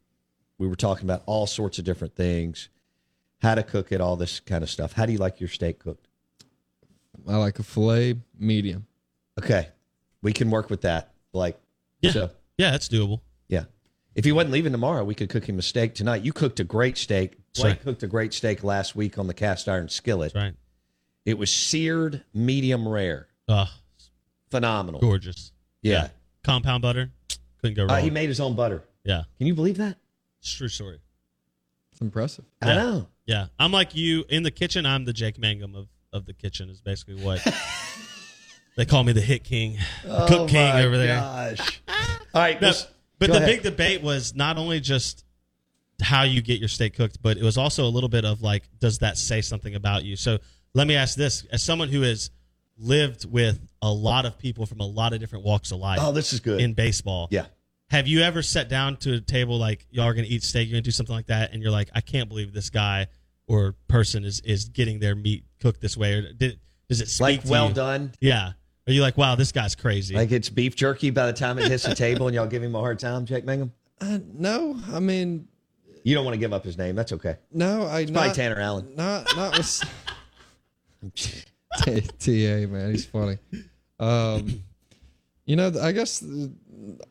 we 0.58 0.68
were 0.68 0.76
talking 0.76 1.04
about 1.04 1.22
all 1.24 1.46
sorts 1.46 1.78
of 1.78 1.86
different 1.86 2.14
things, 2.14 2.68
how 3.42 3.56
to 3.56 3.62
cook 3.62 3.90
it, 3.90 4.00
all 4.00 4.16
this 4.16 4.40
kind 4.40 4.62
of 4.62 4.70
stuff. 4.70 4.92
How 4.92 5.04
do 5.04 5.12
you 5.12 5.18
like 5.18 5.40
your 5.40 5.48
steak 5.48 5.80
cooked? 5.80 6.06
I 7.28 7.36
like 7.36 7.58
a 7.58 7.64
filet 7.64 8.14
medium. 8.38 8.86
Okay. 9.38 9.68
We 10.22 10.32
can 10.32 10.50
work 10.50 10.70
with 10.70 10.82
that. 10.82 11.12
Like, 11.32 11.58
yeah. 12.00 12.12
So, 12.12 12.30
yeah, 12.56 12.70
that's 12.70 12.88
doable. 12.88 13.20
Yeah. 13.48 13.64
If 14.14 14.24
he 14.24 14.32
wasn't 14.32 14.52
leaving 14.52 14.72
tomorrow, 14.72 15.02
we 15.04 15.14
could 15.14 15.28
cook 15.28 15.48
him 15.48 15.58
a 15.58 15.62
steak 15.62 15.94
tonight. 15.94 16.22
You 16.22 16.32
cooked 16.32 16.60
a 16.60 16.64
great 16.64 16.96
steak. 16.96 17.38
Blake 17.54 17.64
right. 17.64 17.82
cooked 17.82 18.02
a 18.02 18.06
great 18.06 18.32
steak 18.32 18.62
last 18.62 18.94
week 18.94 19.18
on 19.18 19.26
the 19.26 19.34
cast 19.34 19.68
iron 19.68 19.88
skillet. 19.88 20.32
That's 20.32 20.44
right. 20.44 20.54
It 21.26 21.36
was 21.36 21.50
seared 21.50 22.24
medium 22.32 22.88
rare. 22.88 23.28
Uh, 23.48 23.66
Phenomenal. 24.50 25.00
Gorgeous. 25.00 25.52
Yeah. 25.82 25.92
yeah. 25.92 26.08
Compound 26.44 26.82
butter. 26.82 27.10
Couldn't 27.60 27.74
go 27.74 27.84
wrong. 27.84 27.98
Uh, 27.98 28.02
he 28.02 28.10
made 28.10 28.28
his 28.28 28.40
own 28.40 28.54
butter. 28.54 28.84
Yeah. 29.04 29.24
Can 29.38 29.46
you 29.46 29.54
believe 29.54 29.78
that? 29.78 29.96
It's 30.40 30.52
true 30.52 30.68
story. 30.68 31.00
It's 32.02 32.06
impressive. 32.06 32.44
I 32.60 32.66
Yeah. 32.68 32.74
know. 32.74 33.08
Yeah. 33.26 33.46
I'm 33.58 33.72
like 33.72 33.94
you 33.94 34.24
in 34.28 34.42
the 34.42 34.50
kitchen. 34.50 34.84
I'm 34.86 35.04
the 35.04 35.12
Jake 35.12 35.38
Mangum 35.38 35.74
of, 35.74 35.88
of 36.12 36.26
the 36.26 36.32
kitchen, 36.34 36.68
is 36.68 36.80
basically 36.80 37.22
what 37.22 37.40
they 38.76 38.84
call 38.84 39.04
me 39.04 39.12
the 39.12 39.20
hit 39.20 39.44
king, 39.44 39.78
the 40.04 40.26
cook 40.26 40.40
oh 40.40 40.46
king 40.46 40.68
Oh 40.70 40.72
my 40.74 40.84
over 40.84 40.96
there. 40.98 41.16
Gosh. 41.18 41.82
All 42.34 42.40
right. 42.40 42.60
No, 42.60 42.72
but 43.18 43.28
the 43.30 43.36
ahead. 43.36 43.46
big 43.46 43.62
debate 43.62 44.02
was 44.02 44.34
not 44.34 44.58
only 44.58 44.80
just 44.80 45.24
how 46.02 46.22
you 46.24 46.42
get 46.42 46.58
your 46.58 46.68
steak 46.68 46.94
cooked, 46.96 47.18
but 47.22 47.36
it 47.36 47.42
was 47.44 47.56
also 47.56 47.84
a 47.84 47.88
little 47.90 48.08
bit 48.08 48.24
of 48.24 48.42
like, 48.42 48.64
does 48.80 48.98
that 48.98 49.16
say 49.18 49.40
something 49.40 49.74
about 49.74 50.04
you? 50.04 50.16
So 50.16 50.38
let 50.74 50.86
me 50.86 50.96
ask 50.96 51.16
this: 51.16 51.44
as 51.52 51.62
someone 51.62 51.88
who 51.88 52.00
has 52.02 52.30
lived 52.78 53.30
with 53.30 53.60
a 53.82 53.92
lot 53.92 54.26
of 54.26 54.38
people 54.38 54.66
from 54.66 54.80
a 54.80 54.86
lot 54.86 55.12
of 55.12 55.20
different 55.20 55.44
walks 55.44 55.70
of 55.70 55.78
life, 55.78 55.98
Oh, 56.02 56.10
this 56.10 56.32
is 56.32 56.40
good. 56.40 56.60
in 56.60 56.72
baseball. 56.74 57.28
Yeah. 57.30 57.46
Have 57.92 58.08
you 58.08 58.22
ever 58.22 58.40
sat 58.40 58.70
down 58.70 58.96
to 59.00 59.16
a 59.16 59.20
table 59.20 59.58
like 59.58 59.86
y'all 59.90 60.06
are 60.06 60.14
going 60.14 60.24
to 60.26 60.30
eat 60.30 60.42
steak, 60.42 60.66
you're 60.66 60.76
going 60.76 60.82
to 60.82 60.88
do 60.88 60.90
something 60.92 61.14
like 61.14 61.26
that, 61.26 61.52
and 61.52 61.62
you're 61.62 61.70
like, 61.70 61.90
I 61.94 62.00
can't 62.00 62.26
believe 62.26 62.54
this 62.54 62.70
guy 62.70 63.08
or 63.46 63.74
person 63.86 64.24
is 64.24 64.40
is 64.40 64.70
getting 64.70 64.98
their 64.98 65.14
meat 65.14 65.44
cooked 65.60 65.82
this 65.82 65.94
way, 65.94 66.14
or 66.14 66.32
did, 66.32 66.58
does 66.88 67.02
it 67.02 67.08
speak 67.08 67.20
Like, 67.22 67.42
to 67.42 67.50
well 67.50 67.68
you? 67.68 67.74
done? 67.74 68.12
Yeah. 68.18 68.52
Are 68.86 68.92
you 68.92 69.02
like, 69.02 69.18
wow, 69.18 69.34
this 69.34 69.52
guy's 69.52 69.74
crazy? 69.74 70.14
Like 70.14 70.32
it's 70.32 70.48
beef 70.48 70.74
jerky 70.74 71.10
by 71.10 71.26
the 71.26 71.34
time 71.34 71.58
it 71.58 71.70
hits 71.70 71.84
the 71.84 71.94
table 71.94 72.28
and 72.28 72.34
y'all 72.34 72.46
give 72.46 72.62
him 72.62 72.74
a 72.74 72.80
hard 72.80 72.98
time, 72.98 73.26
Jake 73.26 73.44
Mangum? 73.44 73.72
Uh, 74.00 74.20
no, 74.32 74.74
I 74.90 74.98
mean, 74.98 75.46
You 76.02 76.14
don't 76.14 76.24
want 76.24 76.32
to 76.34 76.38
give 76.38 76.54
up 76.54 76.64
his 76.64 76.78
name. 76.78 76.96
That's 76.96 77.12
okay. 77.12 77.36
no, 77.52 77.82
I 77.84 78.00
It's 78.00 78.10
probably 78.10 78.32
Tanner 78.32 78.58
Allen. 78.58 78.94
Not 78.96 79.26
not 79.36 79.58
with 79.58 79.84
T- 81.14 82.00
TA 82.18 82.66
man, 82.72 82.90
he's 82.90 83.04
funny. 83.04 83.36
Um, 84.00 84.62
you 85.44 85.56
know, 85.56 85.72
I 85.80 85.92
guess 85.92 86.24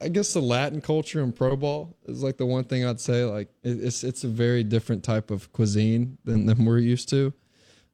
I 0.01 0.07
guess 0.09 0.33
the 0.33 0.41
Latin 0.41 0.81
culture 0.81 1.21
in 1.21 1.31
pro 1.31 1.55
ball 1.55 1.95
is 2.05 2.23
like 2.23 2.37
the 2.37 2.45
one 2.45 2.63
thing 2.63 2.85
I'd 2.85 2.99
say. 2.99 3.23
Like 3.23 3.49
it's 3.63 4.03
it's 4.03 4.23
a 4.23 4.27
very 4.27 4.63
different 4.63 5.03
type 5.03 5.31
of 5.31 5.51
cuisine 5.51 6.17
than, 6.23 6.45
than 6.45 6.65
we're 6.65 6.79
used 6.79 7.09
to. 7.09 7.33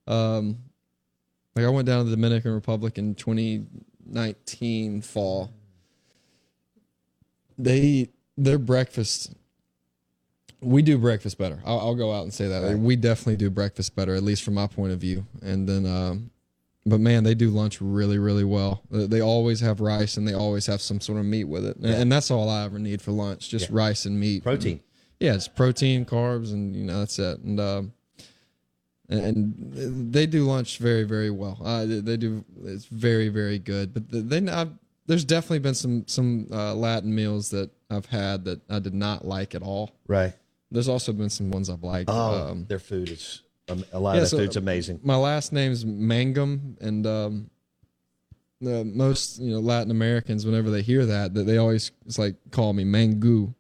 Um, 0.06 0.60
like 1.56 1.66
I 1.66 1.70
went 1.70 1.88
down 1.88 2.04
to 2.04 2.10
the 2.10 2.16
Dominican 2.16 2.54
Republic 2.54 2.98
in 2.98 3.16
2019 3.16 5.02
fall. 5.02 5.52
They 7.58 7.80
eat 7.80 8.14
their 8.38 8.60
breakfast. 8.60 9.34
We 10.62 10.84
do 10.84 11.00
breakfast 11.00 11.38
better. 11.40 11.60
I'll, 11.66 11.80
I'll 11.80 11.96
go 11.96 12.14
out 12.14 12.24
and 12.24 12.34
say 12.34 12.48
that 12.48 12.62
Like, 12.62 12.78
we 12.78 12.96
definitely 12.96 13.38
do 13.38 13.50
breakfast 13.50 13.96
better, 13.96 14.14
at 14.14 14.24
least 14.24 14.44
from 14.44 14.54
my 14.54 14.68
point 14.68 14.94
of 14.94 15.00
view. 15.00 15.26
And 15.42 15.68
then, 15.68 15.86
um, 15.88 16.32
but 16.90 17.00
man, 17.00 17.24
they 17.24 17.36
do 17.36 17.50
lunch 17.50 17.82
really, 17.82 18.18
really 18.18 18.44
well. 18.44 18.82
They 18.92 19.08
they 19.08 19.22
always 19.22 19.60
have 19.62 19.80
rice 19.82 20.18
and 20.18 20.28
they 20.28 20.34
always 20.34 20.66
have 20.68 20.82
some 20.82 21.00
sort 21.02 21.20
of 21.20 21.26
meat 21.26 21.46
with 21.46 21.66
it, 21.66 21.76
and, 21.78 21.86
Yeah. 21.86 21.96
and 22.02 22.12
that's 22.12 22.32
all 22.32 22.50
I 22.50 22.64
ever 22.66 22.80
need 22.80 23.02
for 23.02 23.12
lunch, 23.12 23.50
just 23.50 23.70
Yeah. 23.70 23.76
rice 23.76 24.06
and 24.06 24.20
meat, 24.20 24.44
Protein. 24.44 24.80
yeah, 25.20 25.36
it's 25.36 25.48
protein, 25.48 26.06
carbs, 26.06 26.52
and 26.54 26.76
you 26.76 26.84
know 26.84 27.00
that's 27.00 27.20
it. 27.20 27.40
And 27.40 27.60
um, 27.60 27.94
and 29.10 30.12
they 30.12 30.26
do 30.26 30.44
lunch 30.46 30.80
very, 30.80 31.04
very 31.04 31.30
well. 31.30 31.58
Uh, 31.64 31.86
they- 31.86 32.02
they 32.02 32.18
do 32.18 32.44
it's 32.66 32.86
very, 32.86 33.30
very 33.30 33.58
good. 33.60 33.94
But 33.94 34.10
the- 34.10 34.22
they, 34.22 34.52
I've, 34.52 34.72
there's 35.06 35.24
definitely 35.24 35.60
been 35.60 35.76
some 35.76 36.04
some 36.08 36.48
uh, 36.52 36.74
Latin 36.76 37.14
meals 37.16 37.50
that 37.52 37.70
I've 37.90 38.08
had 38.08 38.44
that 38.46 38.62
I 38.70 38.80
did 38.80 38.94
not 38.94 39.26
like 39.26 39.56
at 39.56 39.62
all. 39.64 39.92
Right. 40.08 40.34
There's 40.70 40.90
also 40.90 41.14
been 41.14 41.30
some 41.30 41.50
ones 41.52 41.70
I've 41.70 41.84
liked. 41.84 42.10
Oh, 42.12 42.50
Um, 42.50 42.66
their 42.68 42.80
food 42.80 43.10
is 43.10 43.42
um, 43.70 43.84
a 43.92 44.00
lot 44.00 44.12
yeah, 44.16 44.18
of 44.18 44.24
that 44.24 44.30
so 44.30 44.38
food's 44.38 44.56
amazing. 44.58 45.00
My 45.04 45.16
last 45.16 45.52
name's 45.52 45.86
Mangum, 45.86 46.78
and 46.82 47.06
um, 47.06 47.50
the 48.62 48.84
most 48.86 49.40
you 49.40 49.52
know 49.52 49.60
Latin 49.60 49.92
Americans, 49.92 50.46
whenever 50.46 50.70
they 50.70 50.82
hear 50.82 51.06
that, 51.06 51.34
that 51.34 51.44
they 51.44 51.58
always 51.58 51.92
it's 52.06 52.18
like 52.18 52.36
call 52.52 52.74
me 52.74 52.84
Mangu, 52.86 53.54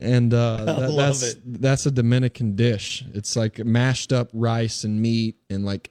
and 0.00 0.32
uh, 0.34 0.56
that, 0.64 0.94
that's 0.96 1.22
it. 1.22 1.38
that's 1.62 1.86
a 1.86 1.90
Dominican 1.90 2.56
dish. 2.56 3.04
It's 3.14 3.36
like 3.36 3.58
mashed 3.64 4.12
up 4.12 4.30
rice 4.32 4.84
and 4.84 5.00
meat, 5.00 5.36
and 5.50 5.64
like 5.64 5.90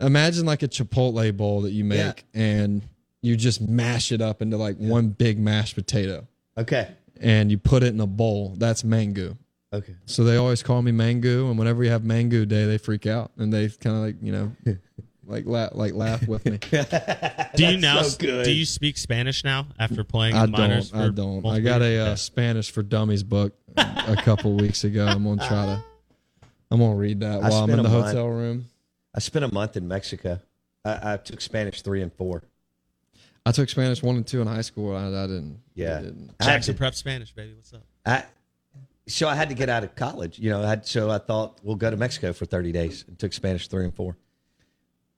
imagine 0.00 0.46
like 0.46 0.62
a 0.62 0.68
Chipotle 0.68 1.36
bowl 1.36 1.62
that 1.62 1.72
you 1.72 1.84
make, 1.84 2.24
and 2.34 2.82
you 3.20 3.36
just 3.36 3.60
mash 3.60 4.10
it 4.10 4.20
up 4.20 4.42
into 4.42 4.56
like 4.56 4.76
one 4.78 5.08
big 5.10 5.38
mashed 5.38 5.74
potato, 5.76 6.26
Okay. 6.58 6.88
and 7.20 7.50
you 7.50 7.58
put 7.58 7.82
it 7.82 7.94
in 7.94 8.00
a 8.00 8.06
bowl. 8.06 8.54
That's 8.56 8.82
Mangu. 8.82 9.36
Okay. 9.72 9.94
So 10.06 10.24
they 10.24 10.36
always 10.36 10.62
call 10.62 10.82
me 10.82 10.92
Mangu, 10.92 11.48
and 11.48 11.58
whenever 11.58 11.78
we 11.78 11.88
have 11.88 12.02
Mangu 12.02 12.46
Day, 12.46 12.66
they 12.66 12.78
freak 12.78 13.06
out 13.06 13.32
and 13.38 13.52
they 13.52 13.68
kind 13.68 13.96
of 13.96 14.02
like 14.02 14.16
you 14.20 14.32
know, 14.32 14.52
like 15.26 15.46
laugh 15.46 15.70
like 15.74 15.94
laugh 15.94 16.26
with 16.28 16.44
me. 16.44 16.58
do 17.56 17.66
you 17.66 17.78
now? 17.78 18.02
so 18.02 18.18
good. 18.18 18.44
Do 18.44 18.52
you 18.52 18.66
speak 18.66 18.98
Spanish 18.98 19.44
now 19.44 19.66
after 19.78 20.04
playing 20.04 20.34
I 20.34 20.46
the 20.46 20.52
don't. 20.52 20.94
I 20.94 21.08
don't. 21.08 21.46
I 21.46 21.60
got 21.60 21.80
a 21.80 21.98
uh, 22.10 22.16
Spanish 22.16 22.70
for 22.70 22.82
Dummies 22.82 23.22
book 23.22 23.54
a 23.76 24.16
couple 24.22 24.54
weeks 24.56 24.84
ago. 24.84 25.06
I'm 25.06 25.24
gonna 25.24 25.46
try 25.46 25.66
to. 25.66 25.84
I'm 26.70 26.80
gonna 26.80 26.94
read 26.94 27.20
that 27.20 27.42
I 27.42 27.48
while 27.48 27.64
I'm 27.64 27.70
in 27.70 27.82
the 27.82 27.88
a 27.88 27.88
month- 27.88 28.06
hotel 28.08 28.28
room. 28.28 28.66
I 29.14 29.20
spent 29.20 29.44
a 29.44 29.52
month 29.52 29.76
in 29.76 29.86
Mexico. 29.88 30.40
I, 30.84 31.14
I 31.14 31.16
took 31.18 31.40
Spanish 31.40 31.82
three 31.82 32.02
and 32.02 32.12
four. 32.12 32.42
I 33.44 33.52
took 33.52 33.68
Spanish 33.68 34.02
one 34.02 34.16
and 34.16 34.26
two 34.26 34.40
in 34.40 34.46
high 34.46 34.62
school. 34.62 34.94
I, 34.96 35.06
I 35.06 35.26
didn't. 35.26 35.60
Yeah. 35.74 35.98
I 35.98 36.02
didn't. 36.02 36.38
Jackson 36.42 36.74
to- 36.74 36.78
Prep 36.78 36.94
Spanish, 36.94 37.32
baby. 37.32 37.54
What's 37.54 37.72
up? 37.74 37.82
I 38.06 38.24
so 39.06 39.28
I 39.28 39.34
had 39.34 39.48
to 39.48 39.54
get 39.54 39.68
out 39.68 39.84
of 39.84 39.94
college. 39.94 40.38
You 40.38 40.50
know, 40.50 40.62
I 40.62 40.68
had, 40.68 40.86
so 40.86 41.10
I 41.10 41.18
thought 41.18 41.58
we'll 41.62 41.76
go 41.76 41.90
to 41.90 41.96
Mexico 41.96 42.32
for 42.32 42.44
30 42.44 42.72
days 42.72 43.04
and 43.08 43.18
took 43.18 43.32
Spanish 43.32 43.68
three 43.68 43.84
and 43.84 43.94
four. 43.94 44.16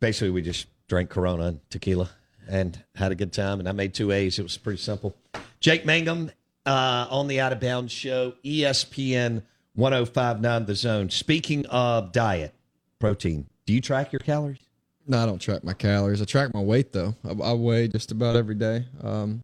Basically, 0.00 0.30
we 0.30 0.42
just 0.42 0.66
drank 0.88 1.10
Corona 1.10 1.44
and 1.44 1.70
tequila 1.70 2.10
and 2.48 2.82
had 2.94 3.12
a 3.12 3.14
good 3.14 3.32
time. 3.32 3.60
And 3.60 3.68
I 3.68 3.72
made 3.72 3.94
two 3.94 4.12
A's. 4.12 4.38
It 4.38 4.42
was 4.42 4.56
pretty 4.56 4.80
simple. 4.80 5.16
Jake 5.60 5.86
Mangum 5.86 6.30
uh, 6.66 7.06
on 7.10 7.26
the 7.26 7.40
Out 7.40 7.52
of 7.52 7.60
Bounds 7.60 7.92
show, 7.92 8.34
ESPN 8.44 9.42
1059 9.74 10.66
The 10.66 10.74
Zone. 10.74 11.10
Speaking 11.10 11.66
of 11.66 12.12
diet, 12.12 12.54
protein, 12.98 13.46
do 13.66 13.72
you 13.72 13.80
track 13.80 14.12
your 14.12 14.20
calories? 14.20 14.58
No, 15.06 15.22
I 15.22 15.26
don't 15.26 15.38
track 15.38 15.64
my 15.64 15.74
calories. 15.74 16.22
I 16.22 16.24
track 16.24 16.54
my 16.54 16.62
weight 16.62 16.92
though. 16.92 17.14
I, 17.24 17.32
I 17.32 17.52
weigh 17.52 17.88
just 17.88 18.12
about 18.12 18.36
every 18.36 18.54
day. 18.54 18.86
Um, 19.02 19.42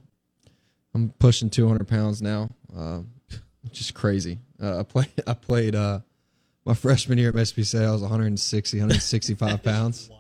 I'm 0.95 1.11
pushing 1.19 1.51
200 1.51 1.87
pounds 1.87 2.23
now, 2.23 2.49
uh, 2.77 3.01
is 3.81 3.91
crazy. 3.91 4.39
Uh, 4.63 4.81
I 4.81 4.83
played. 4.83 5.09
I 5.27 5.35
played 5.35 5.75
uh, 5.75 6.01
my 6.65 6.75
freshman 6.75 7.19
year 7.19 7.29
at 7.31 7.35
Mississippi 7.35 7.65
State. 7.65 7.85
I 7.87 7.91
was 7.93 8.03
160, 8.03 8.79
165 8.79 9.63
pounds. 9.65 10.11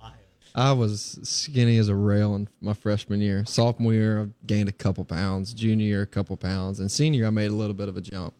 I 0.55 0.72
was 0.72 1.18
skinny 1.22 1.76
as 1.78 1.88
a 1.88 1.95
rail 1.95 2.34
in 2.34 2.49
my 2.61 2.72
freshman 2.74 3.20
year. 3.20 3.45
Sophomore 3.47 3.93
year, 3.95 4.22
I 4.22 4.47
gained 4.47 4.68
a 4.68 4.72
couple 4.72 5.05
pounds. 5.05 5.55
Junior 5.55 5.86
year, 5.86 6.03
a 6.03 6.07
couple 6.07 6.36
pounds, 6.36 6.80
and 6.80 6.91
senior, 6.91 7.26
I 7.26 7.30
made 7.30 7.51
a 7.51 7.55
little 7.55 7.74
bit 7.74 7.88
of 7.88 7.97
a 7.97 8.01
jump. 8.01 8.34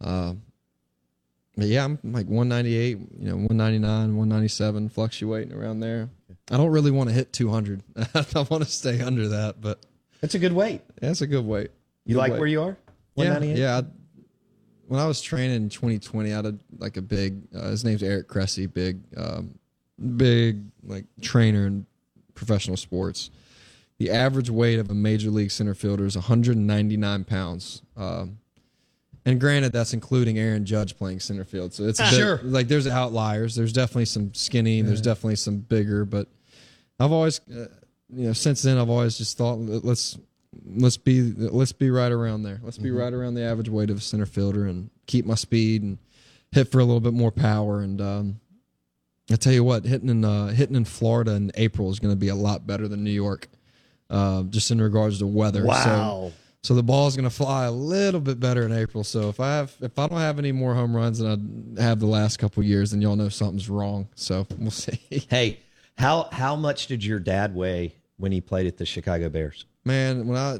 Uh, 0.00 0.32
but 1.56 1.66
yeah, 1.66 1.84
I'm 1.84 1.98
like 2.04 2.26
198, 2.26 2.98
you 3.18 3.28
know, 3.28 3.36
199, 3.36 4.16
197, 4.16 4.88
fluctuating 4.88 5.52
around 5.52 5.80
there. 5.80 6.08
I 6.50 6.56
don't 6.56 6.70
really 6.70 6.90
want 6.90 7.08
to 7.10 7.14
hit 7.14 7.32
200. 7.34 7.82
I 8.14 8.24
want 8.50 8.62
to 8.62 8.70
stay 8.70 9.00
under 9.00 9.28
that, 9.28 9.60
but 9.60 9.84
That's 10.20 10.34
a 10.34 10.38
good 10.38 10.52
weight. 10.52 10.82
that's 11.00 11.20
a 11.22 11.26
good 11.26 11.44
weight. 11.44 11.70
You 12.04 12.14
Good 12.14 12.18
like 12.20 12.32
weight. 12.32 12.38
where 12.38 12.48
you 12.48 12.62
are? 12.62 12.76
Yeah, 13.16 13.24
198? 13.30 13.58
yeah. 13.58 13.80
When 14.86 15.00
I 15.00 15.06
was 15.06 15.20
training 15.20 15.56
in 15.56 15.68
2020, 15.68 16.32
I 16.32 16.36
had 16.36 16.46
a, 16.46 16.54
like 16.78 16.96
a 16.96 17.02
big. 17.02 17.42
Uh, 17.54 17.70
his 17.70 17.84
name's 17.84 18.02
Eric 18.02 18.28
Cressey, 18.28 18.66
big, 18.72 19.00
um, 19.16 19.58
big 20.16 20.62
like 20.84 21.04
trainer 21.20 21.66
in 21.66 21.86
professional 22.34 22.76
sports. 22.76 23.30
The 23.98 24.10
average 24.10 24.50
weight 24.50 24.78
of 24.78 24.90
a 24.90 24.94
major 24.94 25.30
league 25.30 25.50
center 25.50 25.74
fielder 25.74 26.04
is 26.04 26.16
199 26.16 27.24
pounds. 27.24 27.82
Um, 27.96 28.38
and 29.24 29.40
granted, 29.40 29.72
that's 29.72 29.92
including 29.94 30.38
Aaron 30.38 30.64
Judge 30.64 30.96
playing 30.96 31.18
center 31.20 31.44
field. 31.44 31.72
So 31.72 31.84
it's 31.84 31.98
a 31.98 32.04
bit- 32.04 32.12
Sure. 32.14 32.40
like 32.44 32.68
there's 32.68 32.86
outliers. 32.86 33.54
There's 33.56 33.72
definitely 33.72 34.04
some 34.04 34.32
skinny. 34.34 34.78
and 34.80 34.88
There's 34.88 35.00
definitely 35.00 35.36
some 35.36 35.56
bigger. 35.58 36.04
But 36.04 36.28
I've 37.00 37.10
always, 37.10 37.40
uh, 37.50 37.66
you 38.14 38.26
know, 38.28 38.32
since 38.34 38.62
then 38.62 38.78
I've 38.78 38.90
always 38.90 39.18
just 39.18 39.36
thought 39.36 39.58
let's 39.58 40.16
let's 40.64 40.96
be 40.96 41.32
let's 41.32 41.72
be 41.72 41.90
right 41.90 42.12
around 42.12 42.42
there. 42.42 42.60
Let's 42.62 42.78
be 42.78 42.90
Mhm. 42.90 42.98
right 42.98 43.12
around 43.12 43.34
the 43.34 43.42
average 43.42 43.68
weight 43.68 43.90
of 43.90 43.98
a 43.98 44.00
center 44.00 44.26
fielder 44.26 44.66
and 44.66 44.90
keep 45.06 45.26
my 45.26 45.34
speed 45.34 45.82
and 45.82 45.98
hit 46.52 46.70
for 46.70 46.78
a 46.80 46.84
little 46.84 47.00
bit 47.00 47.12
more 47.14 47.30
power. 47.32 47.80
And 47.80 48.00
um, 48.00 48.40
I 49.30 49.36
tell 49.36 49.52
you 49.52 49.64
what, 49.64 49.84
hitting 49.84 50.08
in 50.08 50.24
uh, 50.24 50.48
hitting 50.48 50.76
in 50.76 50.84
Florida 50.84 51.32
in 51.32 51.50
April 51.56 51.90
is 51.90 51.98
going 51.98 52.12
to 52.12 52.18
be 52.18 52.28
a 52.28 52.34
lot 52.34 52.66
better 52.66 52.86
than 52.88 53.02
New 53.04 53.10
York, 53.10 53.48
uh, 54.10 54.44
just 54.44 54.70
in 54.70 54.80
regards 54.80 55.18
to 55.18 55.26
weather. 55.26 55.64
Wow. 55.64 55.82
So, 55.84 56.32
so 56.62 56.74
the 56.74 56.82
ball's 56.82 57.16
going 57.16 57.28
to 57.28 57.34
fly 57.34 57.64
a 57.66 57.70
little 57.72 58.20
bit 58.20 58.40
better 58.40 58.64
in 58.64 58.72
April. 58.72 59.04
So 59.04 59.28
if 59.28 59.38
I 59.40 59.56
have 59.56 59.74
if 59.80 59.98
I 59.98 60.06
don't 60.08 60.18
have 60.20 60.38
any 60.38 60.52
more 60.52 60.74
home 60.74 60.94
runs 60.96 61.18
than 61.18 61.76
I 61.78 61.82
have 61.82 62.00
the 62.00 62.06
last 62.06 62.38
couple 62.38 62.62
of 62.62 62.68
years, 62.68 62.90
then 62.92 63.00
y'all 63.02 63.16
know 63.16 63.28
something's 63.28 63.68
wrong. 63.68 64.08
So 64.14 64.46
we'll 64.58 64.70
see. 64.70 64.98
Hey, 65.30 65.60
how 65.98 66.28
how 66.32 66.56
much 66.56 66.86
did 66.86 67.04
your 67.04 67.18
dad 67.18 67.54
weigh 67.54 67.94
when 68.18 68.30
he 68.32 68.40
played 68.40 68.66
at 68.66 68.76
the 68.78 68.86
Chicago 68.86 69.28
Bears? 69.28 69.64
Man, 69.86 70.26
when 70.26 70.36
I, 70.36 70.58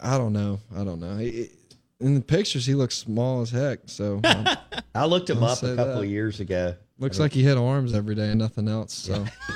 I 0.00 0.16
don't 0.16 0.32
know, 0.32 0.60
I 0.76 0.84
don't 0.84 1.00
know. 1.00 1.16
He, 1.16 1.50
in 1.98 2.14
the 2.14 2.20
pictures, 2.20 2.64
he 2.64 2.74
looks 2.74 2.96
small 2.96 3.42
as 3.42 3.50
heck. 3.50 3.80
So 3.86 4.20
I 4.94 5.06
looked 5.06 5.28
him 5.28 5.42
I'll 5.42 5.50
up 5.50 5.58
a 5.64 5.74
couple 5.74 5.94
that. 5.94 5.98
of 5.98 6.06
years 6.06 6.38
ago. 6.38 6.76
Looks 7.00 7.18
like 7.18 7.32
he 7.32 7.42
hit 7.42 7.58
arms 7.58 7.92
every 7.92 8.14
day 8.14 8.28
and 8.28 8.38
nothing 8.38 8.68
else. 8.68 8.94
So, 8.94 9.14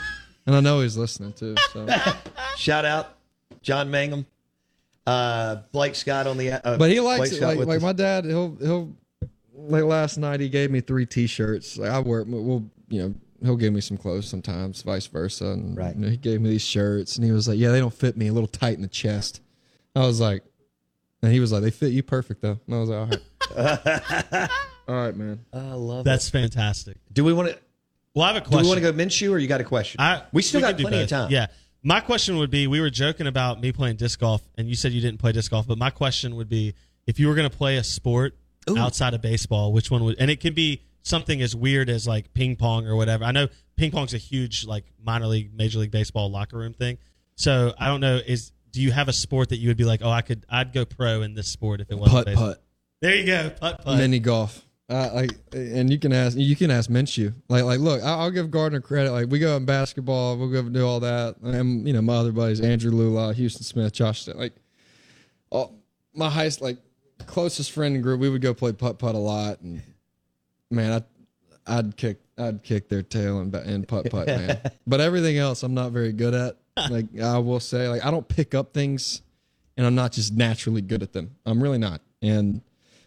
and 0.47 0.57
I 0.57 0.59
know 0.59 0.81
he's 0.81 0.97
listening 0.97 1.33
too. 1.35 1.55
So, 1.73 1.87
Shout 2.57 2.85
out 2.85 3.19
John 3.63 3.89
Mangum, 3.89 4.27
uh, 5.07 5.59
Blake 5.71 5.95
Scott 5.95 6.27
on 6.27 6.37
the. 6.37 6.53
Uh, 6.53 6.77
but 6.77 6.91
he 6.91 6.99
likes 6.99 7.31
Blake 7.39 7.41
it. 7.41 7.59
Like, 7.61 7.69
like 7.69 7.83
my 7.83 7.93
dad, 7.93 8.25
he'll 8.25 8.57
he'll 8.57 8.97
like 9.55 9.85
last 9.85 10.19
night 10.19 10.41
he 10.41 10.49
gave 10.49 10.73
me 10.73 10.81
three 10.81 11.07
T-shirts. 11.07 11.79
Like 11.79 11.91
I 11.91 12.01
wear, 12.01 12.25
we'll 12.25 12.69
you 12.89 13.03
know 13.03 13.15
he'll 13.45 13.57
give 13.57 13.73
me 13.73 13.81
some 13.81 13.97
clothes 13.97 14.27
sometimes, 14.29 14.83
vice 14.83 15.07
versa. 15.07 15.47
And 15.47 15.77
Right. 15.77 15.95
you 15.95 16.03
know, 16.03 16.09
he 16.09 16.17
gave 16.17 16.41
me 16.41 16.49
these 16.51 16.63
shirts, 16.63 17.17
and 17.17 17.25
he 17.25 17.33
was 17.33 17.47
like, 17.49 17.59
"Yeah, 17.59 17.71
they 17.71 17.81
don't 17.81 17.95
fit 17.95 18.17
me, 18.17 18.27
a 18.29 18.33
little 18.33 18.49
tight 18.49 18.75
in 18.77 18.83
the 18.83 18.89
chest." 18.89 19.41
I 19.97 20.01
was 20.07 20.21
like, 20.21 20.43
and 21.23 21.33
he 21.33 21.41
was 21.41 21.53
like, 21.53 21.63
"They 21.63 21.71
fit 21.71 21.93
you 21.93 22.03
perfect 22.03 22.43
though." 22.43 22.59
And 22.67 22.75
I 22.75 22.79
was 22.81 22.89
like, 22.91 23.21
"All 23.57 23.65
right, 23.65 24.51
all 24.89 24.95
right, 24.95 25.17
man." 25.17 25.41
I 25.53 25.73
love 25.73 26.05
That's 26.05 26.29
fantastic. 26.31 26.97
Do 27.13 27.25
we 27.25 27.33
want 27.33 27.49
to? 27.51 27.59
Well, 28.15 28.25
I 28.25 28.29
have 28.33 28.37
a 28.37 28.41
question. 28.41 28.51
Do 28.51 28.57
question. 28.57 28.83
we 28.83 28.87
want 28.87 28.97
to 28.99 29.05
go 29.05 29.29
Minshew 29.29 29.33
or 29.33 29.39
you 29.39 29.49
got 29.49 29.61
a 29.61 29.65
question? 29.65 30.01
I, 30.01 30.23
we 30.33 30.43
still 30.43 30.61
can 30.61 30.71
got 30.71 30.77
do 30.77 30.83
plenty 30.85 31.03
of 31.03 31.09
time. 31.09 31.31
Yeah. 31.31 31.47
My 31.83 32.01
question 32.01 32.39
would 32.39 32.51
be: 32.51 32.67
We 32.67 32.81
were 32.81 32.91
joking 32.91 33.27
about 33.27 33.61
me 33.61 33.73
playing 33.73 33.97
disc 33.97 34.19
golf, 34.21 34.43
and 34.57 34.69
you 34.69 34.75
said 34.75 34.93
you 34.93 35.01
didn't 35.01 35.19
play 35.19 35.33
disc 35.33 35.51
golf. 35.51 35.67
But 35.67 35.79
my 35.79 35.91
question 35.91 36.37
would 36.37 36.49
be: 36.49 36.75
If 37.07 37.19
you 37.19 37.29
were 37.29 37.35
going 37.35 37.51
to 37.51 37.55
play 37.57 37.77
a 37.77 37.85
sport 37.85 38.37
outside 38.79 39.13
of 39.15 39.21
baseball, 39.21 39.73
which 39.73 39.91
one 39.91 40.03
would? 40.05 40.17
And 40.19 40.31
it 40.31 40.41
can 40.41 40.55
be 40.55 40.81
something 41.05 41.41
as 41.41 41.55
weird 41.55 41.89
as 41.89 42.09
like 42.09 42.35
ping 42.35 42.57
pong 42.57 42.89
or 42.89 42.97
whatever. 42.97 43.23
I 43.25 43.31
know 43.31 43.47
ping 43.77 43.93
pong's 43.93 44.13
a 44.15 44.19
huge 44.19 44.67
like 44.67 44.85
minor 45.01 45.27
league, 45.29 45.55
major 45.55 45.79
league 45.79 45.93
baseball 45.93 46.31
locker 46.31 46.59
room 46.59 46.73
thing. 46.75 46.99
So 47.37 47.73
I 47.79 47.87
don't 47.87 48.01
know. 48.01 48.21
Is 48.27 48.51
do 48.73 48.83
you 48.83 48.91
have 48.91 49.07
a 49.09 49.13
sport 49.13 49.51
that 49.51 49.59
you 49.59 49.69
would 49.69 49.77
be 49.77 49.85
like, 49.85 50.01
oh, 50.03 50.11
I 50.11 50.23
could, 50.23 50.45
I'd 50.49 50.73
go 50.73 50.85
pro 50.85 51.23
in 51.23 51.35
this 51.35 51.47
sport 51.47 51.81
if 51.81 51.91
it 51.93 51.95
wasn't 51.97 52.17
Putt 52.17 52.27
baseball? 52.27 52.47
putt. 52.49 52.63
There 53.01 53.15
you 53.15 53.25
go, 53.27 53.51
putt 53.51 53.85
putt. 53.85 53.99
mini 53.99 54.19
golf. 54.19 54.65
Uh, 54.91 55.11
like, 55.15 55.31
and 55.53 55.89
you 55.91 55.99
can 55.99 56.13
ask, 56.13 56.37
you 56.37 56.55
can 56.57 56.71
ask 56.71 56.91
Minshew. 56.91 57.33
Like, 57.49 57.65
like, 57.65 57.79
look, 57.81 58.03
I- 58.03 58.17
I'll 58.19 58.31
give 58.31 58.51
Gardner 58.51 58.81
credit. 58.83 59.13
Like, 59.13 59.31
we 59.31 59.39
go 59.39 59.57
in 59.57 59.65
basketball, 59.65 60.37
we'll 60.37 60.51
go 60.51 60.63
do 60.69 60.87
all 60.87 61.01
that. 61.01 61.37
And 61.43 61.87
you 61.87 61.95
know, 61.95 62.03
my 62.03 62.17
other 62.17 62.33
buddies, 62.33 62.61
Andrew 62.61 62.91
Lula, 62.91 63.33
Houston 63.33 63.63
Smith, 63.63 63.93
Josh, 63.93 64.27
like, 64.29 64.53
all 65.51 65.75
my 66.15 66.29
highest, 66.29 66.61
like, 66.61 66.79
closest 67.27 67.71
friend 67.71 68.03
group, 68.03 68.21
we 68.21 68.29
would 68.29 68.43
go 68.43 68.53
play 68.55 68.73
putt 68.73 68.99
putt 68.99 69.15
a 69.15 69.19
lot. 69.19 69.61
And 69.61 69.83
man, 70.71 71.03
I, 71.67 71.79
I'd 71.79 71.97
kick, 71.97 72.21
I'd 72.39 72.63
kick 72.63 72.89
their 72.89 73.03
tail 73.03 73.41
and 73.41 73.55
and 73.55 73.87
putt 73.87 74.11
putt, 74.11 74.27
man. 74.27 74.61
but 74.87 75.01
everything 75.01 75.39
else, 75.39 75.63
I'm 75.63 75.75
not 75.75 75.93
very 75.93 76.13
good 76.13 76.35
at. 76.35 76.57
Like, 76.91 77.07
I 77.21 77.39
will 77.39 77.61
say, 77.61 77.89
like, 77.89 78.05
I 78.05 78.11
don't 78.11 78.27
pick 78.27 78.55
up 78.55 78.75
things, 78.75 79.23
and 79.77 79.87
I'm 79.87 79.95
not 79.95 80.13
just 80.13 80.33
naturally 80.35 80.83
good 80.83 81.03
at 81.03 81.13
them. 81.13 81.37
I'm 81.47 81.63
really 81.63 81.79
not. 81.79 82.01
And 82.21 82.63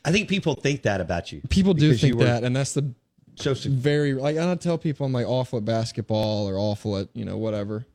I 0.06 0.12
think 0.12 0.30
people 0.30 0.56
think 0.56 0.84
that 0.84 1.02
about 1.02 1.32
you. 1.32 1.42
People 1.50 1.74
do 1.74 1.94
think 1.94 2.16
were 2.16 2.24
that, 2.24 2.44
and 2.44 2.56
that's 2.56 2.74
the 2.74 2.94
so 3.36 3.54
very 3.54 4.14
like. 4.14 4.38
I 4.38 4.46
don't 4.46 4.62
tell 4.62 4.78
people 4.78 5.06
I'm 5.06 5.14
like 5.14 5.28
awful 5.28 5.58
at 5.58 5.66
basketball 5.66 6.48
or 6.48 6.58
awful 6.58 6.98
at 6.98 7.10
you 7.14 7.26
know 7.26 7.38
whatever. 7.38 7.86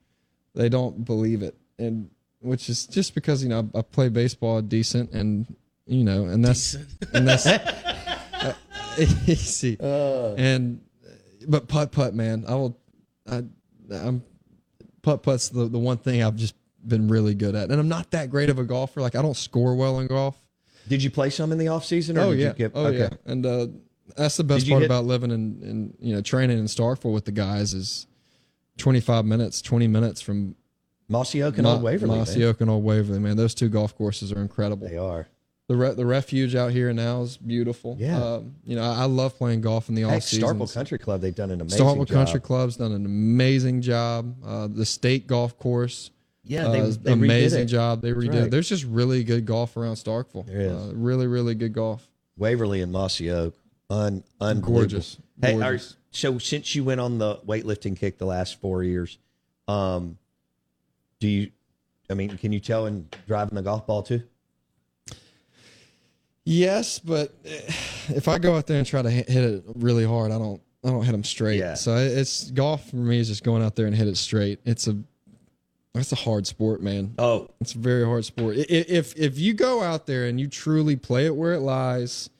They 0.54 0.68
don't 0.68 1.04
believe 1.04 1.42
it, 1.42 1.56
and 1.78 2.10
which 2.40 2.68
is 2.68 2.86
just 2.86 3.14
because 3.14 3.42
you 3.42 3.48
know 3.48 3.70
I, 3.74 3.78
I 3.78 3.82
play 3.82 4.08
baseball 4.08 4.60
decent, 4.60 5.12
and 5.12 5.46
you 5.86 6.04
know, 6.04 6.26
and 6.26 6.44
that's 6.44 6.74
and 7.14 7.26
that's 7.26 7.46
uh, 8.98 9.06
easy. 9.26 9.76
and 9.80 10.80
but 11.48 11.68
putt 11.68 11.92
putt, 11.92 12.14
man, 12.14 12.44
I 12.48 12.54
will. 12.54 12.78
I 13.30 13.42
I'm 13.90 14.22
putt 15.02 15.22
putt's 15.22 15.48
the 15.48 15.66
the 15.68 15.78
one 15.78 15.98
thing 15.98 16.22
I've 16.22 16.36
just 16.36 16.54
been 16.86 17.08
really 17.08 17.34
good 17.34 17.54
at, 17.54 17.70
and 17.70 17.80
I'm 17.80 17.88
not 17.88 18.10
that 18.12 18.30
great 18.30 18.50
of 18.50 18.58
a 18.58 18.64
golfer. 18.64 19.00
Like 19.00 19.14
I 19.14 19.22
don't 19.22 19.36
score 19.36 19.74
well 19.74 20.00
in 20.00 20.06
golf. 20.06 20.40
Did 20.88 21.02
you 21.02 21.10
play 21.10 21.30
some 21.30 21.52
in 21.52 21.58
the 21.58 21.68
off 21.68 21.84
season? 21.84 22.18
Or 22.18 22.22
Oh 22.22 22.30
did 22.30 22.40
yeah, 22.40 22.48
You 22.48 22.54
get, 22.54 22.72
oh 22.74 22.86
okay. 22.86 22.98
yeah, 22.98 23.08
and 23.26 23.46
uh, 23.46 23.66
that's 24.16 24.36
the 24.36 24.44
best 24.44 24.68
part 24.68 24.82
hit- 24.82 24.90
about 24.90 25.04
living 25.04 25.30
in, 25.30 25.62
in 25.62 25.94
you 26.00 26.14
know 26.14 26.20
training 26.20 26.58
in 26.58 26.64
Starkville 26.64 27.12
with 27.12 27.24
the 27.24 27.32
guys 27.32 27.72
is 27.74 28.06
25 28.78 29.24
minutes, 29.24 29.62
20 29.62 29.86
minutes 29.86 30.20
from 30.20 30.56
Mossy 31.08 31.42
Oak 31.42 31.54
and 31.58 31.64
Mo- 31.64 31.74
Old 31.74 31.82
Waverly. 31.82 32.18
Mossy. 32.18 32.44
Oak 32.44 32.60
and 32.60 32.70
Old 32.70 32.82
Waverly, 32.84 33.18
man. 33.18 33.36
Those 33.36 33.54
two 33.54 33.68
golf 33.68 33.96
courses 33.96 34.32
are 34.32 34.40
incredible. 34.40 34.88
They 34.88 34.96
are. 34.96 35.28
The 35.68 35.76
re- 35.76 35.94
the 35.94 36.04
refuge 36.04 36.54
out 36.54 36.72
here 36.72 36.92
now 36.92 37.22
is 37.22 37.36
beautiful. 37.36 37.96
Yeah. 37.98 38.22
um, 38.22 38.56
you 38.64 38.76
know 38.76 38.82
I, 38.82 39.02
I 39.02 39.04
love 39.04 39.36
playing 39.38 39.60
golf 39.62 39.88
in 39.88 39.94
the 39.94 40.04
off 40.04 40.22
season. 40.24 40.48
Starkville 40.48 40.74
Country 40.74 40.98
Club, 40.98 41.20
they've 41.20 41.34
done 41.34 41.50
an 41.50 41.60
amazing 41.60 41.86
Starkville 41.86 42.06
job. 42.08 42.14
Country 42.14 42.40
Club's 42.40 42.76
done 42.76 42.92
an 42.92 43.06
amazing 43.06 43.80
job. 43.80 44.34
Uh, 44.44 44.66
the 44.66 44.84
state 44.84 45.26
golf 45.26 45.56
course. 45.58 46.10
Yeah, 46.44 46.68
they- 46.68 46.80
uh, 46.80 46.92
they 47.00 47.12
amazing 47.12 47.68
job. 47.68 48.02
They 48.02 48.10
redid. 48.12 48.42
right. 48.42 48.50
There's 48.50 48.68
just 48.68 48.84
really 48.84 49.22
good 49.24 49.46
golf 49.46 49.76
around 49.76 49.94
Starkville. 49.94 50.46
There 50.46 50.60
is. 50.60 50.72
Uh, 50.72 50.92
really, 50.94 51.28
really 51.28 51.54
good 51.54 51.72
golf. 51.72 52.06
Waverly 52.36 52.82
and 52.82 52.90
Mossy 52.90 53.30
Oak, 53.30 53.54
un. 53.88 54.24
Gorgeous. 54.60 55.18
Hey, 55.40 55.60
are, 55.60 55.78
so 56.10 56.38
since 56.38 56.74
you 56.74 56.82
went 56.82 57.00
on 57.00 57.18
the 57.18 57.36
weightlifting 57.46 57.96
kick 57.96 58.18
the 58.18 58.26
last 58.26 58.60
four 58.60 58.82
years, 58.82 59.18
um, 59.68 60.18
do 61.20 61.28
you? 61.28 61.50
I 62.10 62.14
mean, 62.14 62.36
can 62.36 62.52
you 62.52 62.58
tell 62.60 62.86
in 62.86 63.08
driving 63.28 63.54
the 63.54 63.62
golf 63.62 63.86
ball 63.86 64.02
too? 64.02 64.22
Yes, 66.44 66.98
but 66.98 67.34
eh, 67.44 67.60
if 68.08 68.28
I 68.28 68.38
go 68.38 68.56
out 68.56 68.66
there 68.66 68.78
and 68.78 68.86
try 68.86 69.02
to 69.02 69.10
hit 69.10 69.28
it 69.28 69.64
really 69.74 70.04
hard, 70.04 70.32
I 70.32 70.38
don't 70.38 70.60
I 70.84 70.90
don't 70.90 71.04
hit 71.04 71.12
them 71.12 71.24
straight. 71.24 71.58
Yeah. 71.58 71.74
So 71.74 71.96
it's 71.96 72.50
golf 72.50 72.90
for 72.90 72.96
me 72.96 73.18
is 73.18 73.28
just 73.28 73.44
going 73.44 73.62
out 73.62 73.76
there 73.76 73.86
and 73.86 73.94
hit 73.94 74.08
it 74.08 74.16
straight. 74.16 74.60
It's 74.64 74.88
a 74.88 74.98
it's 75.94 76.10
a 76.10 76.16
hard 76.16 76.46
sport, 76.46 76.82
man. 76.82 77.14
Oh, 77.18 77.48
it's 77.60 77.74
a 77.74 77.78
very 77.78 78.04
hard 78.04 78.24
sport. 78.24 78.56
If 78.56 79.16
if 79.16 79.38
you 79.38 79.54
go 79.54 79.82
out 79.82 80.06
there 80.06 80.26
and 80.26 80.40
you 80.40 80.48
truly 80.48 80.96
play 80.96 81.26
it 81.26 81.36
where 81.36 81.52
it 81.52 81.60
lies, 81.60 82.30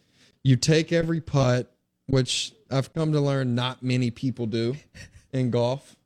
you 0.43 0.57
take 0.57 0.93
every 0.93 1.21
putt, 1.21 1.73
which 2.07 2.53
I've 2.71 2.93
come 2.93 3.13
to 3.13 3.21
learn 3.21 3.55
not 3.55 3.83
many 3.83 4.11
people 4.11 4.47
do 4.47 4.75
in 5.33 5.51
golf. 5.51 5.97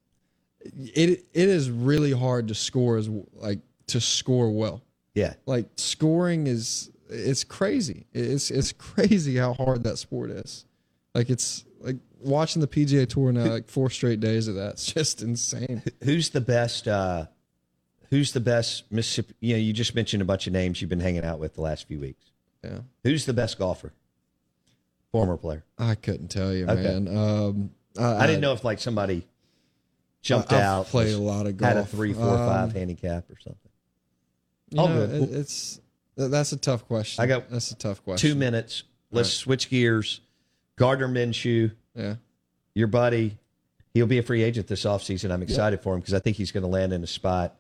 It 0.61 1.25
it 1.33 1.49
is 1.49 1.71
really 1.71 2.13
hard 2.13 2.49
to 2.49 2.55
score 2.55 2.99
as 2.99 3.09
like 3.35 3.61
to 3.87 4.01
score 4.01 4.51
well. 4.51 4.83
Yeah. 5.15 5.35
Like 5.47 5.67
scoring 5.77 6.47
is 6.49 6.91
it's 7.09 7.45
crazy. 7.45 8.07
It's 8.13 8.51
it's 8.51 8.73
crazy 8.73 9.37
how 9.37 9.55
hard 9.55 9.85
that 9.85 9.99
sport 9.99 10.31
is. 10.31 10.65
Like 11.15 11.31
it's 11.31 11.65
like 11.81 11.97
watching 12.21 12.61
the 12.61 12.69
PGA 12.69 13.09
Tour 13.09 13.33
now, 13.33 13.45
like 13.47 13.69
four 13.69 13.91
straight 13.91 14.21
days 14.21 14.49
of 14.49 14.55
that. 14.57 14.73
It's 14.73 14.93
just 14.93 15.23
insane. 15.23 15.83
Who's 16.05 16.31
the 16.31 16.41
best? 16.41 16.89
uh 16.89 17.27
Who's 18.11 18.31
the 18.33 18.41
best 18.41 18.85
Mississippi? 18.93 19.35
You 19.41 19.55
know, 19.55 19.61
you 19.61 19.73
just 19.73 19.95
mentioned 19.97 20.23
a 20.23 20.25
bunch 20.25 20.47
of 20.47 20.53
names 20.53 20.81
you've 20.81 20.89
been 20.91 21.01
hanging 21.01 21.25
out 21.25 21.41
with 21.41 21.55
the 21.55 21.61
last 21.61 21.89
few 21.89 21.99
weeks. 21.99 22.25
Yeah. 22.63 22.79
Who's 23.03 23.27
the 23.27 23.33
best 23.33 23.59
golfer? 23.59 23.93
Former 25.11 25.37
player. 25.37 25.65
I 25.79 25.97
couldn't 25.97 26.29
tell 26.29 26.53
you, 26.55 26.67
Okay. 26.69 26.83
man. 26.83 27.09
Um, 27.09 27.71
I, 27.99 28.25
I, 28.25 28.27
didn't 28.27 28.43
know 28.43 28.53
if 28.53 28.63
like 28.65 28.79
somebody 28.79 29.27
jumped 30.23 30.53
I've 30.53 30.61
out, 30.63 30.87
played 30.87 31.15
a 31.15 31.19
lot 31.19 31.47
of 31.47 31.57
golf. 31.57 31.73
had 31.75 31.83
a 31.83 31.87
three, 31.87 32.13
four, 32.13 32.37
five 32.37 32.69
Um, 32.69 32.71
handicap 32.71 33.29
or 33.31 33.37
something. 33.41 33.71
You 34.71 34.77
know, 34.77 34.87
good. 35.07 35.23
it- 35.23 35.33
it's 35.41 35.81
that's 36.17 36.53
a 36.53 36.57
tough 36.57 36.87
question. 36.87 37.23
I 37.23 37.27
got 37.27 37.51
that's 37.51 37.71
a 37.71 37.77
tough 37.77 38.03
question. 38.05 38.31
Two 38.31 38.35
minutes. 38.35 38.85
Let's 39.11 39.29
Right. 39.29 39.33
switch 39.35 39.71
gears. 39.71 40.21
Gardner 40.77 41.09
Minshew. 41.09 41.73
Yeah. 41.95 42.17
Your 42.75 42.89
buddy. 42.89 43.39
He'll 43.95 44.07
be 44.07 44.19
a 44.19 44.23
free 44.23 44.43
agent 44.43 44.67
this 44.67 44.85
offseason. 44.85 45.31
I'm 45.33 45.43
excited 45.43 45.81
for 45.81 45.95
him 45.95 46.01
because 46.01 46.13
I 46.15 46.19
think 46.19 46.37
he's 46.37 46.53
going 46.53 46.63
to 46.63 46.69
land 46.69 46.93
in 46.93 47.03
a 47.03 47.07
spot 47.07 47.57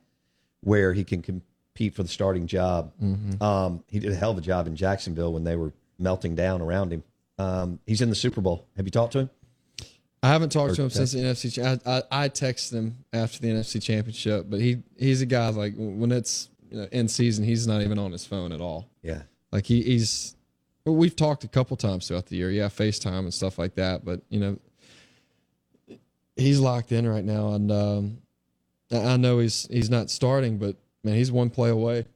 where 0.60 0.92
he 0.92 1.02
can 1.02 1.22
compete 1.22 1.94
for 1.94 2.02
the 2.02 2.08
starting 2.10 2.46
job. 2.46 2.92
Mhm. 3.02 3.40
Um, 3.40 3.84
he 3.88 3.98
did 4.00 4.12
a 4.12 4.14
hell 4.14 4.32
of 4.32 4.38
a 4.38 4.42
job 4.42 4.66
in 4.66 4.76
Jacksonville 4.76 5.32
when 5.32 5.44
they 5.44 5.56
were 5.56 5.72
melting 5.98 6.34
down 6.34 6.60
around 6.60 6.92
him. 6.92 7.02
Um, 7.38 7.78
he's 7.86 8.02
in 8.02 8.10
the 8.10 8.14
Super 8.14 8.42
Bowl. 8.42 8.66
Have 8.76 8.86
you 8.86 8.90
talked 8.90 9.12
to 9.14 9.20
him? 9.20 9.30
I 10.22 10.28
haven't 10.28 10.50
talked 10.50 10.74
to 10.74 10.80
Or 10.82 10.84
him 10.84 10.90
since 10.90 11.12
the 11.12 11.20
NFC. 11.20 11.58
I, 11.62 11.78
I 11.98 12.24
I 12.24 12.28
texted 12.28 12.72
him 12.72 12.96
after 13.12 13.38
the 13.40 13.48
NFC 13.48 13.80
Championship, 13.80 14.46
but 14.50 14.60
he 14.60 14.82
he's 14.98 15.22
a 15.22 15.26
guy 15.26 15.48
like 15.50 15.74
when 15.76 16.10
it's 16.12 16.48
you 16.70 16.78
know, 16.78 16.88
in 16.92 17.08
season, 17.08 17.44
he's 17.44 17.66
not 17.66 17.82
even 17.82 17.98
on 17.98 18.12
his 18.12 18.24
phone 18.26 18.52
at 18.52 18.60
all. 18.60 18.88
Yeah. 19.02 19.22
Like 19.52 19.66
he, 19.66 19.82
he's. 19.82 20.36
well, 20.84 20.96
We've 20.96 21.16
talked 21.16 21.44
a 21.44 21.48
couple 21.48 21.76
times 21.76 22.08
throughout 22.08 22.26
the 22.26 22.36
year, 22.36 22.50
yeah, 22.50 22.66
FaceTime 22.66 23.20
and 23.20 23.34
stuff 23.34 23.58
like 23.58 23.74
that. 23.76 24.04
But 24.04 24.22
you 24.28 24.40
know, 24.40 24.58
he's 26.36 26.60
locked 26.60 26.92
in 26.92 27.08
right 27.08 27.24
now, 27.24 27.52
and 27.52 27.72
um, 27.72 28.18
I 28.92 29.16
know 29.16 29.38
he's 29.38 29.66
he's 29.70 29.90
not 29.90 30.10
starting, 30.10 30.58
but 30.58 30.76
man, 31.02 31.14
he's 31.14 31.32
one 31.32 31.50
play 31.50 31.70
away, 31.70 32.06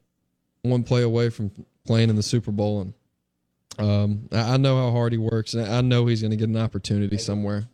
one 0.63 0.83
play 0.83 1.03
away 1.03 1.31
from 1.31 1.51
playing 1.87 2.11
in 2.11 2.17
the 2.17 2.23
Super 2.23 2.53
Bowl, 2.53 2.83
and 2.83 2.95
um, 3.79 4.29
I 4.33 4.57
know 4.57 4.77
how 4.77 4.91
hard 4.91 5.13
he 5.13 5.19
works, 5.19 5.55
and 5.55 5.67
I 5.67 5.81
know 5.81 6.07
he's 6.07 6.21
going 6.21 6.33
to 6.33 6.37
get 6.37 6.49
an 6.49 6.57
opportunity 6.57 7.17
somewhere. 7.19 7.69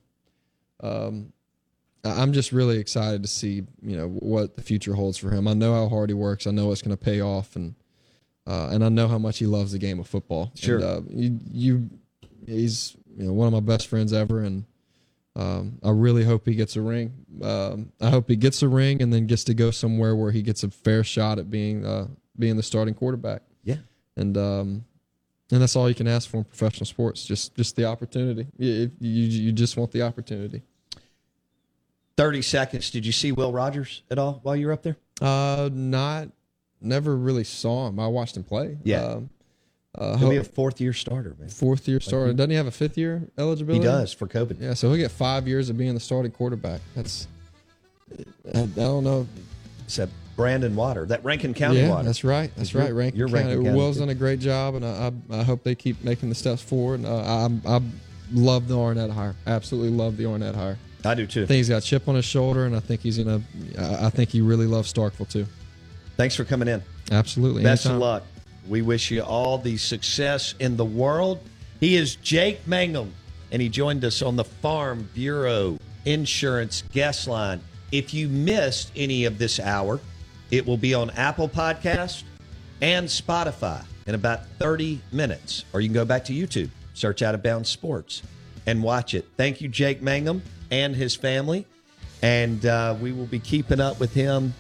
Um, 0.80 1.32
I'm 2.16 2.32
just 2.32 2.52
really 2.52 2.78
excited 2.78 3.22
to 3.22 3.28
see 3.28 3.62
you 3.82 3.96
know 3.96 4.08
what 4.08 4.56
the 4.56 4.62
future 4.62 4.94
holds 4.94 5.18
for 5.18 5.30
him. 5.30 5.48
I 5.48 5.54
know 5.54 5.74
how 5.74 5.88
hard 5.88 6.10
he 6.10 6.14
works. 6.14 6.46
I 6.46 6.50
know 6.50 6.72
it's 6.72 6.82
going 6.82 6.96
to 6.96 7.02
pay 7.02 7.20
off, 7.20 7.56
and 7.56 7.74
uh, 8.46 8.68
and 8.70 8.84
I 8.84 8.88
know 8.88 9.08
how 9.08 9.18
much 9.18 9.38
he 9.38 9.46
loves 9.46 9.72
the 9.72 9.78
game 9.78 9.98
of 9.98 10.06
football. 10.06 10.52
Sure. 10.54 10.76
And, 10.76 10.84
uh, 10.84 11.00
you, 11.08 11.40
you 11.50 11.90
he's 12.46 12.96
you 13.16 13.26
know 13.26 13.32
one 13.32 13.46
of 13.46 13.52
my 13.52 13.60
best 13.60 13.88
friends 13.88 14.12
ever, 14.12 14.40
and 14.40 14.64
um, 15.34 15.78
I 15.82 15.90
really 15.90 16.24
hope 16.24 16.46
he 16.46 16.54
gets 16.54 16.76
a 16.76 16.80
ring. 16.80 17.12
Um, 17.42 17.92
I 18.00 18.10
hope 18.10 18.28
he 18.28 18.36
gets 18.36 18.62
a 18.62 18.68
ring 18.68 19.02
and 19.02 19.12
then 19.12 19.26
gets 19.26 19.44
to 19.44 19.54
go 19.54 19.70
somewhere 19.70 20.16
where 20.16 20.30
he 20.30 20.42
gets 20.42 20.62
a 20.62 20.70
fair 20.70 21.04
shot 21.04 21.38
at 21.38 21.50
being 21.50 21.84
uh, 21.84 22.08
being 22.38 22.56
the 22.56 22.62
starting 22.62 22.94
quarterback. 22.94 23.42
Yeah. 23.62 23.76
And 24.16 24.36
um, 24.38 24.84
and 25.50 25.60
that's 25.60 25.76
all 25.76 25.88
you 25.88 25.94
can 25.94 26.08
ask 26.08 26.28
for 26.28 26.38
in 26.38 26.44
professional 26.44 26.86
sports. 26.86 27.24
Just 27.24 27.54
just 27.54 27.76
the 27.76 27.84
opportunity. 27.84 28.46
You 28.56 28.90
you, 28.98 29.24
you 29.24 29.52
just 29.52 29.76
want 29.76 29.92
the 29.92 30.02
opportunity. 30.02 30.62
30 32.16 32.42
seconds. 32.42 32.90
Did 32.90 33.04
you 33.06 33.12
see 33.12 33.32
Will 33.32 33.52
Rogers 33.52 34.02
at 34.10 34.18
all 34.18 34.40
while 34.42 34.56
you 34.56 34.66
were 34.66 34.72
up 34.72 34.82
there? 34.82 34.96
Uh, 35.20 35.70
not 35.72 36.28
never 36.80 37.16
really 37.16 37.44
saw 37.44 37.88
him. 37.88 37.98
I 37.98 38.06
watched 38.06 38.36
him 38.36 38.44
play. 38.44 38.78
Yeah. 38.84 39.04
Um, 39.04 39.30
uh, 39.96 40.16
He'll 40.18 40.30
be 40.30 40.36
a 40.36 40.44
fourth 40.44 40.78
year 40.80 40.92
starter, 40.92 41.34
man. 41.38 41.48
fourth 41.48 41.88
year 41.88 42.00
starter. 42.00 42.32
Doesn't 42.34 42.50
he 42.50 42.56
have 42.56 42.66
a 42.66 42.70
fifth 42.70 42.98
year 42.98 43.28
eligibility? 43.38 43.80
He 43.80 43.84
does 43.84 44.12
for 44.12 44.26
COVID. 44.26 44.60
Yeah, 44.60 44.74
so 44.74 44.88
he'll 44.88 44.98
get 44.98 45.10
five 45.10 45.48
years 45.48 45.70
of 45.70 45.78
being 45.78 45.94
the 45.94 46.00
starting 46.00 46.32
quarterback. 46.32 46.82
That's 46.94 47.28
I, 48.54 48.60
I 48.60 48.66
don't 48.66 49.04
know. 49.04 49.26
Said 49.86 50.10
Brandon 50.36 50.76
Water, 50.76 51.06
that 51.06 51.24
Rankin 51.24 51.54
County 51.54 51.80
yeah, 51.80 51.88
Water. 51.88 52.04
that's 52.04 52.24
right. 52.24 52.50
That's 52.56 52.74
right. 52.74 52.92
Rankin 52.92 53.18
you're 53.18 53.28
County. 53.28 53.44
Rankin 53.44 53.64
County, 53.64 53.76
Will's 53.78 53.98
done 53.98 54.10
a 54.10 54.14
great 54.14 54.38
job, 54.38 54.74
and 54.74 54.84
I, 54.84 55.10
I, 55.30 55.40
I 55.40 55.42
hope 55.44 55.62
they 55.62 55.74
keep 55.74 56.04
making 56.04 56.28
the 56.28 56.34
steps 56.34 56.62
forward. 56.62 57.00
And, 57.00 57.06
uh, 57.06 57.48
I, 57.66 57.76
I 57.76 57.80
love 58.32 58.68
the 58.68 58.78
Arnett 58.78 59.10
hire. 59.10 59.34
Absolutely 59.46 59.90
love 59.90 60.18
the 60.18 60.26
Arnett 60.26 60.54
hire. 60.54 60.76
I 61.06 61.14
do 61.14 61.26
too. 61.26 61.44
I 61.44 61.46
think 61.46 61.56
he's 61.58 61.68
got 61.68 61.82
a 61.82 61.86
chip 61.86 62.08
on 62.08 62.14
his 62.16 62.24
shoulder, 62.24 62.64
and 62.66 62.76
I 62.76 62.80
think 62.80 63.00
he's 63.00 63.18
gonna. 63.18 63.40
I 63.78 64.06
I 64.06 64.10
think 64.10 64.30
he 64.30 64.40
really 64.40 64.66
loves 64.66 64.92
Starkville 64.92 65.28
too. 65.30 65.46
Thanks 66.16 66.34
for 66.34 66.44
coming 66.44 66.68
in. 66.68 66.82
Absolutely. 67.10 67.62
Best 67.62 67.86
Anytime. 67.86 67.96
of 67.96 68.00
luck. 68.02 68.22
We 68.68 68.82
wish 68.82 69.10
you 69.10 69.22
all 69.22 69.58
the 69.58 69.76
success 69.76 70.54
in 70.58 70.76
the 70.76 70.84
world. 70.84 71.40
He 71.78 71.96
is 71.96 72.16
Jake 72.16 72.66
Mangum, 72.66 73.12
and 73.52 73.62
he 73.62 73.68
joined 73.68 74.04
us 74.04 74.22
on 74.22 74.36
the 74.36 74.44
Farm 74.44 75.08
Bureau 75.14 75.78
Insurance 76.04 76.82
Guest 76.92 77.28
Line. 77.28 77.60
If 77.92 78.12
you 78.12 78.28
missed 78.28 78.90
any 78.96 79.24
of 79.24 79.38
this 79.38 79.60
hour, 79.60 80.00
it 80.50 80.66
will 80.66 80.76
be 80.78 80.94
on 80.94 81.10
Apple 81.10 81.48
Podcast 81.48 82.24
and 82.80 83.06
Spotify 83.06 83.84
in 84.06 84.14
about 84.14 84.46
30 84.58 85.00
minutes. 85.12 85.64
Or 85.72 85.80
you 85.80 85.88
can 85.88 85.94
go 85.94 86.04
back 86.04 86.24
to 86.24 86.32
YouTube, 86.32 86.70
search 86.94 87.22
Out 87.22 87.34
of 87.34 87.42
Bounds 87.42 87.68
Sports, 87.68 88.22
and 88.66 88.82
watch 88.82 89.14
it. 89.14 89.26
Thank 89.36 89.60
you, 89.60 89.68
Jake 89.68 90.02
Mangum 90.02 90.42
and 90.70 90.94
his 90.94 91.14
family. 91.14 91.66
And 92.22 92.64
uh, 92.64 92.96
we 93.00 93.12
will 93.12 93.26
be 93.26 93.38
keeping 93.38 93.80
up 93.80 94.00
with 94.00 94.14
him 94.14 94.54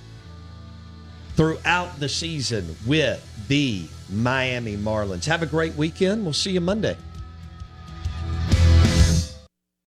throughout 1.34 1.98
the 2.00 2.08
season 2.08 2.76
with 2.86 3.22
the 3.48 3.86
Miami 4.10 4.76
Marlins. 4.76 5.24
Have 5.26 5.42
a 5.42 5.46
great 5.46 5.74
weekend. 5.74 6.24
We'll 6.24 6.32
see 6.32 6.52
you 6.52 6.60
Monday. 6.60 6.96